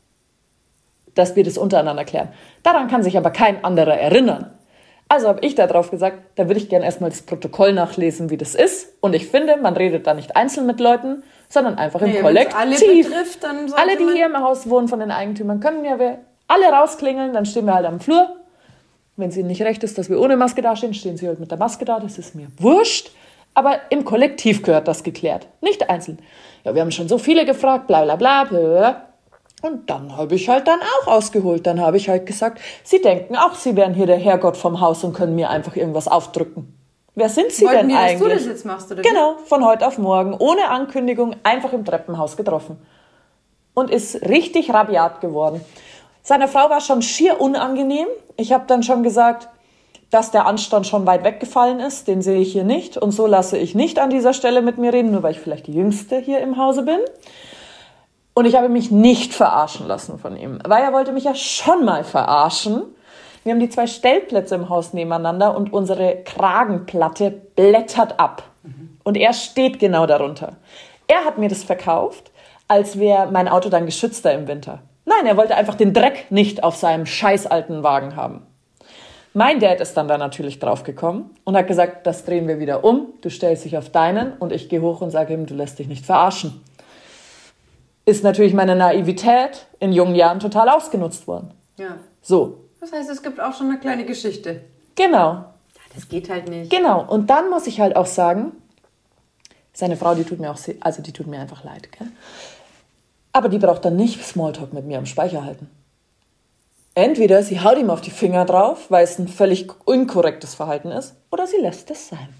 dass 1.14 1.36
wir 1.36 1.45
das 1.45 1.59
untereinander 1.59 2.05
klären. 2.05 2.30
Daran 2.64 2.89
kann 2.89 3.05
sich 3.05 3.16
aber 3.16 3.30
kein 3.30 3.64
anderer 3.64 3.97
erinnern. 3.97 4.51
Also 5.09 5.29
habe 5.29 5.41
ich 5.45 5.55
darauf 5.55 5.91
gesagt, 5.91 6.19
da 6.37 6.49
würde 6.49 6.61
ich 6.61 6.69
gerne 6.69 6.85
erstmal 6.85 7.09
das 7.09 7.23
Protokoll 7.23 7.73
nachlesen, 7.73 8.29
wie 8.29 8.37
das 8.37 8.55
ist. 8.55 8.93
Und 9.01 9.15
ich 9.15 9.27
finde, 9.29 9.57
man 9.57 9.75
redet 9.75 10.07
da 10.07 10.13
nicht 10.13 10.37
einzeln 10.37 10.67
mit 10.67 10.81
Leuten, 10.81 11.23
sondern 11.49 11.79
einfach 11.79 12.03
im 12.03 12.11
nee, 12.11 12.21
Kollektiv. 12.21 12.55
Alle, 12.55 12.77
betrifft, 12.77 13.45
alle, 13.45 13.97
die 13.97 14.13
hier 14.15 14.27
im 14.27 14.37
Haus 14.37 14.69
wohnen 14.69 14.89
von 14.89 15.01
den 15.01 15.11
Eigentümern, 15.11 15.61
können 15.61 15.85
ja 15.85 15.99
wir 15.99 16.19
alle 16.47 16.67
rausklingeln, 16.67 17.33
dann 17.33 17.47
stehen 17.47 17.65
wir 17.65 17.75
halt 17.75 17.87
am 17.87 18.01
Flur. 18.01 18.37
Wenn 19.17 19.31
es 19.31 19.37
ihnen 19.37 19.49
nicht 19.49 19.63
recht 19.63 19.83
ist, 19.83 19.97
dass 19.97 20.11
wir 20.11 20.21
ohne 20.21 20.37
Maske 20.37 20.61
dastehen, 20.61 20.93
stehen 20.95 21.17
sie 21.17 21.27
halt 21.27 21.41
mit 21.41 21.51
der 21.51 21.59
Maske 21.59 21.85
da, 21.85 21.99
das 22.01 22.19
ist 22.19 22.35
mir 22.35 22.49
wurscht. 22.59 23.11
Aber 23.55 23.81
im 23.91 24.05
Kollektiv 24.05 24.63
gehört 24.63 24.87
das 24.87 25.03
geklärt, 25.03 25.49
nicht 25.63 25.89
einzeln. 25.89 26.19
Ja, 26.65 26.75
wir 26.75 26.83
haben 26.83 26.93
schon 26.93 27.09
so 27.09 27.19
viele 27.19 27.45
gefragt, 27.45 27.87
bla 27.87 28.05
bla 28.05 28.17
bla. 28.17 28.45
bla. 28.45 29.08
Und 29.63 29.91
dann 29.91 30.17
habe 30.17 30.37
ich 30.37 30.49
halt 30.49 30.69
dann 30.69 30.81
auch 30.81 31.09
ausgeholt. 31.09 31.67
Dann 31.67 31.81
habe 31.81 31.97
ich 31.97 32.09
halt 32.09 32.27
gesagt, 32.27 32.61
Sie 32.85 33.03
denken 33.03 33.37
auch, 33.37 33.55
Sie 33.55 33.75
wären 33.75 33.95
hier 33.95 34.07
der 34.07 34.19
Herrgott 34.19 34.57
vom 34.57 34.81
Haus 34.81 35.03
und 35.03 35.15
können 35.15 35.35
mir 35.35 35.51
einfach 35.51 35.75
irgendwas 35.75 36.07
aufdrücken. 36.07 36.75
Wer 37.15 37.29
sind 37.29 37.51
Sie 37.51 37.65
Wollten 37.65 37.79
denn 37.79 37.89
die, 37.89 37.95
eigentlich? 37.97 38.21
Dass 38.21 38.29
du 38.29 38.35
das 38.35 38.47
jetzt 38.47 38.65
machst, 38.65 38.93
oder 38.93 39.03
genau, 39.03 39.37
von 39.45 39.65
heute 39.65 39.87
auf 39.87 39.99
morgen, 39.99 40.35
ohne 40.35 40.69
Ankündigung, 40.69 41.35
einfach 41.43 41.73
im 41.73 41.85
Treppenhaus 41.85 42.37
getroffen. 42.37 42.79
Und 43.75 43.91
ist 43.91 44.23
richtig 44.29 44.73
rabiat 44.73 45.21
geworden. 45.21 45.61
Seiner 46.23 46.47
Frau 46.47 46.71
war 46.71 46.81
schon 46.81 47.03
schier 47.03 47.41
unangenehm. 47.41 48.07
Ich 48.37 48.53
habe 48.53 48.65
dann 48.69 48.85
schon 48.85 49.03
gesagt, 49.03 49.49
dass 50.11 50.31
der 50.31 50.47
Anstand 50.47 50.87
schon 50.87 51.07
weit 51.07 51.25
weggefallen 51.25 51.81
ist, 51.81 52.07
den 52.07 52.23
sehe 52.23 52.41
ich 52.41 52.53
hier 52.53 52.65
nicht. 52.65 52.97
Und 52.97 53.11
so 53.11 53.27
lasse 53.27 53.59
ich 53.59 53.75
nicht 53.75 53.99
an 53.99 54.11
dieser 54.11 54.33
Stelle 54.33 54.63
mit 54.63 54.79
mir 54.79 54.93
reden, 54.93 55.11
nur 55.11 55.23
weil 55.23 55.33
ich 55.33 55.41
vielleicht 55.41 55.67
die 55.67 55.75
Jüngste 55.75 56.19
hier 56.19 56.41
im 56.41 56.57
Hause 56.57 56.83
bin. 56.83 56.99
Und 58.39 58.45
ich 58.45 58.55
habe 58.55 58.68
mich 58.68 58.93
nicht 58.93 59.34
verarschen 59.34 59.89
lassen 59.89 60.20
von 60.20 60.36
ihm, 60.36 60.61
weil 60.64 60.80
er 60.84 60.93
wollte 60.93 61.11
mich 61.11 61.24
ja 61.24 61.34
schon 61.34 61.84
mal 61.84 62.05
verarschen. 62.05 62.84
Wir 63.43 63.53
haben 63.53 63.59
die 63.59 63.68
zwei 63.68 63.89
Stellplätze 63.89 64.55
im 64.55 64.68
Haus 64.68 64.93
nebeneinander 64.93 65.57
und 65.57 65.72
unsere 65.72 66.18
Kragenplatte 66.22 67.32
blättert 67.32 68.20
ab. 68.20 68.45
Und 69.03 69.16
er 69.16 69.32
steht 69.32 69.80
genau 69.80 70.07
darunter. 70.07 70.53
Er 71.09 71.24
hat 71.24 71.39
mir 71.39 71.49
das 71.49 71.64
verkauft, 71.64 72.30
als 72.68 73.01
wäre 73.01 73.28
mein 73.32 73.49
Auto 73.49 73.70
dann 73.70 73.86
geschützter 73.86 74.32
im 74.32 74.47
Winter. 74.47 74.82
Nein, 75.05 75.26
er 75.26 75.36
wollte 75.36 75.57
einfach 75.57 75.74
den 75.74 75.93
Dreck 75.93 76.26
nicht 76.30 76.62
auf 76.62 76.76
seinem 76.76 77.07
scheiß 77.07 77.49
alten 77.49 77.82
Wagen 77.82 78.14
haben. 78.14 78.47
Mein 79.34 79.59
Dad 79.59 79.80
ist 79.80 79.97
dann 79.97 80.07
da 80.07 80.16
natürlich 80.16 80.61
draufgekommen 80.61 81.30
und 81.43 81.57
hat 81.57 81.66
gesagt, 81.66 82.07
das 82.07 82.24
drehen 82.24 82.47
wir 82.47 82.61
wieder 82.61 82.84
um, 82.84 83.09
du 83.20 83.30
stellst 83.30 83.64
dich 83.64 83.76
auf 83.76 83.91
deinen 83.91 84.34
und 84.34 84.53
ich 84.53 84.68
gehe 84.68 84.80
hoch 84.80 85.01
und 85.01 85.11
sage 85.11 85.34
ihm, 85.34 85.47
du 85.47 85.55
lässt 85.55 85.80
dich 85.80 85.89
nicht 85.89 86.07
verarschen. 86.07 86.62
Ist 88.09 88.25
natürlich 88.25 88.55
meine 88.55 88.75
Naivität 88.75 89.67
in 89.81 89.93
jungen 89.93 90.15
Jahren 90.15 90.41
total 90.41 90.71
ausgenutzt 90.71 91.29
worden. 91.29 91.53
Ja. 91.77 91.99
So. 92.23 92.65
Das 92.81 92.91
heißt, 92.91 93.11
es 93.11 93.23
gibt 93.23 93.39
auch 93.39 93.53
schon 93.53 93.69
eine 93.69 93.79
kleine 93.79 94.07
Geschichte. 94.07 94.63
Genau. 94.95 95.19
Ja, 95.19 95.53
das 95.95 96.09
geht 96.09 96.31
halt 96.31 96.49
nicht. 96.49 96.71
Genau. 96.71 97.05
Und 97.07 97.29
dann 97.29 97.51
muss 97.51 97.67
ich 97.67 97.81
halt 97.81 97.97
auch 97.97 98.07
sagen, 98.07 98.53
seine 99.75 99.99
Frau, 99.99 100.15
die 100.15 100.25
tut 100.25 100.41
mir 100.41 100.51
auch, 100.51 100.59
also 100.81 101.03
die 101.03 101.13
tut 101.13 101.27
mir 101.27 101.39
einfach 101.39 101.65
leid. 101.65 101.93
Gell? 101.93 102.09
Aber 103.35 103.51
die 103.51 103.59
braucht 103.59 103.85
dann 103.85 103.97
nicht 103.97 104.25
Smalltalk 104.25 104.73
mit 104.73 104.87
mir 104.87 104.97
am 104.97 105.05
Speicher 105.05 105.45
halten. 105.45 105.69
Entweder 106.95 107.43
sie 107.43 107.61
haut 107.61 107.77
ihm 107.77 107.91
auf 107.91 108.01
die 108.01 108.11
Finger 108.11 108.47
drauf, 108.47 108.87
weil 108.91 109.05
es 109.05 109.19
ein 109.19 109.29
völlig 109.29 109.69
unkorrektes 109.85 110.55
Verhalten 110.55 110.93
ist, 110.93 111.15
oder 111.31 111.47
sie 111.47 111.59
lässt 111.59 111.91
es 111.91 112.09
sein. 112.09 112.31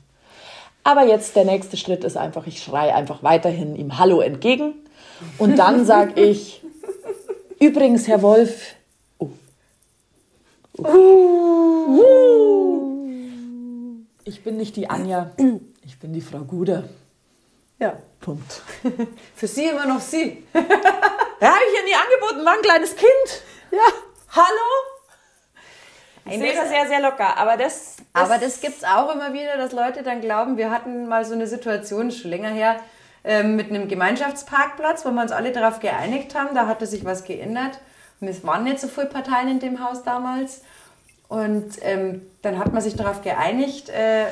Aber 0.83 1.05
jetzt 1.05 1.37
der 1.37 1.45
nächste 1.45 1.77
Schritt 1.77 2.05
ist 2.05 2.17
einfach, 2.17 2.47
ich 2.47 2.63
schreie 2.63 2.95
einfach 2.95 3.23
weiterhin 3.23 3.77
ihm 3.77 3.99
Hallo 3.99 4.23
entgegen. 4.23 4.73
Und 5.39 5.59
dann 5.59 5.85
sage 5.85 6.21
ich, 6.21 6.63
übrigens, 7.59 8.07
Herr 8.09 8.23
Wolf, 8.23 8.75
oh. 9.19 9.31
Oh. 10.77 12.05
ich 14.25 14.45
bin 14.45 14.57
nicht 14.57 14.77
die 14.77 14.89
Anja, 14.89 15.33
ich 15.85 15.99
bin 15.99 16.13
die 16.13 16.21
Frau 16.21 16.41
Guder. 16.41 16.85
Ja. 17.79 17.97
Punkt. 18.21 18.63
Für 19.37 19.47
Sie 19.47 19.67
immer 19.67 19.87
noch 19.87 20.01
Sie. 20.01 20.45
ja, 20.55 20.61
habe 20.61 21.65
ich 21.71 21.79
ja 21.79 21.85
nie 21.85 21.95
angeboten, 21.95 22.45
war 22.45 22.55
ein 22.55 22.63
kleines 22.63 22.97
Kind. 22.97 23.43
Ja. 23.71 23.79
Hallo? 24.31 24.69
Ich 26.25 26.39
sehe 26.39 26.55
das 26.55 26.69
sehr, 26.69 26.87
sehr 26.89 27.01
locker. 27.01 27.37
Aber 27.39 27.57
das. 27.57 27.97
das 27.97 28.05
aber 28.13 28.39
das 28.39 28.61
gibt 28.61 28.79
es 28.79 28.85
auch 28.85 29.15
immer 29.15 29.33
wieder, 29.33 29.57
dass 29.57 29.73
Leute 29.73 30.03
dann 30.03 30.21
glauben, 30.21 30.57
wir 30.57 30.71
hatten 30.71 31.07
mal 31.09 31.25
so 31.25 31.35
eine 31.35 31.47
Situation 31.47 32.11
schon 32.11 32.31
länger 32.31 32.51
her 32.51 32.81
ähm, 33.25 33.57
mit 33.57 33.71
einem 33.71 33.89
Gemeinschaftsparkplatz, 33.89 35.05
wo 35.05 35.11
wir 35.11 35.23
uns 35.23 35.33
alle 35.33 35.53
darauf 35.53 35.81
geeinigt 35.81 36.35
haben. 36.35 36.55
Da 36.55 36.67
hatte 36.67 36.87
sich 36.87 37.05
was 37.05 37.25
geändert. 37.25 37.79
Und 38.21 38.29
es 38.29 38.45
waren 38.45 38.65
nicht 38.65 38.81
so 38.81 38.89
viele 38.89 39.07
Parteien 39.07 39.49
in 39.49 39.61
dem 39.61 39.85
Haus 39.85 40.03
damals. 40.03 40.63
Und 41.29 41.73
ähm, 41.83 42.23
dann 42.43 42.59
hat 42.59 42.73
man 42.73 42.83
sich 42.83 42.97
darauf 42.97 43.23
geeinigt, 43.23 43.91
äh, 43.91 44.25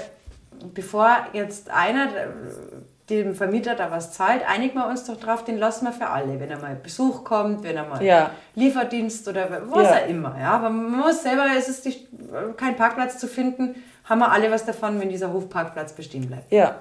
bevor 0.75 1.27
jetzt 1.33 1.71
einer 1.71 2.07
äh, 2.07 2.29
dem 3.11 3.35
Vermieter 3.35 3.75
da 3.77 3.91
was 3.91 4.13
zahlt, 4.13 4.43
einigen 4.49 4.75
wir 4.75 4.89
uns 4.89 5.05
doch 5.05 5.17
drauf, 5.17 5.45
den 5.45 5.59
lassen 5.59 5.85
wir 5.85 5.93
für 5.93 6.09
alle. 6.09 6.41
Wenn 6.41 6.51
er 6.51 6.59
mal 6.59 6.75
Besuch 6.75 7.23
kommt, 7.23 7.63
wenn 7.63 7.77
er 7.77 7.87
mal 7.87 8.03
ja. 8.03 8.31
Lieferdienst 8.55 9.29
oder 9.29 9.49
was 9.71 9.91
ja. 9.91 9.97
auch 9.97 10.09
immer. 10.09 10.37
Ja, 10.39 10.51
aber 10.53 10.71
man 10.71 11.01
muss 11.01 11.23
selber, 11.23 11.45
es 11.57 11.69
ist 11.69 11.85
nicht, 11.85 12.09
kein 12.57 12.77
Parkplatz 12.77 13.19
zu 13.19 13.29
finden, 13.29 13.77
haben 14.05 14.19
wir 14.19 14.33
alle 14.33 14.51
was 14.51 14.65
davon, 14.65 15.01
wenn 15.01 15.09
dieser 15.09 15.33
Hofparkplatz 15.33 15.93
bestehen 15.93 16.27
bleibt. 16.27 16.51
Ja. 16.53 16.81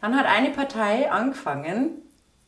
Dann 0.00 0.16
hat 0.16 0.26
eine 0.26 0.50
Partei 0.50 1.10
angefangen, 1.10 2.02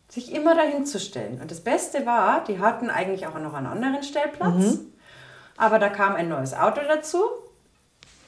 sich 0.08 0.32
immer 0.32 0.54
dahin 0.54 0.86
zu 0.86 0.98
stellen. 0.98 1.40
Und 1.40 1.50
das 1.50 1.60
Beste 1.60 2.04
war, 2.06 2.44
die 2.44 2.58
hatten 2.58 2.90
eigentlich 2.90 3.26
auch 3.26 3.38
noch 3.38 3.54
einen 3.54 3.66
anderen 3.66 4.02
Stellplatz. 4.02 4.74
Mhm. 4.74 4.92
Aber 5.56 5.78
da 5.78 5.88
kam 5.88 6.14
ein 6.14 6.28
neues 6.28 6.54
Auto 6.54 6.80
dazu. 6.86 7.22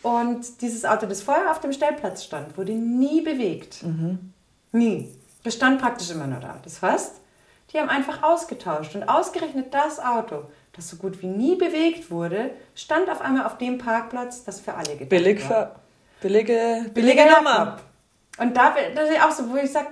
Und 0.03 0.61
dieses 0.63 0.85
Auto, 0.85 1.07
das 1.07 1.23
vorher 1.23 1.51
auf 1.51 1.61
dem 1.61 1.73
Stellplatz 1.73 2.25
stand, 2.25 2.57
wurde 2.57 2.73
nie 2.73 3.21
bewegt. 3.21 3.83
Mhm. 3.83 4.33
Nie. 4.73 5.09
Das 5.45 5.55
stand 5.55 5.81
praktisch 5.81 6.11
immer 6.11 6.27
nur 6.27 6.41
da. 6.41 6.59
Das 6.63 6.83
heißt, 6.83 7.21
die 7.73 7.79
haben 7.79 7.89
einfach 7.89 8.23
ausgetauscht. 8.23 8.95
Und 8.95 9.05
ausgerechnet 9.05 9.73
das 9.73 9.99
Auto, 9.99 10.45
das 10.73 10.89
so 10.89 10.97
gut 10.97 11.23
wie 11.23 11.27
nie 11.27 11.57
bewegt 11.57 12.11
wurde, 12.11 12.51
stand 12.75 13.11
auf 13.11 13.21
einmal 13.21 13.47
auf 13.47 13.59
dem 13.59 13.79
Parkplatz, 13.79 14.45
das 14.45 14.61
für 14.61 14.75
alle 14.75 14.93
gedacht 14.93 15.09
Billig 15.09 15.49
war. 15.49 15.67
Für, 16.21 16.29
billige, 16.29 16.91
billige 16.93 17.27
Nummer. 17.27 17.79
Und 18.43 18.57
da, 18.57 18.75
das 18.95 19.09
ist 19.09 19.23
auch 19.23 19.31
so, 19.31 19.51
wo 19.51 19.57
ich 19.57 19.71
sage, 19.71 19.87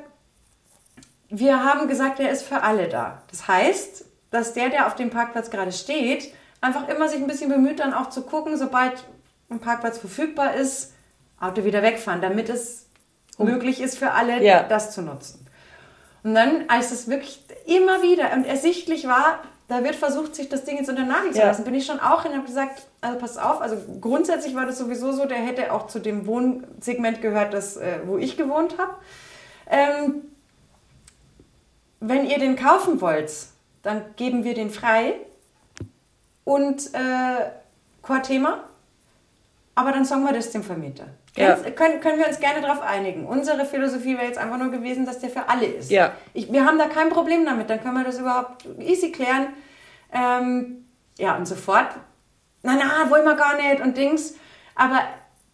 wir 1.28 1.62
haben 1.62 1.86
gesagt, 1.86 2.18
der 2.18 2.30
ist 2.30 2.42
für 2.42 2.62
alle 2.62 2.88
da. 2.88 3.22
Das 3.30 3.46
heißt, 3.46 4.04
dass 4.32 4.54
der, 4.54 4.70
der 4.70 4.88
auf 4.88 4.96
dem 4.96 5.10
Parkplatz 5.10 5.50
gerade 5.50 5.70
steht, 5.70 6.34
einfach 6.60 6.88
immer 6.88 7.08
sich 7.08 7.20
ein 7.20 7.28
bisschen 7.28 7.48
bemüht, 7.48 7.78
dann 7.78 7.94
auch 7.94 8.10
zu 8.10 8.22
gucken, 8.22 8.56
sobald 8.56 9.04
ein 9.50 9.60
Parkplatz 9.60 9.98
verfügbar 9.98 10.54
ist, 10.54 10.94
Auto 11.38 11.64
wieder 11.64 11.82
wegfahren, 11.82 12.20
damit 12.20 12.48
es 12.48 12.88
oh. 13.38 13.44
möglich 13.44 13.80
ist 13.80 13.96
für 13.96 14.10
alle, 14.10 14.42
ja. 14.42 14.64
das 14.64 14.92
zu 14.92 15.02
nutzen. 15.02 15.46
Und 16.24 16.34
dann, 16.34 16.64
als 16.66 16.90
es 16.90 17.08
wirklich 17.08 17.44
immer 17.66 18.02
wieder 18.02 18.32
und 18.32 18.44
ersichtlich 18.44 19.06
war, 19.06 19.42
da 19.70 19.84
wird 19.84 19.94
versucht, 19.94 20.34
sich 20.34 20.48
das 20.48 20.64
Ding 20.64 20.78
jetzt 20.78 20.90
unter 20.90 21.04
Nagel 21.04 21.30
zu 21.30 21.38
ja. 21.38 21.46
lassen, 21.46 21.62
bin 21.62 21.74
ich 21.74 21.86
schon 21.86 22.00
auch 22.00 22.24
hin 22.24 22.32
und 22.32 22.38
habe 22.38 22.46
gesagt, 22.48 22.82
also 23.00 23.18
pass 23.20 23.38
auf, 23.38 23.60
also 23.60 23.76
grundsätzlich 24.00 24.56
war 24.56 24.66
das 24.66 24.78
sowieso 24.78 25.12
so, 25.12 25.26
der 25.26 25.38
hätte 25.38 25.72
auch 25.72 25.86
zu 25.86 26.00
dem 26.00 26.26
Wohnsegment 26.26 27.22
gehört, 27.22 27.54
das, 27.54 27.76
äh, 27.76 28.00
wo 28.04 28.18
ich 28.18 28.36
gewohnt 28.36 28.78
habe. 28.78 28.96
Ähm, 29.68 30.22
wenn 32.00 32.26
ihr 32.26 32.40
den 32.40 32.56
kaufen 32.56 33.00
wollt, 33.00 33.30
dann 33.82 34.02
geben 34.16 34.42
wir 34.42 34.54
den 34.54 34.70
frei 34.70 35.14
und 36.42 36.92
äh, 36.92 37.50
Core-Thema, 38.02 38.64
aber 39.76 39.92
dann 39.92 40.04
sagen 40.04 40.24
wir 40.24 40.32
das 40.32 40.50
dem 40.50 40.64
Vermieter. 40.64 41.06
Ja. 41.36 41.54
Können, 41.54 42.00
können 42.00 42.18
wir 42.18 42.26
uns 42.26 42.40
gerne 42.40 42.60
darauf 42.60 42.82
einigen. 42.82 43.26
Unsere 43.26 43.64
Philosophie 43.64 44.16
wäre 44.16 44.26
jetzt 44.26 44.38
einfach 44.38 44.58
nur 44.58 44.70
gewesen, 44.70 45.06
dass 45.06 45.20
der 45.20 45.30
für 45.30 45.48
alle 45.48 45.66
ist. 45.66 45.90
Ja. 45.90 46.12
Ich, 46.34 46.52
wir 46.52 46.66
haben 46.66 46.78
da 46.78 46.86
kein 46.86 47.08
Problem 47.08 47.44
damit, 47.44 47.70
dann 47.70 47.80
können 47.80 47.94
wir 47.94 48.04
das 48.04 48.18
überhaupt 48.18 48.66
easy 48.78 49.12
klären. 49.12 49.48
Ähm, 50.12 50.86
ja, 51.18 51.36
und 51.36 51.46
sofort, 51.46 51.88
na, 52.62 52.76
na, 52.76 53.10
wollen 53.10 53.24
wir 53.24 53.36
gar 53.36 53.56
nicht 53.56 53.80
und 53.80 53.96
Dings. 53.96 54.34
Aber 54.74 55.00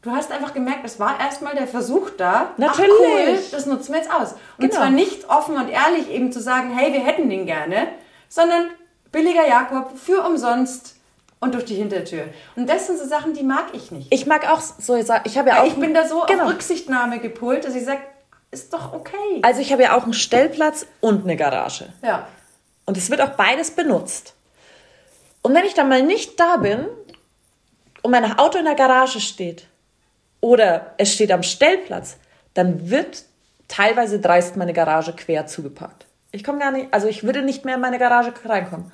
du 0.03 0.13
hast 0.13 0.33
einfach 0.33 0.55
gemerkt, 0.55 0.81
es 0.85 0.99
war 0.99 1.21
erstmal 1.21 1.55
der 1.55 1.67
Versuch 1.67 2.11
da. 2.11 2.55
Natürlich. 2.57 2.91
Ach 2.91 3.29
cool, 3.29 3.39
das 3.51 3.67
nutzen 3.67 3.93
wir 3.93 4.01
jetzt 4.01 4.13
aus. 4.13 4.33
Und 4.33 4.69
genau. 4.71 4.75
zwar 4.75 4.91
nicht 4.91 5.29
offen 5.29 5.57
und 5.57 5.69
ehrlich 5.69 6.11
eben 6.11 6.33
zu 6.33 6.41
sagen, 6.41 6.71
hey, 6.75 6.93
wir 6.93 7.01
hätten 7.01 7.29
den 7.29 7.45
gerne, 7.45 7.89
sondern 8.29 8.71
billiger 9.13 9.47
Jakob 9.47 9.99
für 9.99 10.23
umsonst 10.23 10.96
und 11.41 11.55
durch 11.55 11.65
die 11.65 11.75
Hintertür. 11.75 12.25
Und 12.55 12.69
das 12.69 12.87
sind 12.87 12.99
so 12.99 13.07
Sachen, 13.07 13.35
die 13.35 13.43
mag 13.43 13.67
ich 13.73 13.91
nicht. 13.91 14.13
Ich 14.13 14.27
mag 14.27 14.51
auch 14.51 14.61
so, 14.61 14.97
ich 14.97 15.09
habe 15.09 15.49
ja 15.49 15.63
auch. 15.63 15.67
Ich 15.67 15.75
bin 15.75 15.95
da 15.95 16.07
so 16.07 16.25
genau. 16.27 16.45
auf 16.45 16.51
Rücksichtnahme 16.51 17.19
gepolt, 17.19 17.65
dass 17.65 17.75
ich 17.75 17.85
sage, 17.85 18.01
ist 18.51 18.73
doch 18.73 18.93
okay. 18.93 19.41
Also 19.43 19.61
ich 19.61 19.73
habe 19.73 19.83
ja 19.83 19.97
auch 19.97 20.05
einen 20.05 20.15
Stellplatz 20.15 20.87
und 21.01 21.25
eine 21.25 21.37
Garage. 21.37 21.93
Ja. 22.03 22.27
Und 22.85 22.97
es 22.97 23.11
wird 23.11 23.21
auch 23.21 23.31
beides 23.31 23.73
benutzt. 23.73 24.35
Und 25.43 25.55
wenn 25.55 25.65
ich 25.65 25.75
dann 25.75 25.89
mal 25.89 26.03
nicht 26.03 26.41
da 26.41 26.57
bin 26.57 26.87
und 28.03 28.11
mein 28.11 28.39
Auto 28.39 28.59
in 28.59 28.65
der 28.65 28.75
Garage 28.75 29.21
steht 29.21 29.67
oder 30.41 30.95
es 30.97 31.13
steht 31.13 31.31
am 31.33 31.43
Stellplatz, 31.43 32.17
dann 32.55 32.91
wird 32.91 33.25
teilweise 33.69 34.21
dreist 34.21 34.57
meine 34.57 34.73
Garage 34.73 35.13
quer 35.13 35.47
zugepackt. 35.47 36.07
Ich 36.33 36.45
komme 36.45 36.59
gar 36.59 36.71
nicht, 36.71 36.93
also 36.93 37.07
ich 37.09 37.25
würde 37.25 37.43
nicht 37.43 37.65
mehr 37.65 37.77
in 37.77 37.81
meine 37.81 37.99
Garage 37.99 38.33
reinkommen. 38.45 38.91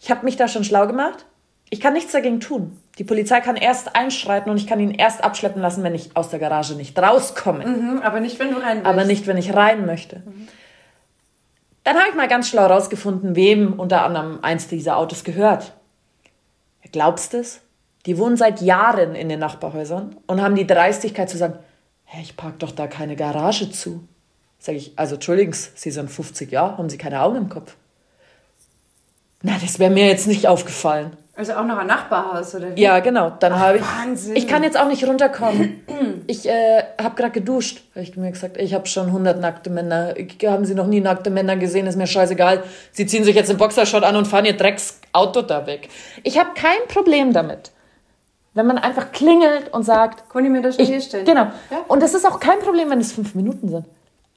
Ich 0.00 0.10
habe 0.10 0.24
mich 0.24 0.36
da 0.36 0.48
schon 0.48 0.64
schlau 0.64 0.86
gemacht 0.86 1.24
ich 1.70 1.80
kann 1.80 1.92
nichts 1.92 2.12
dagegen 2.12 2.40
tun. 2.40 2.78
Die 2.98 3.04
Polizei 3.04 3.40
kann 3.40 3.56
erst 3.56 3.94
einschreiten 3.94 4.50
und 4.50 4.56
ich 4.56 4.66
kann 4.66 4.80
ihn 4.80 4.90
erst 4.90 5.22
abschleppen 5.22 5.60
lassen, 5.60 5.82
wenn 5.82 5.94
ich 5.94 6.16
aus 6.16 6.30
der 6.30 6.38
Garage 6.38 6.74
nicht 6.74 6.98
rauskomme. 6.98 7.66
Mhm, 7.66 8.00
aber 8.02 8.20
nicht, 8.20 8.38
wenn 8.38 8.50
du 8.50 8.56
rein 8.56 8.78
willst. 8.78 8.86
Aber 8.86 9.04
nicht, 9.04 9.26
wenn 9.26 9.36
ich 9.36 9.54
rein 9.54 9.86
möchte. 9.86 10.20
Mhm. 10.20 10.48
Dann 11.84 11.96
habe 11.96 12.08
ich 12.10 12.14
mal 12.14 12.28
ganz 12.28 12.48
schlau 12.48 12.66
rausgefunden, 12.66 13.36
wem 13.36 13.78
unter 13.78 14.04
anderem 14.04 14.40
eins 14.42 14.68
dieser 14.68 14.96
Autos 14.96 15.24
gehört. 15.24 15.72
Glaubst 16.92 17.32
du 17.32 17.38
es? 17.38 17.60
Die 18.06 18.18
wohnen 18.18 18.36
seit 18.36 18.60
Jahren 18.60 19.14
in 19.14 19.28
den 19.28 19.38
Nachbarhäusern 19.38 20.16
und 20.26 20.42
haben 20.42 20.54
die 20.54 20.66
Dreistigkeit 20.66 21.28
zu 21.28 21.36
sagen, 21.36 21.58
hey, 22.04 22.22
ich 22.22 22.36
park 22.36 22.58
doch 22.58 22.72
da 22.72 22.86
keine 22.86 23.16
Garage 23.16 23.70
zu. 23.70 24.06
Sag 24.58 24.74
ich, 24.74 24.92
also 24.96 25.16
entschuldigen 25.16 25.52
Sie, 25.52 25.70
Sie 25.74 25.90
sind 25.90 26.10
50 26.10 26.50
Jahre, 26.50 26.78
haben 26.78 26.88
Sie 26.88 26.98
keine 26.98 27.20
Augen 27.22 27.36
im 27.36 27.48
Kopf? 27.48 27.76
Na, 29.42 29.56
das 29.60 29.78
wäre 29.78 29.90
mir 29.90 30.06
jetzt 30.06 30.26
nicht 30.26 30.46
aufgefallen. 30.46 31.16
Also 31.38 31.52
auch 31.52 31.64
noch 31.64 31.78
ein 31.78 31.86
Nachbarhaus, 31.86 32.52
oder 32.56 32.74
wie? 32.74 32.80
Ja, 32.80 32.98
genau. 32.98 33.30
Dann 33.38 33.56
habe 33.56 33.76
ich. 33.76 33.84
Wahnsinn. 33.84 34.34
Ich 34.34 34.48
kann 34.48 34.64
jetzt 34.64 34.76
auch 34.76 34.88
nicht 34.88 35.06
runterkommen. 35.06 35.84
ich 36.26 36.48
äh, 36.48 36.82
habe 37.00 37.14
gerade 37.14 37.30
geduscht. 37.30 37.80
Habe 37.94 38.02
ich 38.02 38.16
mir 38.16 38.32
gesagt, 38.32 38.56
ich 38.56 38.74
habe 38.74 38.88
schon 38.88 39.06
100 39.06 39.40
nackte 39.40 39.70
Männer. 39.70 40.16
Haben 40.44 40.64
Sie 40.64 40.74
noch 40.74 40.88
nie 40.88 41.00
nackte 41.00 41.30
Männer 41.30 41.56
gesehen? 41.56 41.86
Ist 41.86 41.94
mir 41.94 42.08
scheißegal. 42.08 42.64
Sie 42.90 43.06
ziehen 43.06 43.22
sich 43.22 43.36
jetzt 43.36 43.48
den 43.48 43.56
Boxershot 43.56 44.02
an 44.02 44.16
und 44.16 44.26
fahren 44.26 44.46
ihr 44.46 44.56
Drecksauto 44.56 45.42
da 45.42 45.64
weg. 45.68 45.88
Ich 46.24 46.40
habe 46.40 46.50
kein 46.56 46.88
Problem 46.88 47.32
damit. 47.32 47.70
Wenn 48.54 48.66
man 48.66 48.78
einfach 48.78 49.12
klingelt 49.12 49.72
und 49.72 49.84
sagt. 49.84 50.28
Kann 50.30 50.44
ich 50.44 50.50
mir 50.50 50.60
das 50.60 50.76
hier 50.76 51.00
stellen? 51.00 51.24
Genau. 51.24 51.52
Ja? 51.70 51.84
Und 51.86 52.02
das 52.02 52.14
ist 52.14 52.26
auch 52.26 52.40
kein 52.40 52.58
Problem, 52.58 52.90
wenn 52.90 52.98
es 52.98 53.12
fünf 53.12 53.36
Minuten 53.36 53.68
sind. 53.68 53.84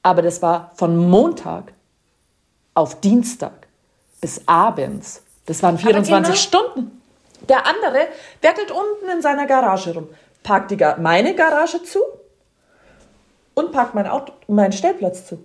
Aber 0.04 0.22
das 0.22 0.40
war 0.40 0.70
von 0.76 0.96
Montag 0.96 1.72
auf 2.74 3.00
Dienstag 3.00 3.66
bis 4.20 4.46
abends 4.46 5.24
das 5.46 5.62
waren 5.62 5.78
24 5.78 6.10
genau, 6.10 6.34
Stunden. 6.36 7.02
Der 7.48 7.66
andere 7.66 8.06
werkelt 8.40 8.70
unten 8.70 9.10
in 9.12 9.22
seiner 9.22 9.46
Garage 9.46 9.94
rum, 9.94 10.08
parkt 10.42 10.70
die 10.70 10.76
Gar 10.76 10.98
meine 10.98 11.34
Garage 11.34 11.82
zu 11.82 12.00
und 13.54 13.72
parkt 13.72 13.94
mein 13.94 14.06
Auto, 14.06 14.32
meinen 14.46 14.72
Stellplatz 14.72 15.26
zu. 15.26 15.42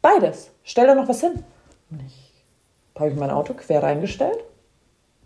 Beides. 0.00 0.50
Stell 0.62 0.86
da 0.86 0.94
noch 0.94 1.08
was 1.08 1.20
hin. 1.20 1.44
Ich 2.06 3.00
habe 3.00 3.10
ich 3.10 3.16
mein 3.16 3.30
Auto 3.30 3.54
quer 3.54 3.82
reingestellt. 3.82 4.38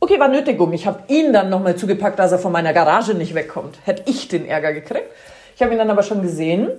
Okay, 0.00 0.18
war 0.18 0.28
nötig 0.28 0.58
um. 0.60 0.72
Ich 0.72 0.86
habe 0.86 1.04
ihn 1.08 1.32
dann 1.32 1.48
nochmal 1.48 1.76
zugepackt, 1.76 2.18
dass 2.18 2.32
er 2.32 2.38
von 2.38 2.52
meiner 2.52 2.72
Garage 2.72 3.14
nicht 3.14 3.34
wegkommt. 3.34 3.78
Hätte 3.84 4.02
ich 4.06 4.28
den 4.28 4.46
Ärger 4.46 4.72
gekriegt. 4.72 5.08
Ich 5.54 5.62
habe 5.62 5.72
ihn 5.72 5.78
dann 5.78 5.90
aber 5.90 6.02
schon 6.02 6.22
gesehen. 6.22 6.70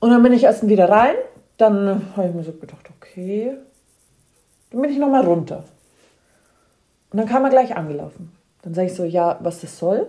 Und 0.00 0.10
dann 0.10 0.22
bin 0.22 0.32
ich 0.32 0.44
erst 0.44 0.66
wieder 0.66 0.88
rein. 0.88 1.14
Dann 1.56 2.12
habe 2.16 2.28
ich 2.28 2.34
mir 2.34 2.42
so 2.42 2.52
gedacht, 2.52 2.86
okay, 2.96 3.56
dann 4.70 4.82
bin 4.82 4.90
ich 4.90 4.98
nochmal 4.98 5.24
runter. 5.24 5.64
Und 7.10 7.18
dann 7.18 7.28
kam 7.28 7.44
er 7.44 7.50
gleich 7.50 7.76
angelaufen. 7.76 8.32
Dann 8.62 8.74
sage 8.74 8.88
ich 8.88 8.94
so, 8.94 9.04
ja, 9.04 9.38
was 9.40 9.60
das 9.60 9.78
soll? 9.78 10.06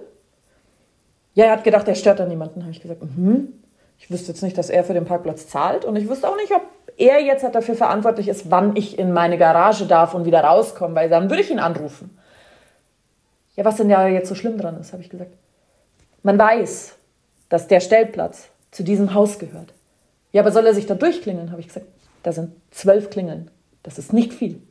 Ja, 1.33 1.45
er 1.45 1.51
hat 1.51 1.63
gedacht, 1.63 1.87
er 1.87 1.95
stört 1.95 2.19
da 2.19 2.25
niemanden. 2.25 2.61
Habe 2.61 2.71
ich 2.71 2.81
gesagt, 2.81 3.01
mhm. 3.01 3.53
Ich 3.99 4.09
wüsste 4.09 4.31
jetzt 4.31 4.41
nicht, 4.41 4.57
dass 4.57 4.69
er 4.69 4.83
für 4.83 4.93
den 4.93 5.05
Parkplatz 5.05 5.47
zahlt. 5.47 5.85
Und 5.85 5.95
ich 5.95 6.09
wüsste 6.09 6.27
auch 6.27 6.37
nicht, 6.37 6.51
ob 6.53 6.61
er 6.97 7.21
jetzt 7.21 7.43
halt 7.43 7.55
dafür 7.55 7.75
verantwortlich 7.75 8.27
ist, 8.27 8.49
wann 8.49 8.75
ich 8.75 8.97
in 8.97 9.11
meine 9.11 9.37
Garage 9.37 9.85
darf 9.85 10.13
und 10.13 10.25
wieder 10.25 10.41
rauskomme, 10.41 10.95
weil 10.95 11.09
dann 11.09 11.29
würde 11.29 11.41
ich 11.41 11.51
ihn 11.51 11.59
anrufen. 11.59 12.17
Ja, 13.55 13.65
was 13.65 13.75
denn 13.75 13.89
da 13.89 14.07
jetzt 14.07 14.29
so 14.29 14.35
schlimm 14.35 14.57
dran 14.57 14.79
ist, 14.79 14.93
habe 14.93 15.03
ich 15.03 15.09
gesagt. 15.09 15.33
Man 16.23 16.37
weiß, 16.37 16.95
dass 17.49 17.67
der 17.67 17.79
Stellplatz 17.79 18.49
zu 18.71 18.83
diesem 18.83 19.13
Haus 19.13 19.39
gehört. 19.39 19.73
Ja, 20.31 20.41
aber 20.41 20.51
soll 20.51 20.65
er 20.65 20.73
sich 20.73 20.85
da 20.85 20.95
durchklingeln, 20.95 21.51
habe 21.51 21.61
ich 21.61 21.67
gesagt. 21.67 21.87
Da 22.23 22.31
sind 22.31 22.51
zwölf 22.71 23.09
Klingeln. 23.09 23.49
Das 23.83 23.97
ist 23.97 24.13
nicht 24.13 24.33
viel. 24.33 24.61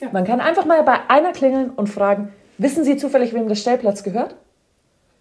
Ja. 0.00 0.08
Man 0.12 0.24
kann 0.24 0.40
einfach 0.40 0.64
mal 0.64 0.82
bei 0.82 0.98
einer 1.08 1.32
klingeln 1.32 1.70
und 1.70 1.88
fragen, 1.88 2.32
wissen 2.58 2.84
Sie 2.84 2.96
zufällig, 2.96 3.34
wem 3.34 3.48
der 3.48 3.54
Stellplatz 3.54 4.02
gehört? 4.02 4.36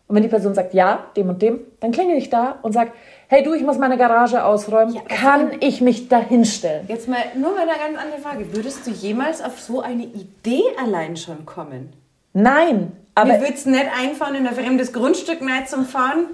Und 0.08 0.16
wenn 0.16 0.24
die 0.24 0.30
Person 0.30 0.54
sagt, 0.54 0.74
ja, 0.74 1.06
dem 1.16 1.30
und 1.30 1.42
dem, 1.42 1.62
dann 1.80 1.92
klingel 1.92 2.18
ich 2.18 2.30
da 2.30 2.60
und 2.62 2.74
sage, 2.74 2.92
hey 3.28 3.42
du, 3.42 3.54
ich 3.54 3.64
muss 3.64 3.78
meine 3.78 3.98
Garage 3.98 4.44
ausräumen, 4.44 4.94
ja, 4.94 5.02
kann 5.02 5.54
ich 5.62 5.82
mich 5.82 6.10
da 6.10 6.20
hinstellen? 6.20 6.86
Jetzt 6.88 7.08
mal 7.08 7.20
nur 7.36 7.52
mal 7.52 7.62
eine 7.62 7.72
ganz 7.72 7.98
andere 7.98 8.20
Frage. 8.22 8.54
Würdest 8.54 8.86
du 8.86 8.92
jemals 8.92 9.42
auf 9.42 9.60
so 9.60 9.82
eine 9.82 10.04
Idee 10.04 10.64
allein 10.82 11.16
schon 11.16 11.46
kommen? 11.46 11.94
Nein, 12.34 12.92
Aber 13.16 13.34
Mir 13.34 13.42
würde 13.42 13.54
es 13.54 13.66
nicht 13.66 13.86
einfahren, 14.00 14.36
in 14.36 14.48
ein 14.48 14.56
fremdes 14.56 14.92
Grundstück 14.92 15.42
nicht 15.42 15.70
zum 15.70 15.86
Fahren. 15.86 16.26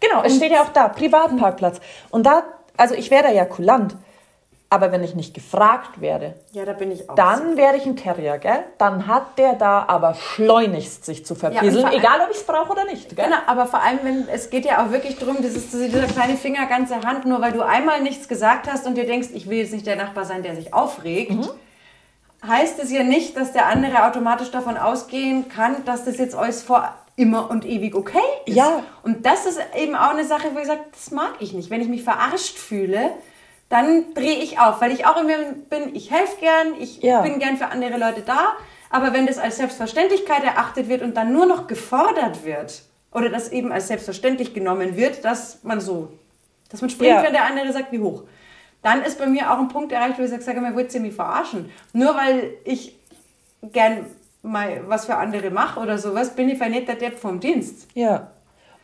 Genau, 0.00 0.22
es 0.22 0.36
steht 0.36 0.52
ja 0.52 0.62
auch 0.62 0.68
da, 0.70 0.88
Privatparkplatz. 0.88 1.80
Und 2.10 2.24
da, 2.26 2.44
also 2.76 2.94
ich 2.94 3.10
wäre 3.10 3.24
da 3.24 3.32
ja 3.32 3.44
kulant. 3.44 3.96
Aber 4.74 4.90
wenn 4.90 5.04
ich 5.04 5.14
nicht 5.14 5.34
gefragt 5.34 6.00
werde, 6.00 6.34
ja, 6.50 6.64
da 6.64 6.72
bin 6.72 6.90
ich 6.90 7.08
auch 7.08 7.14
dann 7.14 7.52
so. 7.52 7.56
werde 7.56 7.78
ich 7.78 7.86
ein 7.86 7.94
Terrier, 7.94 8.38
gell? 8.38 8.64
Dann 8.76 9.06
hat 9.06 9.38
der 9.38 9.52
da 9.52 9.84
aber 9.86 10.14
schleunigst 10.14 11.04
sich 11.04 11.24
zu 11.24 11.36
verpieseln, 11.36 11.84
ja, 11.84 11.92
egal 11.92 12.22
ob 12.22 12.30
ich 12.32 12.38
es 12.38 12.42
brauche 12.42 12.72
oder 12.72 12.84
nicht. 12.84 13.14
Gell? 13.14 13.24
Genau, 13.24 13.36
aber 13.46 13.66
vor 13.66 13.80
allem, 13.80 14.00
wenn 14.02 14.26
es 14.28 14.50
geht 14.50 14.64
ja 14.64 14.84
auch 14.84 14.90
wirklich 14.90 15.16
darum, 15.16 15.36
dieses, 15.40 15.70
dieser 15.70 16.08
kleine 16.08 16.36
Finger, 16.36 16.66
ganze 16.66 17.00
Hand, 17.02 17.24
nur 17.24 17.40
weil 17.40 17.52
du 17.52 17.62
einmal 17.62 18.02
nichts 18.02 18.26
gesagt 18.26 18.66
hast 18.68 18.84
und 18.84 18.96
dir 18.96 19.06
denkst, 19.06 19.28
ich 19.32 19.48
will 19.48 19.58
jetzt 19.58 19.72
nicht 19.72 19.86
der 19.86 19.94
Nachbar 19.94 20.24
sein, 20.24 20.42
der 20.42 20.56
sich 20.56 20.74
aufregt, 20.74 21.30
mhm. 21.30 21.50
heißt 22.44 22.82
es 22.82 22.90
ja 22.90 23.04
nicht, 23.04 23.36
dass 23.36 23.52
der 23.52 23.66
andere 23.66 24.08
automatisch 24.08 24.50
davon 24.50 24.76
ausgehen 24.76 25.48
kann, 25.48 25.84
dass 25.84 26.04
das 26.04 26.18
jetzt 26.18 26.34
alles 26.34 26.64
vor 26.64 26.92
immer 27.14 27.48
und 27.48 27.64
ewig 27.64 27.94
okay 27.94 28.18
ist. 28.44 28.56
Ja. 28.56 28.82
Und 29.04 29.24
das 29.24 29.46
ist 29.46 29.60
eben 29.76 29.94
auch 29.94 30.10
eine 30.10 30.24
Sache, 30.24 30.48
wo 30.52 30.58
ich 30.58 30.66
sage, 30.66 30.80
das 30.90 31.12
mag 31.12 31.34
ich 31.38 31.52
nicht. 31.52 31.70
Wenn 31.70 31.80
ich 31.80 31.86
mich 31.86 32.02
verarscht 32.02 32.58
fühle, 32.58 33.12
dann 33.74 34.14
drehe 34.14 34.38
ich 34.38 34.60
auf, 34.60 34.80
weil 34.80 34.92
ich 34.92 35.04
auch 35.04 35.20
immer 35.20 35.36
bin, 35.68 35.96
ich 35.96 36.12
helfe 36.12 36.36
gern, 36.38 36.74
ich 36.78 37.02
ja. 37.02 37.22
bin 37.22 37.40
gern 37.40 37.56
für 37.56 37.66
andere 37.66 37.98
Leute 37.98 38.20
da, 38.20 38.52
aber 38.88 39.12
wenn 39.12 39.26
das 39.26 39.38
als 39.38 39.56
Selbstverständlichkeit 39.56 40.44
erachtet 40.44 40.88
wird 40.88 41.02
und 41.02 41.16
dann 41.16 41.32
nur 41.32 41.44
noch 41.44 41.66
gefordert 41.66 42.44
wird 42.44 42.82
oder 43.12 43.28
das 43.30 43.50
eben 43.50 43.72
als 43.72 43.88
selbstverständlich 43.88 44.54
genommen 44.54 44.96
wird, 44.96 45.24
dass 45.24 45.64
man 45.64 45.80
so, 45.80 46.12
dass 46.70 46.82
man 46.82 46.90
springt, 46.90 47.16
ja. 47.16 47.22
wenn 47.24 47.32
der 47.32 47.46
andere 47.46 47.72
sagt, 47.72 47.90
wie 47.90 47.98
hoch, 47.98 48.22
dann 48.82 49.02
ist 49.02 49.18
bei 49.18 49.26
mir 49.26 49.50
auch 49.50 49.58
ein 49.58 49.66
Punkt 49.66 49.90
erreicht, 49.90 50.20
wo 50.20 50.22
ich 50.22 50.30
sage, 50.30 50.42
sag 50.42 50.60
mal, 50.60 50.76
wollt 50.76 50.94
ihr 50.94 51.00
mich 51.00 51.14
verarschen? 51.14 51.72
Nur 51.92 52.14
weil 52.14 52.52
ich 52.62 52.96
gern 53.60 54.06
mal 54.42 54.84
was 54.86 55.06
für 55.06 55.16
andere 55.16 55.50
mache 55.50 55.80
oder 55.80 55.98
sowas, 55.98 56.36
bin 56.36 56.48
ich 56.48 56.60
nicht 56.60 56.86
der 56.86 56.94
Depp 56.94 57.18
vom 57.18 57.40
Dienst. 57.40 57.88
Ja. 57.94 58.30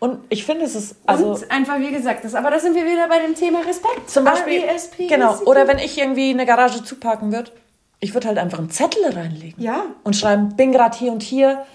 Und 0.01 0.21
ich 0.31 0.47
finde, 0.47 0.65
es 0.65 0.75
ist 0.75 0.97
also 1.07 1.33
und 1.33 1.51
einfach 1.51 1.79
wie 1.79 1.93
gesagt, 1.93 2.25
das, 2.25 2.35
aber 2.35 2.51
da 2.51 2.59
sind 2.59 2.75
wir 2.75 2.87
wieder 2.87 3.07
bei 3.07 3.19
dem 3.19 3.35
Thema 3.35 3.61
Respekt. 3.61 4.09
Zum 4.09 4.25
Beispiel, 4.25 4.63
RESP, 4.63 5.09
genau. 5.09 5.39
Oder 5.45 5.69
wenn 5.69 5.79
ich 5.79 5.99
irgendwie 5.99 6.31
eine 6.31 6.47
Garage 6.47 6.83
zuparken 6.83 7.33
würde, 7.33 7.53
ich 8.01 8.15
würde 8.15 8.29
halt 8.29 8.39
einfach 8.39 8.59
einen 8.59 8.71
Zettel 8.71 9.05
reinlegen. 9.13 9.63
Ja. 9.63 9.85
Und 10.03 10.17
schreiben, 10.17 10.57
bin 10.57 10.73
gerade 10.73 10.97
hier 10.97 11.13
und 11.13 11.23
hier, 11.23 11.67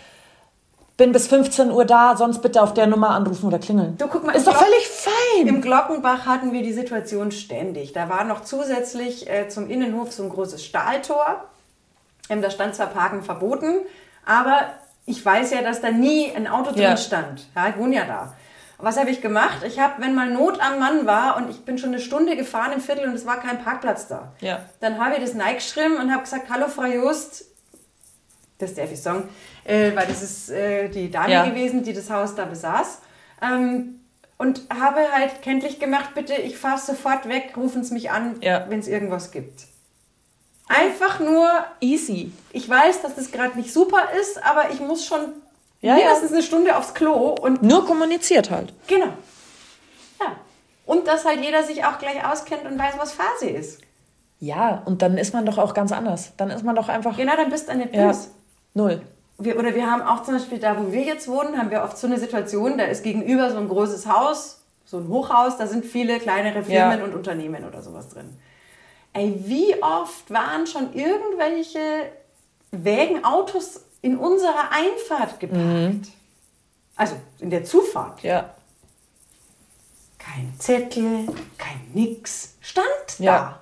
bin 0.98 1.12
bis 1.12 1.28
15 1.28 1.70
Uhr 1.70 1.86
da, 1.86 2.18
sonst 2.18 2.42
bitte 2.42 2.64
auf 2.64 2.74
der 2.74 2.88
Nummer 2.88 3.12
anrufen 3.12 3.46
oder 3.46 3.60
klingeln. 3.60 3.96
Du 4.00 4.08
guck 4.08 4.26
mal, 4.26 4.32
ist 4.32 4.48
doch 4.48 4.54
Glock 4.54 4.66
völlig 4.66 4.88
fein. 4.88 5.48
Im 5.48 5.62
Glockenbach 5.62 6.26
hatten 6.26 6.52
wir 6.52 6.64
die 6.64 6.74
Situation 6.74 7.32
ständig. 7.32 7.94
Da 7.94 8.10
war 8.10 8.24
noch 8.24 8.44
zusätzlich 8.44 9.30
äh, 9.30 9.50
zum 9.50 9.70
Innenhof 9.70 10.12
so 10.12 10.24
ein 10.24 10.30
großes 10.30 10.66
Stahltor. 10.66 11.44
Ähm, 12.30 12.42
da 12.42 12.50
stand 12.50 12.74
zwar 12.74 12.88
Parken 12.88 13.22
verboten, 13.22 13.82
aber 14.26 14.62
ich 15.06 15.24
weiß 15.24 15.52
ja, 15.52 15.62
dass 15.62 15.82
da 15.82 15.92
nie 15.92 16.32
ein 16.36 16.48
Auto 16.48 16.72
drin 16.72 16.82
ja. 16.82 16.98
stand. 16.98 17.48
Ja, 17.56 17.70
ich 17.70 17.78
wohne 17.78 17.96
ja 17.96 18.06
da. 18.06 18.36
Was 18.78 18.98
habe 18.98 19.10
ich 19.10 19.22
gemacht? 19.22 19.64
Ich 19.66 19.80
habe, 19.80 20.02
wenn 20.02 20.14
mal 20.14 20.30
Not 20.30 20.60
am 20.60 20.80
Mann 20.80 21.06
war 21.06 21.38
und 21.38 21.50
ich 21.50 21.64
bin 21.64 21.78
schon 21.78 21.90
eine 21.90 22.00
Stunde 22.00 22.36
gefahren 22.36 22.74
im 22.74 22.82
Viertel 22.82 23.08
und 23.08 23.16
es 23.16 23.26
war 23.26 23.40
kein 23.40 23.64
Parkplatz 23.64 24.08
da, 24.08 24.34
ja. 24.42 24.66
dann 24.82 25.00
habe 25.00 25.16
ich 25.16 25.22
das 25.22 25.34
Nike 25.34 25.56
geschrieben 25.56 25.96
und 25.98 26.12
habe 26.12 26.24
gesagt, 26.24 26.50
hallo 26.50 26.68
Frau 26.68 26.86
Just, 26.86 27.46
das 28.58 28.74
darf 28.74 28.92
ich 28.92 29.02
sagen, 29.02 29.30
äh, 29.64 29.96
weil 29.96 30.08
das 30.08 30.22
ist 30.22 30.50
äh, 30.50 30.90
die 30.90 31.10
Dame 31.10 31.32
ja. 31.32 31.46
gewesen, 31.46 31.84
die 31.84 31.94
das 31.94 32.10
Haus 32.10 32.36
da 32.36 32.46
besaß. 32.46 33.00
Ähm, 33.42 34.02
und 34.38 34.64
habe 34.70 35.00
halt 35.14 35.42
kenntlich 35.42 35.80
gemacht, 35.80 36.10
bitte, 36.14 36.34
ich 36.34 36.58
fahre 36.58 36.80
sofort 36.80 37.30
weg, 37.30 37.54
rufen 37.56 37.86
Sie 37.86 37.94
mich 37.94 38.12
an, 38.12 38.36
ja. 38.42 38.66
wenn 38.68 38.80
es 38.80 38.90
irgendwas 38.90 39.32
gibt. 39.32 39.68
Einfach 40.68 41.20
nur 41.20 41.48
easy. 41.80 42.32
Ich 42.52 42.68
weiß, 42.68 43.02
dass 43.04 43.16
das 43.16 43.32
gerade 43.32 43.58
nicht 43.58 43.72
super 43.72 44.02
ist, 44.20 44.44
aber 44.44 44.72
ich 44.72 44.80
muss 44.80 45.06
schon 45.06 45.20
ja, 45.82 45.96
mindestens 45.96 46.32
ja. 46.32 46.38
eine 46.38 46.44
Stunde 46.44 46.78
aufs 46.78 46.94
Klo 46.94 47.36
und. 47.40 47.62
Nur 47.62 47.86
kommuniziert 47.86 48.50
halt. 48.50 48.74
Genau. 48.88 49.10
Ja. 50.20 50.36
Und 50.86 51.08
dass 51.08 51.26
halt 51.26 51.42
jeder 51.42 51.64
sich 51.64 51.86
auch 51.86 52.00
gleich 52.00 52.26
auskennt 52.26 52.66
und 52.66 52.80
weiß, 52.80 52.96
was 52.98 53.14
Phase 53.14 53.50
ist. 53.50 53.82
Ja, 54.40 54.82
und 54.86 55.02
dann 55.02 55.18
ist 55.18 55.34
man 55.34 55.46
doch 55.46 55.58
auch 55.58 55.74
ganz 55.74 55.92
anders. 55.92 56.32
Dann 56.38 56.50
ist 56.50 56.64
man 56.64 56.76
doch 56.76 56.90
einfach. 56.90 57.16
Genau, 57.16 57.36
dann 57.36 57.50
bist 57.50 57.70
du 57.70 57.76
nicht 57.76 57.94
ja. 57.94 58.12
Null. 58.74 59.02
Wir, 59.38 59.60
oder 59.60 59.76
wir 59.76 59.90
haben 59.90 60.02
auch 60.02 60.24
zum 60.24 60.36
Beispiel 60.36 60.60
da, 60.60 60.78
wo 60.80 60.92
wir 60.92 61.02
jetzt 61.02 61.28
wohnen, 61.28 61.58
haben 61.58 61.70
wir 61.70 61.84
oft 61.84 61.98
so 61.98 62.08
eine 62.08 62.20
Situation, 62.20 62.78
da 62.78 62.86
ist 62.86 63.04
gegenüber 63.04 63.52
so 63.52 63.58
ein 63.58 63.68
großes 63.68 64.08
Haus, 64.08 64.62
so 64.86 64.98
ein 64.98 65.08
Hochhaus, 65.10 65.58
da 65.58 65.68
sind 65.68 65.86
viele 65.86 66.20
kleinere 66.20 66.64
Firmen 66.64 67.00
ja. 67.00 67.04
und 67.04 67.14
Unternehmen 67.14 67.66
oder 67.66 67.82
sowas 67.82 68.10
drin. 68.10 68.30
Ey, 69.16 69.34
wie 69.46 69.82
oft 69.82 70.30
waren 70.30 70.68
schon 70.68 70.94
irgendwelche 70.94 72.12
Wägenautos 72.72 73.86
in 74.02 74.18
unserer 74.18 74.72
Einfahrt 74.72 75.40
geparkt? 75.40 75.64
Mhm. 75.64 76.02
Also 76.98 77.16
in 77.40 77.50
der 77.50 77.64
Zufahrt. 77.64 78.22
Ja. 78.24 78.54
Kein 80.20 80.54
Zettel, 80.60 81.28
kein 81.58 81.82
Nix. 81.94 82.58
Stand 82.60 82.88
ja. 83.20 83.38
da. 83.38 83.62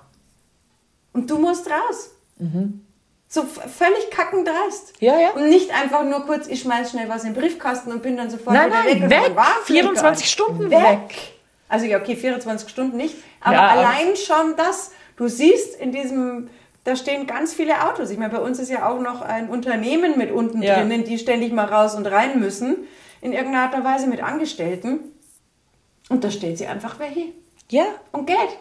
Und 1.12 1.30
du 1.30 1.38
musst 1.38 1.70
raus. 1.70 2.10
Mhm. 2.38 2.84
So 3.28 3.44
völlig 3.44 4.10
kackend 4.10 4.48
dreist. 4.48 4.94
Ja, 4.98 5.20
ja. 5.20 5.30
Und 5.30 5.48
nicht 5.50 5.70
einfach 5.72 6.02
nur 6.02 6.26
kurz, 6.26 6.48
ich 6.48 6.62
schmeiß 6.62 6.90
schnell 6.90 7.08
was 7.08 7.22
in 7.22 7.32
den 7.32 7.40
Briefkasten 7.40 7.92
und 7.92 8.02
bin 8.02 8.16
dann 8.16 8.28
sofort 8.28 8.56
nein, 8.56 8.70
nein, 8.70 9.08
weg. 9.08 9.36
weg. 9.36 9.44
24 9.66 10.28
Stunden 10.28 10.68
weg. 10.68 10.82
weg. 10.82 11.32
Also 11.68 11.86
ja, 11.86 11.98
okay, 12.00 12.16
24 12.16 12.68
Stunden 12.68 12.96
nicht. 12.96 13.14
Aber 13.40 13.54
ja, 13.54 13.68
allein 13.68 14.16
schon 14.16 14.56
das, 14.56 14.90
Du 15.16 15.28
siehst 15.28 15.78
in 15.78 15.92
diesem, 15.92 16.48
da 16.84 16.96
stehen 16.96 17.26
ganz 17.26 17.54
viele 17.54 17.88
Autos. 17.88 18.10
Ich 18.10 18.18
meine, 18.18 18.32
bei 18.32 18.40
uns 18.40 18.58
ist 18.58 18.70
ja 18.70 18.88
auch 18.88 19.00
noch 19.00 19.22
ein 19.22 19.48
Unternehmen 19.48 20.18
mit 20.18 20.30
unten 20.30 20.62
ja. 20.62 20.76
drinnen, 20.76 21.04
die 21.04 21.18
ständig 21.18 21.52
mal 21.52 21.66
raus 21.66 21.94
und 21.94 22.06
rein 22.06 22.40
müssen, 22.40 22.76
in 23.20 23.32
irgendeiner 23.32 23.64
Art 23.64 23.74
und 23.74 23.84
Weise 23.84 24.06
mit 24.06 24.22
Angestellten. 24.22 25.00
Und 26.08 26.24
da 26.24 26.30
stellt 26.30 26.58
sie 26.58 26.66
einfach 26.66 27.00
hin. 27.00 27.32
Ja. 27.70 27.86
Und 28.12 28.26
Geld. 28.26 28.58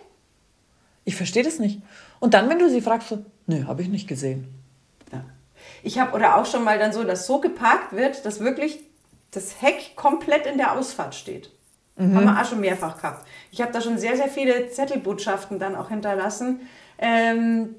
Ich 1.05 1.15
verstehe 1.15 1.43
das 1.43 1.59
nicht. 1.59 1.81
Und 2.19 2.33
dann, 2.33 2.49
wenn 2.49 2.59
du 2.59 2.69
sie 2.69 2.81
fragst, 2.81 3.09
so, 3.09 3.25
nö, 3.47 3.65
habe 3.67 3.81
ich 3.81 3.89
nicht 3.89 4.07
gesehen. 4.07 4.47
Ja. 5.11 5.25
Ich 5.81 5.99
habe 5.99 6.15
oder 6.15 6.37
auch 6.37 6.45
schon 6.45 6.63
mal 6.63 6.79
dann 6.79 6.93
so, 6.93 7.03
dass 7.03 7.27
so 7.27 7.39
geparkt 7.39 7.93
wird, 7.93 8.25
dass 8.25 8.39
wirklich 8.39 8.79
das 9.31 9.61
Heck 9.61 9.95
komplett 9.95 10.45
in 10.45 10.57
der 10.57 10.77
Ausfahrt 10.77 11.15
steht. 11.15 11.51
Mhm. 11.95 12.15
Haben 12.15 12.25
wir 12.25 12.41
auch 12.41 12.45
schon 12.45 12.59
mehrfach 12.59 12.97
gehabt. 12.99 13.27
Ich 13.51 13.61
habe 13.61 13.71
da 13.71 13.81
schon 13.81 13.97
sehr, 13.97 14.15
sehr 14.15 14.27
viele 14.27 14.69
Zettelbotschaften 14.69 15.59
dann 15.59 15.75
auch 15.75 15.89
hinterlassen, 15.89 16.61
ähm, 16.97 17.75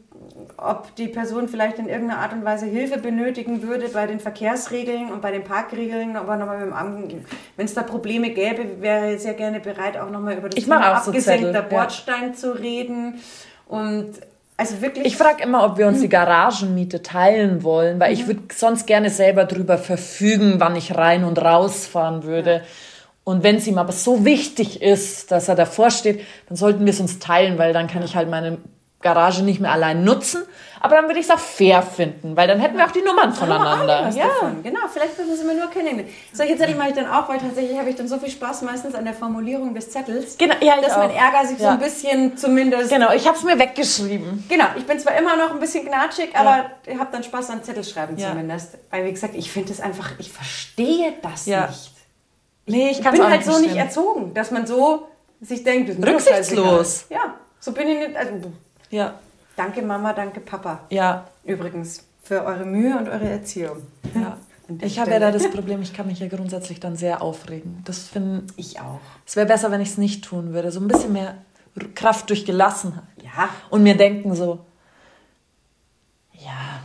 ob 0.56 0.94
die 0.96 1.08
Person 1.08 1.48
vielleicht 1.48 1.78
in 1.78 1.88
irgendeiner 1.88 2.20
Art 2.20 2.32
und 2.32 2.44
Weise 2.44 2.66
Hilfe 2.66 2.98
benötigen 2.98 3.62
würde 3.62 3.88
bei 3.88 4.06
den 4.06 4.20
Verkehrsregeln 4.20 5.10
und 5.12 5.20
bei 5.20 5.32
den 5.32 5.44
Parkregeln, 5.44 6.16
aber 6.16 6.36
nochmal 6.36 6.58
mit 6.58 6.66
dem 6.66 6.72
Amt, 6.72 7.14
wenn 7.56 7.66
es 7.66 7.74
da 7.74 7.82
Probleme 7.82 8.30
gäbe, 8.30 8.80
wäre 8.80 9.14
ich 9.14 9.22
sehr 9.22 9.34
gerne 9.34 9.60
bereit, 9.60 9.96
auch 9.96 10.10
nochmal 10.10 10.34
über 10.38 10.48
das 10.48 10.58
ich 10.58 10.64
Thema 10.64 10.80
abgesenkter 10.80 11.62
so 11.62 11.68
Bordstein 11.68 12.28
ja. 12.28 12.32
zu 12.34 12.52
reden. 12.52 13.20
Und 13.66 14.12
also 14.56 14.80
wirklich. 14.80 15.06
Ich 15.06 15.16
frage 15.16 15.42
immer, 15.42 15.64
ob 15.64 15.78
wir 15.78 15.88
uns 15.88 16.00
die 16.00 16.08
Garagenmiete 16.08 17.02
teilen 17.02 17.62
wollen, 17.62 17.98
weil 17.98 18.14
mhm. 18.14 18.20
ich 18.20 18.26
würde 18.26 18.42
sonst 18.54 18.86
gerne 18.86 19.10
selber 19.10 19.44
drüber 19.44 19.78
verfügen, 19.78 20.54
wann 20.58 20.76
ich 20.76 20.94
rein 20.94 21.24
und 21.24 21.38
rausfahren 21.38 22.22
würde. 22.22 22.56
Ja. 22.56 22.62
Und 23.24 23.42
wenn 23.42 23.56
es 23.56 23.66
ihm 23.66 23.78
aber 23.78 23.92
so 23.92 24.24
wichtig 24.24 24.82
ist, 24.82 25.30
dass 25.30 25.48
er 25.48 25.54
davor 25.54 25.90
steht, 25.90 26.24
dann 26.48 26.56
sollten 26.56 26.84
wir 26.84 26.92
es 26.92 27.00
uns 27.00 27.18
teilen, 27.18 27.58
weil 27.58 27.72
dann 27.72 27.88
kann 27.88 28.02
ich 28.02 28.16
halt 28.16 28.28
meine 28.28 28.58
Garage 29.00 29.42
nicht 29.42 29.60
mehr 29.60 29.70
allein 29.70 30.02
nutzen. 30.02 30.42
Aber 30.80 30.96
dann 30.96 31.06
würde 31.06 31.18
ich 31.18 31.26
es 31.26 31.30
auch 31.30 31.38
fair 31.38 31.82
finden, 31.82 32.36
weil 32.36 32.46
dann 32.46 32.60
hätten 32.60 32.76
wir 32.76 32.84
auch 32.84 32.90
die 32.90 33.00
Nummern 33.00 33.32
voneinander. 33.32 34.10
Ja, 34.10 34.26
davon. 34.26 34.62
genau. 34.62 34.80
Vielleicht 34.92 35.16
müssen 35.18 35.36
sie 35.36 35.44
mir 35.44 35.54
nur 35.54 35.70
kennen. 35.70 36.06
Solche 36.32 36.58
Zettel 36.58 36.74
mache 36.74 36.88
ich 36.88 36.94
dann 36.94 37.06
auch, 37.06 37.26
weil 37.26 37.38
tatsächlich 37.38 37.78
habe 37.78 37.88
ich 37.88 37.96
dann 37.96 38.06
so 38.06 38.18
viel 38.18 38.28
Spaß 38.28 38.62
meistens 38.62 38.94
an 38.94 39.04
der 39.04 39.14
Formulierung 39.14 39.74
des 39.74 39.90
Zettels, 39.90 40.36
genau, 40.36 40.54
ja, 40.60 40.78
dass 40.82 40.96
mein 40.96 41.10
Ärger 41.10 41.46
sich 41.46 41.58
ja. 41.58 41.68
so 41.68 41.72
ein 41.72 41.78
bisschen 41.78 42.36
zumindest. 42.36 42.90
Genau, 42.90 43.12
ich 43.12 43.26
habe 43.26 43.36
es 43.36 43.44
mir 43.44 43.58
weggeschrieben. 43.58 44.44
Genau, 44.46 44.66
ich 44.76 44.86
bin 44.86 44.98
zwar 44.98 45.16
immer 45.16 45.36
noch 45.36 45.52
ein 45.52 45.58
bisschen 45.58 45.86
gnatschig, 45.86 46.30
aber 46.34 46.56
ja. 46.56 46.70
ich 46.86 46.98
habe 46.98 47.08
dann 47.10 47.24
Spaß 47.24 47.48
an 47.50 47.62
Zettelschreiben 47.62 48.18
ja. 48.18 48.30
zumindest. 48.30 48.76
Weil 48.90 49.06
wie 49.06 49.12
gesagt, 49.12 49.34
ich 49.34 49.50
finde 49.50 49.72
es 49.72 49.80
einfach, 49.80 50.10
ich 50.18 50.30
verstehe 50.30 51.14
das 51.22 51.46
nicht. 51.46 51.93
Nee, 52.66 52.90
ich, 52.90 53.00
ich 53.00 53.10
bin 53.10 53.22
halt 53.22 53.44
so 53.44 53.58
nicht 53.58 53.76
erzogen, 53.76 54.32
dass 54.34 54.50
man 54.50 54.66
so 54.66 55.08
sich 55.40 55.62
denkt, 55.62 55.90
rücksichtslos. 56.04 57.06
Ja, 57.10 57.34
so 57.60 57.72
bin 57.72 57.88
ich 57.88 57.98
nicht. 57.98 58.16
Also, 58.16 58.52
ja. 58.90 59.14
Danke 59.56 59.82
Mama, 59.82 60.12
danke 60.12 60.40
Papa. 60.40 60.80
Ja. 60.90 61.28
Übrigens 61.44 62.04
für 62.22 62.44
eure 62.44 62.64
Mühe 62.64 62.96
und 62.96 63.08
eure 63.08 63.28
Erziehung. 63.28 63.82
Ja. 64.14 64.38
Ich 64.80 64.98
habe 64.98 65.10
ja 65.10 65.18
da 65.18 65.30
das 65.30 65.50
Problem, 65.50 65.82
ich 65.82 65.92
kann 65.92 66.06
mich 66.06 66.20
ja 66.20 66.28
grundsätzlich 66.28 66.80
dann 66.80 66.96
sehr 66.96 67.20
aufregen. 67.20 67.82
Das 67.84 68.04
finde 68.08 68.46
ich 68.56 68.80
auch. 68.80 69.00
Es 69.26 69.36
wäre 69.36 69.46
besser, 69.46 69.70
wenn 69.70 69.82
ich 69.82 69.90
es 69.90 69.98
nicht 69.98 70.24
tun 70.24 70.54
würde. 70.54 70.70
So 70.70 70.80
ein 70.80 70.88
bisschen 70.88 71.12
mehr 71.12 71.36
Kraft 71.94 72.30
durch 72.30 72.46
Gelassenheit. 72.46 73.04
Ja. 73.22 73.50
Und 73.68 73.82
mir 73.82 73.96
denken 73.96 74.34
so, 74.34 74.60
ja, 76.32 76.80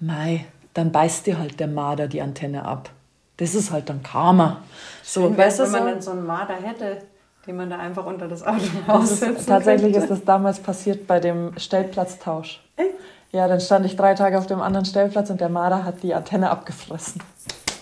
Mai, 0.00 0.46
dann 0.72 0.90
beißt 0.90 1.26
dir 1.26 1.38
halt 1.38 1.60
der 1.60 1.66
Marder 1.66 2.08
die 2.08 2.22
Antenne 2.22 2.64
ab. 2.64 2.90
Das 3.38 3.54
ist 3.54 3.70
halt 3.70 3.88
dann 3.88 4.02
Karma. 4.02 4.58
So, 5.02 5.22
Schön, 5.22 5.38
weißt 5.38 5.60
wenn 5.60 5.70
man 5.72 5.86
dann 5.86 6.02
so 6.02 6.10
einen 6.10 6.26
Marder 6.26 6.54
hätte, 6.54 7.02
den 7.46 7.56
man 7.56 7.70
da 7.70 7.78
einfach 7.78 8.04
unter 8.04 8.28
das 8.28 8.46
Auto 8.46 8.60
raussetzen 8.88 9.46
Tatsächlich 9.46 9.92
könnte. 9.94 9.98
ist 10.06 10.10
das 10.10 10.24
damals 10.24 10.60
passiert 10.60 11.06
bei 11.06 11.18
dem 11.20 11.56
Stellplatztausch. 11.56 12.60
Echt? 12.76 12.90
Ja, 13.32 13.46
dann 13.48 13.60
stand 13.60 13.86
ich 13.86 13.96
drei 13.96 14.14
Tage 14.14 14.38
auf 14.38 14.46
dem 14.46 14.60
anderen 14.60 14.84
Stellplatz 14.86 15.30
und 15.30 15.40
der 15.40 15.48
Marder 15.48 15.84
hat 15.84 16.02
die 16.02 16.14
Antenne 16.14 16.50
abgefressen. 16.50 17.22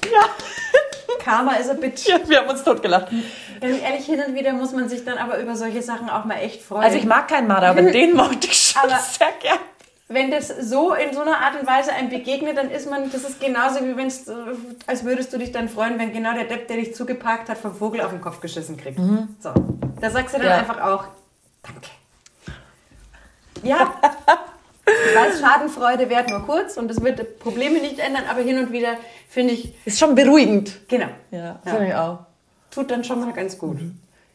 Ja. 0.04 0.20
Karma 1.24 1.54
is 1.54 1.68
a 1.68 1.74
bitch. 1.74 2.06
ja, 2.06 2.18
wir 2.26 2.38
haben 2.38 2.48
uns 2.50 2.62
totgelacht. 2.62 3.08
Ganz 3.60 3.80
ehrlich, 3.82 4.04
hin 4.06 4.20
und 4.26 4.34
wieder 4.34 4.52
muss 4.52 4.72
man 4.72 4.88
sich 4.88 5.04
dann 5.04 5.18
aber 5.18 5.38
über 5.38 5.56
solche 5.56 5.82
Sachen 5.82 6.08
auch 6.08 6.24
mal 6.24 6.36
echt 6.36 6.62
freuen. 6.62 6.84
Also 6.84 6.98
ich 6.98 7.04
mag 7.06 7.26
keinen 7.28 7.48
Marder, 7.48 7.68
aber 7.70 7.82
den 7.90 8.14
mochte 8.14 8.46
ich 8.46 8.56
schon 8.56 8.82
Aber- 8.82 9.00
sehr 9.00 9.28
gern. 9.42 9.58
Wenn 10.08 10.30
das 10.30 10.48
so 10.48 10.92
in 10.94 11.12
so 11.12 11.20
einer 11.22 11.38
Art 11.40 11.60
und 11.60 11.66
Weise 11.66 11.92
einem 11.92 12.08
begegnet, 12.10 12.56
dann 12.56 12.70
ist 12.70 12.88
man, 12.88 13.10
das 13.10 13.24
ist 13.24 13.40
genauso 13.40 13.84
wie 13.84 13.96
wenn 13.96 14.06
es, 14.06 14.28
äh, 14.28 14.32
als 14.86 15.04
würdest 15.04 15.32
du 15.32 15.38
dich 15.38 15.50
dann 15.52 15.68
freuen, 15.68 15.98
wenn 15.98 16.12
genau 16.12 16.32
der 16.32 16.44
Depp, 16.44 16.68
der 16.68 16.76
dich 16.76 16.94
zugeparkt 16.94 17.48
hat, 17.48 17.58
vom 17.58 17.74
Vogel 17.74 18.00
auf 18.00 18.10
den 18.10 18.20
Kopf 18.20 18.40
geschissen 18.40 18.76
kriegt. 18.76 18.98
So, 19.40 19.52
da 20.00 20.10
sagst 20.10 20.34
du 20.34 20.38
dann 20.38 20.46
Ja. 20.48 20.58
einfach 20.58 20.80
auch, 20.80 21.04
danke. 21.62 21.88
Ja, 23.62 23.94
ich 24.86 25.16
weiß, 25.16 25.40
Schadenfreude 25.40 26.08
währt 26.08 26.30
nur 26.30 26.40
kurz 26.44 26.76
und 26.76 26.88
das 26.88 27.02
wird 27.02 27.38
Probleme 27.40 27.80
nicht 27.80 27.98
ändern, 27.98 28.24
aber 28.30 28.42
hin 28.42 28.58
und 28.58 28.70
wieder 28.70 28.96
finde 29.28 29.54
ich, 29.54 29.74
Ist 29.84 29.98
schon 29.98 30.14
beruhigend. 30.14 30.86
genau, 30.88 31.08
Ja, 31.32 31.38
Ja. 31.38 31.58
finde 31.64 31.86
ich 31.88 31.94
auch. 31.94 32.18
tut 32.70 32.90
dann 32.90 33.02
schon 33.02 33.20
mal 33.20 33.32
ganz 33.32 33.58
gut. 33.58 33.78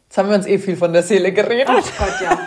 Jetzt 0.08 0.18
haben 0.18 0.28
wir 0.28 0.36
uns 0.36 0.46
eh 0.46 0.58
viel 0.58 0.76
von 0.76 0.92
der 0.92 1.02
Seele 1.02 1.32
geredet. 1.32 1.68
Ach 1.70 1.98
Gott, 1.98 2.20
ja. 2.20 2.38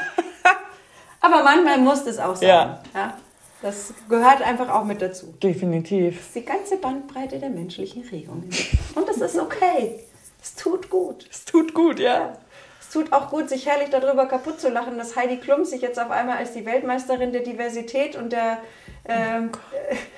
Aber 1.26 1.44
manchmal 1.44 1.80
muss 1.80 2.04
das 2.04 2.20
auch 2.20 2.36
sein. 2.36 2.50
Ja. 2.50 2.84
ja. 2.94 3.18
Das 3.62 3.94
gehört 4.08 4.44
einfach 4.44 4.70
auch 4.70 4.84
mit 4.84 5.02
dazu. 5.02 5.34
Definitiv. 5.42 6.18
Das 6.18 6.28
ist 6.28 6.36
die 6.36 6.46
ganze 6.46 6.78
Bandbreite 6.78 7.40
der 7.40 7.50
menschlichen 7.50 8.04
Regungen. 8.04 8.50
Und 8.94 9.10
das 9.10 9.18
ist 9.18 9.40
okay. 9.40 10.02
Es 10.40 10.54
tut 10.54 10.90
gut. 10.90 11.26
Es 11.32 11.46
tut 11.46 11.74
gut, 11.74 12.00
ja. 12.00 12.38
Es 12.80 12.92
tut 12.92 13.12
auch 13.12 13.32
gut, 13.32 13.50
sich 13.50 13.66
herrlich 13.66 13.90
darüber 13.90 14.28
kaputt 14.28 14.62
zu 14.62 14.70
lachen, 14.70 15.00
dass 15.00 15.16
Heidi 15.16 15.38
Klum 15.38 15.66
sich 15.66 15.82
jetzt 15.82 16.00
auf 16.00 16.12
einmal 16.12 16.38
als 16.38 16.54
die 16.54 16.64
Weltmeisterin 16.64 17.32
der 17.32 17.42
Diversität 17.42 18.16
und 18.16 18.32
der, 18.32 18.60
ähm, 19.06 19.50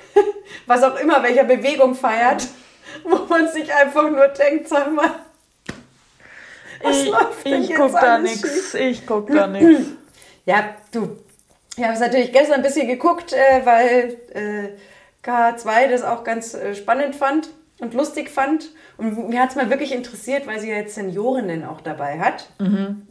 was 0.65 0.83
auch 0.83 0.99
immer, 0.99 1.23
welcher 1.23 1.45
Bewegung 1.45 1.95
feiert, 1.95 2.45
wo 3.05 3.19
man 3.29 3.47
sich 3.47 3.73
einfach 3.73 4.09
nur 4.11 4.27
denkt, 4.27 4.67
sag 4.67 4.91
mal, 4.93 5.11
was 6.83 6.97
ich 6.97 7.09
läuft 7.09 7.45
denn 7.45 7.63
ich 7.63 7.73
guck 7.73 7.93
da 7.93 8.17
nix. 8.17 8.73
Ich 8.73 9.07
guck 9.07 9.27
da 9.27 9.47
nix. 9.47 9.81
Ja, 10.47 10.75
du. 10.91 11.17
Ich 11.75 11.83
habe 11.83 11.93
es 11.93 11.99
natürlich 11.99 12.31
gestern 12.31 12.55
ein 12.55 12.63
bisschen 12.63 12.87
geguckt, 12.87 13.33
äh, 13.33 13.65
weil 13.65 14.17
äh, 14.33 14.69
K2 15.23 15.89
das 15.89 16.03
auch 16.03 16.23
ganz 16.23 16.53
äh, 16.53 16.73
spannend 16.73 17.15
fand 17.15 17.49
und 17.79 17.93
lustig 17.93 18.29
fand. 18.29 18.71
Und 18.95 19.29
mir 19.29 19.41
hat 19.41 19.49
es 19.51 19.55
mal 19.57 19.69
wirklich 19.69 19.93
interessiert, 19.93 20.47
weil 20.47 20.59
sie 20.59 20.69
ja 20.69 20.77
jetzt 20.77 20.95
Seniorinnen 20.95 21.65
auch 21.65 21.81
dabei 21.81 22.19
hat. 22.19 22.49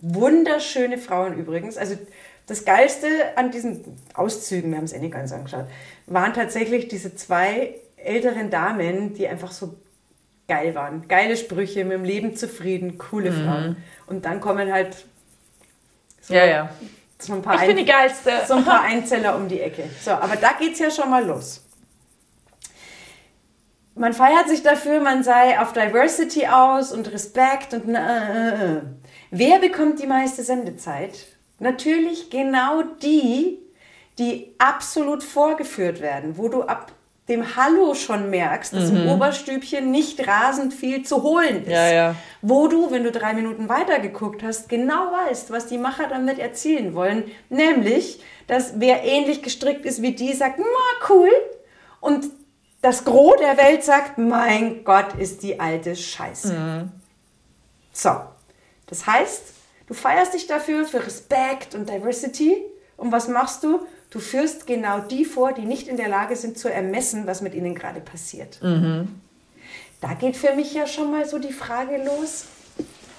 Wunderschöne 0.01 0.97
Frauen 0.99 1.37
übrigens. 1.39 1.77
Also 1.77 1.97
das 2.47 2.65
Geilste 2.65 3.07
an 3.37 3.51
diesen 3.51 3.85
Auszügen, 4.15 4.71
wir 4.71 4.79
haben 4.79 4.85
es 4.85 4.95
eh 4.95 4.99
nicht 4.99 5.13
ganz 5.13 5.31
angeschaut, 5.31 5.67
waren 6.07 6.33
tatsächlich 6.33 6.89
diese 6.89 7.15
zwei 7.15 7.75
älteren 7.97 8.51
Damen, 8.51 9.13
die 9.15 9.29
einfach 9.29 9.53
so 9.53 9.75
geil 10.49 10.75
waren. 10.75 11.07
Geile 11.07 11.37
Sprüche, 11.37 11.85
mit 11.85 11.93
dem 11.93 12.05
Leben 12.05 12.35
zufrieden, 12.35 12.97
coole 12.99 13.31
Frauen. 13.31 13.77
Und 14.07 14.25
dann 14.25 14.41
kommen 14.41 14.73
halt 14.73 15.05
so, 16.23 16.35
Ja, 16.35 16.47
ja. 16.47 16.71
So 17.19 17.35
ein 17.35 17.43
paar 17.43 17.61
Ich 17.61 17.67
bin 17.67 17.77
die 17.77 17.85
geilste. 17.85 18.31
so 18.47 18.55
ein 18.55 18.65
paar 18.65 18.83
Einzeller 18.83 19.37
um 19.37 19.49
die 19.49 19.61
Ecke. 19.61 19.89
So, 20.03 20.13
aber 20.13 20.37
da 20.37 20.53
geht's 20.59 20.79
ja 20.79 20.91
schon 20.91 21.11
mal 21.11 21.25
los. 21.25 21.63
Man 23.95 24.13
feiert 24.13 24.49
sich 24.49 24.63
dafür, 24.63 25.01
man 25.01 25.23
sei 25.23 25.59
auf 25.59 25.73
Diversity 25.73 26.47
aus 26.47 26.93
und 26.93 27.11
Respekt 27.11 27.73
und 27.73 27.89
na, 27.89 28.29
äh, 28.29 28.77
äh. 28.77 28.83
wer 29.31 29.59
bekommt 29.59 30.03
die 30.03 30.07
meiste 30.07 30.43
Sendezeit? 30.43 31.27
Natürlich 31.59 32.29
genau 32.29 32.83
die, 32.83 33.59
die 34.19 34.55
absolut 34.59 35.23
vorgeführt 35.23 36.03
werden, 36.03 36.37
wo 36.37 36.49
du 36.49 36.63
ab 36.65 36.93
dem 37.29 37.57
Hallo 37.57 37.95
schon 37.95 38.31
merkst, 38.31 38.73
dass 38.73 38.91
im 38.91 39.09
Oberstübchen 39.09 39.91
nicht 39.91 40.27
rasend 40.29 40.73
viel 40.73 41.05
zu 41.05 41.25
holen 41.25 41.65
ist. 41.65 41.73
Ja, 41.73 41.91
ja. 41.91 42.15
Wo 42.41 42.69
du, 42.69 42.93
wenn 42.93 43.03
du 43.03 43.11
drei 43.11 43.35
Minuten 43.35 43.69
weiter 43.69 43.99
geguckt 43.99 44.45
hast, 44.45 44.69
genau 44.69 45.11
weißt, 45.13 45.51
was 45.51 45.67
die 45.67 45.79
Macher 45.79 46.07
damit 46.09 46.39
erzielen 46.39 46.95
wollen. 46.95 47.25
Nämlich, 47.49 48.23
dass 48.47 48.75
wer 48.79 49.03
ähnlich 49.03 49.43
gestrickt 49.43 49.85
ist 49.85 50.03
wie 50.03 50.13
die, 50.13 50.35
sagt, 50.35 50.61
na 50.61 51.09
cool. 51.09 51.31
Und 52.01 52.27
das 52.81 53.05
Gros 53.05 53.37
der 53.41 53.57
Welt 53.57 53.83
sagt, 53.83 54.19
mein 54.19 54.85
Gott, 54.85 55.15
ist 55.19 55.43
die 55.43 55.59
alte 55.59 55.97
Scheiße. 55.97 56.89
So, 57.93 58.11
das 58.87 59.05
heißt, 59.05 59.43
du 59.89 59.95
feierst 59.95 60.35
dich 60.35 60.47
dafür, 60.47 60.85
für 60.85 61.05
Respekt 61.05 61.75
und 61.75 61.89
Diversity. 61.89 62.63
Und 62.97 63.11
was 63.11 63.27
machst 63.27 63.65
du? 63.65 63.81
Du 64.17 64.23
führst 64.23 64.67
genau 64.67 65.01
die 65.01 65.27
vor, 65.27 65.53
die 65.53 65.67
nicht 65.67 65.89
in 65.89 65.99
der 65.99 66.09
Lage 66.09 66.37
sind 66.37 66.57
zu 66.59 66.73
ermessen, 66.73 67.27
was 67.27 67.43
mit 67.43 67.53
ihnen 67.55 67.75
gerade 67.75 68.01
passiert. 68.01 68.59
Da 70.01 70.15
geht 70.19 70.39
für 70.39 70.55
mich 70.55 70.73
ja 70.73 70.87
schon 70.87 71.11
mal 71.11 71.27
so 71.29 71.39
die 71.39 71.53
Frage 71.53 72.03
los. 72.03 72.47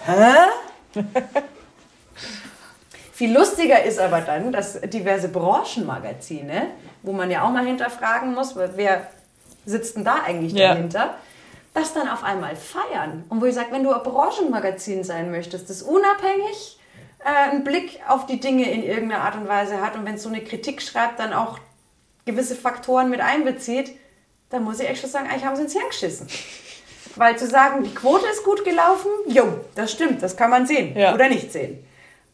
Hä? 0.07 0.33
Viel 3.13 3.31
lustiger 3.31 3.83
ist 3.83 3.99
aber 3.99 4.21
dann, 4.21 4.51
dass 4.51 4.81
diverse 4.81 5.29
Branchenmagazine, 5.29 6.69
wo 7.03 7.11
man 7.11 7.29
ja 7.29 7.43
auch 7.45 7.51
mal 7.51 7.63
hinterfragen 7.67 8.33
muss, 8.33 8.55
wer 8.55 9.05
sitzt 9.67 9.97
denn 9.97 10.03
da 10.03 10.23
eigentlich 10.25 10.53
Ja. 10.53 10.69
dahinter, 10.69 11.13
das 11.75 11.93
dann 11.93 12.09
auf 12.09 12.23
einmal 12.23 12.55
feiern. 12.55 13.23
Und 13.29 13.39
wo 13.39 13.45
ich 13.45 13.53
sage, 13.53 13.67
wenn 13.69 13.83
du 13.83 13.93
ein 13.93 14.01
Branchenmagazin 14.01 15.03
sein 15.03 15.29
möchtest, 15.29 15.69
das 15.69 15.83
unabhängig 15.83 16.76
äh, 17.19 17.49
einen 17.51 17.63
Blick 17.63 17.99
auf 18.07 18.25
die 18.25 18.39
Dinge 18.39 18.69
in 18.71 18.83
irgendeiner 18.83 19.23
Art 19.23 19.35
und 19.35 19.47
Weise 19.47 19.81
hat 19.81 19.95
und 19.95 20.05
wenn 20.05 20.15
es 20.15 20.23
so 20.23 20.29
eine 20.29 20.43
Kritik 20.43 20.81
schreibt, 20.81 21.19
dann 21.19 21.33
auch 21.33 21.59
gewisse 22.25 22.55
Faktoren 22.55 23.09
mit 23.09 23.21
einbezieht, 23.21 23.91
dann 24.49 24.63
muss 24.63 24.79
ich 24.79 24.89
echt 24.89 25.01
schon 25.01 25.09
sagen, 25.09 25.27
eigentlich 25.29 25.45
haben 25.45 25.55
sie 25.55 25.63
ins 25.63 25.73
Hirn 25.73 25.87
geschissen. 25.89 26.27
Weil 27.15 27.37
zu 27.37 27.47
sagen, 27.47 27.83
die 27.83 27.93
Quote 27.95 28.25
ist 28.27 28.43
gut 28.43 28.63
gelaufen, 28.63 29.09
jo, 29.27 29.61
das 29.75 29.91
stimmt, 29.91 30.21
das 30.21 30.37
kann 30.37 30.49
man 30.49 30.67
sehen 30.67 30.95
Ja. 30.95 31.13
oder 31.13 31.29
nicht 31.29 31.51
sehen. 31.51 31.83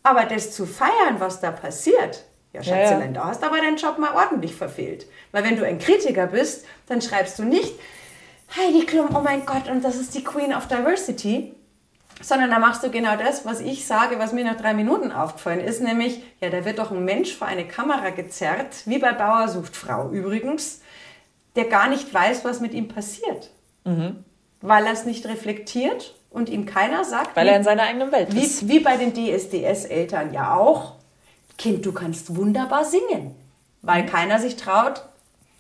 Aber 0.04 0.26
das 0.26 0.52
zu 0.52 0.66
feiern, 0.66 1.20
was 1.20 1.40
da 1.40 1.52
passiert, 1.52 2.24
ja, 2.52 2.62
Ja, 2.62 2.64
Schatzelein, 2.64 3.14
da 3.14 3.26
hast 3.26 3.42
du 3.42 3.48
aber 3.48 3.58
deinen 3.58 3.78
Job 3.78 3.98
mal 3.98 4.14
ordentlich 4.14 4.54
verfehlt. 4.56 5.08
Weil 5.32 5.44
wenn 5.46 5.56
du 5.56 5.66
ein 5.66 5.80
Kritiker 5.80 6.28
bist, 6.28 6.66
dann 6.88 7.02
schreibst 7.02 7.40
du 7.40 7.44
nicht, 7.44 7.74
Heidi 8.56 8.86
Klum, 8.86 9.16
oh 9.16 9.22
mein 9.22 9.46
Gott, 9.46 9.68
und 9.70 9.84
das 9.84 9.96
ist 9.96 10.14
die 10.14 10.24
Queen 10.24 10.54
of 10.54 10.68
Diversity, 10.68 11.54
sondern 12.22 12.49
da 12.51 12.59
machst 12.59 12.84
du 12.84 12.89
genau 12.89 13.16
das, 13.18 13.45
was 13.45 13.59
ich 13.59 13.86
sage, 13.86 14.20
was 14.20 14.32
mir 14.34 14.43
nach 14.45 14.57
drei 14.57 14.74
Minuten 14.74 15.11
aufgefallen 15.11 15.59
ist, 15.59 15.82
nämlich, 15.82 16.22
ja, 16.41 16.49
da 16.49 16.64
wird 16.66 16.80
doch 16.80 16.91
ein 16.91 17.03
Mensch 17.05 17.36
vor 17.36 17.47
eine 17.47 17.68
Kamera 17.68 18.09
gezerrt, 18.11 18.68
wie 18.86 18.97
bei 18.99 19.11
Bauer 19.14 19.47
sucht 19.49 19.76
Frau 19.76 20.09
übrigens, 20.09 20.82
der 21.55 21.66
gar 21.66 21.89
nicht 21.89 22.14
weiß, 22.14 22.43
was 22.45 22.59
mit 22.61 22.74
ihm 22.74 22.88
passiert. 22.88 23.51
Weil 23.86 24.86
er 24.86 24.93
es 24.93 25.05
nicht 25.05 25.26
reflektiert 25.26 26.16
und 26.30 26.47
ihm 26.49 26.66
keiner 26.66 27.03
sagt, 27.03 27.36
Weil 27.36 27.45
wie- 27.45 27.49
er 27.49 27.57
in 27.57 27.64
seiner 27.64 27.84
eigenen 27.84 28.11
Welt 28.11 28.34
ist. 28.34 28.68
wie, 28.68 28.76
wie 28.76 28.80
bei 28.80 28.95
den 28.97 29.14
DSDS-Eltern 29.14 30.34
ja 30.34 30.55
auch. 30.55 30.93
Kind, 31.57 31.86
du 31.86 31.91
kannst 31.91 32.36
wunderbar 32.36 32.86
singen. 32.86 33.36
Weil 33.82 34.05
keiner 34.05 34.39
sich 34.39 34.55
traut, 34.55 35.03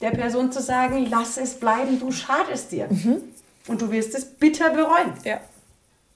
der 0.01 0.11
Person 0.11 0.51
zu 0.51 0.61
sagen, 0.61 1.05
lass 1.09 1.37
es 1.37 1.59
bleiben, 1.59 1.99
du 1.99 2.11
schadest 2.11 2.71
dir. 2.71 2.87
Und 3.67 3.81
du 3.81 3.91
wirst 3.91 4.15
es 4.15 4.25
bitter 4.25 4.69
bereuen. 4.71 5.13
Ja. 5.25 5.39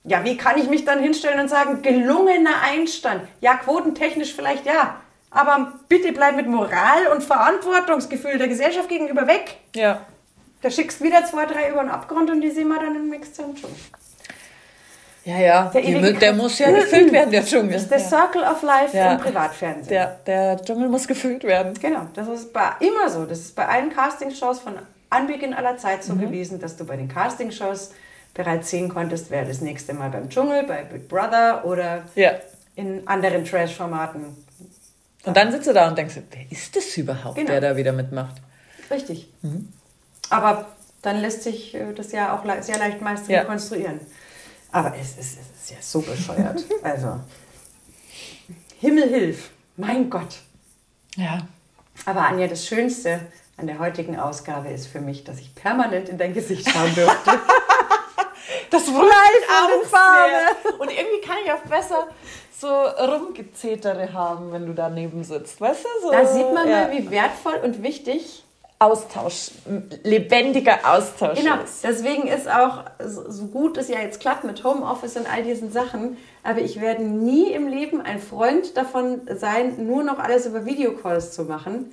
Ja, 0.08 0.24
wie 0.24 0.38
kann 0.38 0.58
ich 0.58 0.70
mich 0.70 0.86
dann 0.86 1.00
hinstellen 1.00 1.40
und 1.42 1.50
sagen, 1.50 1.82
gelungener 1.82 2.62
Einstand? 2.64 3.24
Ja, 3.42 3.56
quotentechnisch 3.56 4.34
vielleicht 4.34 4.66
ja. 4.66 4.96
Aber 5.30 5.74
bitte 5.90 6.14
bleib 6.14 6.38
mit 6.38 6.48
Moral 6.48 7.08
und 7.14 7.24
Verantwortungsgefühl 7.24 8.38
der 8.38 8.48
Gesellschaft 8.48 8.88
gegenüber 8.88 9.28
weg. 9.28 9.58
Ja. 9.76 10.00
Da 10.62 10.72
schickst 10.72 11.04
wieder 11.04 11.26
zwei, 11.26 11.46
drei 11.46 11.70
über 11.70 11.82
den 11.82 11.90
Abgrund 11.92 12.30
und 12.32 12.40
die 12.42 12.50
sehen 12.50 12.70
wir 12.70 12.80
dann 12.80 12.96
im 12.96 13.10
nächsten 13.10 13.54
Dschungel. 13.54 13.76
Ja, 15.26 15.40
ja. 15.40 15.72
Der 15.74 15.82
Die, 15.82 16.14
der 16.14 16.34
muss 16.34 16.58
ja 16.58 16.72
gefüllt 16.72 17.12
werden, 17.12 17.32
der 17.32 17.44
Dschungel. 17.44 17.78
The 17.78 18.00
Circle 18.00 18.44
of 18.44 18.64
Life 18.64 18.96
Ja. 18.96 19.12
im 19.12 19.20
Privatfernsehen. 19.20 19.90
Der, 19.90 20.20
der 20.26 20.62
Dschungel 20.64 20.88
muss 20.88 21.06
gefüllt 21.06 21.44
werden. 21.44 21.74
Genau, 21.82 22.08
das 22.14 22.30
ist 22.30 22.54
bei, 22.54 22.70
immer 22.80 23.10
so. 23.10 23.26
Das 23.26 23.40
ist 23.40 23.54
bei 23.54 23.68
allen 23.68 23.94
Castingshows 23.94 24.60
von 24.60 24.76
Anbeginn 25.10 25.54
aller 25.54 25.76
Zeit 25.78 26.06
so 26.06 26.16
gewesen, 26.16 26.62
dass 26.62 26.78
du 26.78 26.86
bei 26.86 26.96
den 26.96 27.10
Castingshows 27.10 27.92
bereits 28.38 28.70
sehen 28.70 28.88
konntest, 28.88 29.30
wer 29.32 29.44
das 29.44 29.60
nächste 29.62 29.94
Mal 29.94 30.10
beim 30.12 30.30
Dschungel, 30.30 30.64
bei 30.64 30.84
Big 30.84 31.10
Brother 31.10 31.66
oder 31.66 32.04
Ja. 32.16 32.34
in 32.76 33.06
anderen 33.08 33.44
Trash-Formaten. 33.44 34.24
Und 35.26 35.36
dann 35.36 35.52
sitzt 35.52 35.68
du 35.68 35.74
da 35.74 35.90
und 35.90 35.98
denkst, 35.98 36.16
wer 36.32 36.52
ist 36.52 36.76
das 36.76 36.96
überhaupt, 36.96 37.36
Genau. 37.36 37.50
der 37.50 37.60
da 37.62 37.76
wieder 37.76 37.92
mitmacht? 37.92 38.36
Richtig. 38.90 39.28
Aber 40.30 40.68
dann 41.02 41.18
lässt 41.20 41.44
sich 41.44 41.74
äh, 41.76 41.94
das 41.94 42.12
ja 42.14 42.34
auch 42.38 42.46
le- 42.46 42.62
sehr 42.64 42.78
leicht 42.78 43.02
meist 43.02 43.28
Ja. 43.28 43.42
rekonstruieren. 43.42 44.00
Aber 44.72 44.94
es 44.96 45.12
ist, 45.18 45.40
es 45.40 45.64
ist 45.64 45.72
ja 45.72 45.78
so 45.82 46.02
bescheuert. 46.02 46.64
also, 46.84 47.20
Himmel 48.80 49.10
hilf. 49.10 49.50
Mein 49.76 50.10
Gott. 50.10 50.38
Ja. 51.16 51.48
Aber 52.06 52.22
Anja, 52.28 52.48
das 52.48 52.66
Schönste 52.66 53.20
an 53.58 53.68
der 53.68 53.80
heutigen 53.80 54.18
Ausgabe 54.20 54.70
ist 54.70 54.88
für 54.88 55.02
mich, 55.02 55.24
dass 55.24 55.40
ich 55.40 55.54
permanent 55.56 56.10
in 56.10 56.18
dein 56.18 56.34
Gesicht 56.34 56.70
schauen 56.70 56.94
durfte. 56.96 57.32
Das 58.70 58.84
Farbe. 58.84 59.02
sehr. 59.90 60.80
Und 60.80 60.90
irgendwie 60.92 61.22
kann 61.22 61.38
ich 61.46 61.52
auch 61.52 61.62
besser 61.70 62.08
so 62.60 62.68
Rumgezetere 62.68 64.12
haben, 64.14 64.52
wenn 64.52 64.66
du 64.66 64.74
daneben 64.74 65.24
sitzt. 65.24 65.62
Weißt 65.62 65.84
du? 65.84 66.08
So, 66.08 66.12
Da 66.12 66.26
sieht 66.26 66.52
man 66.54 66.68
ja. 66.68 66.88
mal, 66.88 66.92
wie 66.92 67.10
wertvoll 67.12 67.60
und 67.64 67.84
wichtig 67.84 68.44
Austausch, 68.80 69.50
lebendiger 70.04 70.78
Austausch 70.84 71.40
Genau, 71.40 71.56
ist. 71.64 71.84
deswegen 71.84 72.28
ist 72.28 72.48
auch, 72.48 72.84
so 73.04 73.48
gut 73.48 73.76
es 73.78 73.88
ja 73.88 74.00
jetzt 74.02 74.20
klappt 74.20 74.44
mit 74.44 74.64
Homeoffice 74.64 75.16
und 75.18 75.26
all 75.32 75.42
diesen 75.42 75.72
Sachen, 75.72 76.18
aber 76.44 76.60
ich 76.62 76.80
werde 76.80 77.02
nie 77.04 77.52
im 77.54 77.68
Leben 77.68 78.02
ein 78.02 78.20
Freund 78.20 78.78
davon 78.78 79.22
sein, 79.36 79.88
nur 79.88 80.04
noch 80.04 80.20
alles 80.20 80.46
über 80.46 80.66
Videocalls 80.66 81.32
zu 81.32 81.46
machen, 81.46 81.92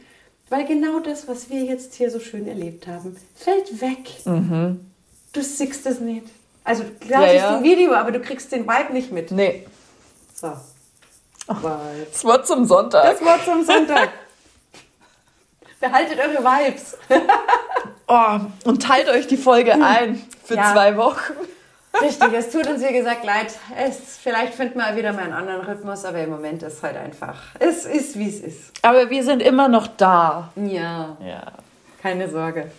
weil 0.51 0.67
genau 0.67 0.99
das, 1.01 1.27
was 1.27 1.49
wir 1.49 1.63
jetzt 1.63 1.95
hier 1.95 2.11
so 2.11 2.21
schön 2.21 2.47
erlebt 2.47 2.87
haben, 2.87 3.17
fällt 3.35 3.81
weg. 3.81 4.11
Du 5.33 5.41
siehst 5.43 5.87
es 5.87 6.01
nicht. 6.01 6.27
Also 6.65 6.85
klar. 7.01 7.23
Ja, 7.23 7.29
siehst 7.31 7.43
ja. 7.45 7.57
ein 7.57 7.63
Video, 7.63 7.93
aber 7.95 8.11
du 8.11 8.21
kriegst 8.21 8.51
den 8.53 8.67
Vibe 8.67 8.93
nicht 8.93 9.13
mit. 9.13 9.31
Nee, 9.31 9.67
So. 10.35 10.49
Vibe. 11.47 12.07
es 12.11 12.25
wird 12.25 12.47
zum 12.47 12.65
Sonntag. 12.65 13.05
Das 13.05 13.23
Wort 13.25 13.45
zum 13.45 13.63
Sonntag. 13.65 14.09
Behaltet 15.81 16.19
eure 16.19 16.43
Vibes. 16.45 16.97
Oh, 18.07 18.39
und 18.67 18.83
teilt 18.83 19.09
euch 19.09 19.27
die 19.29 19.39
Folge 19.39 19.73
ein 19.83 20.23
für 20.45 20.57
Ja. 20.57 20.73
zwei 20.75 20.95
Wochen. 20.99 21.33
Richtig, 22.03 22.35
es 22.35 22.51
tut 22.51 22.67
uns 22.67 22.83
wie 22.87 22.93
gesagt 22.93 23.25
leid. 23.25 23.47
Es, 23.79 24.19
vielleicht 24.23 24.53
finden 24.53 24.79
wir 24.79 24.95
wieder 24.95 25.15
mal 25.15 25.23
einen 25.25 25.33
anderen 25.33 25.63
Rhythmus, 25.63 26.05
aber 26.05 26.19
im 26.19 26.29
Moment 26.29 26.63
ist 26.63 26.83
halt 26.83 26.99
einfach. 26.99 27.41
Es 27.61 27.87
ist, 27.87 28.19
wie 28.19 28.29
es 28.29 28.41
ist. 28.41 28.73
Aber 28.83 29.09
wir 29.09 29.25
sind 29.25 29.41
immer 29.41 29.69
noch 29.69 29.87
da. 29.87 30.51
Ja, 30.57 31.17
Ja. 31.25 31.53
keine 32.03 32.29
Sorge. 32.29 32.71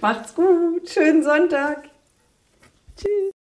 Macht's 0.00 0.34
gut. 0.34 0.90
Schönen 0.90 1.22
Sonntag. 1.22 1.84
Tschüss. 3.02 3.31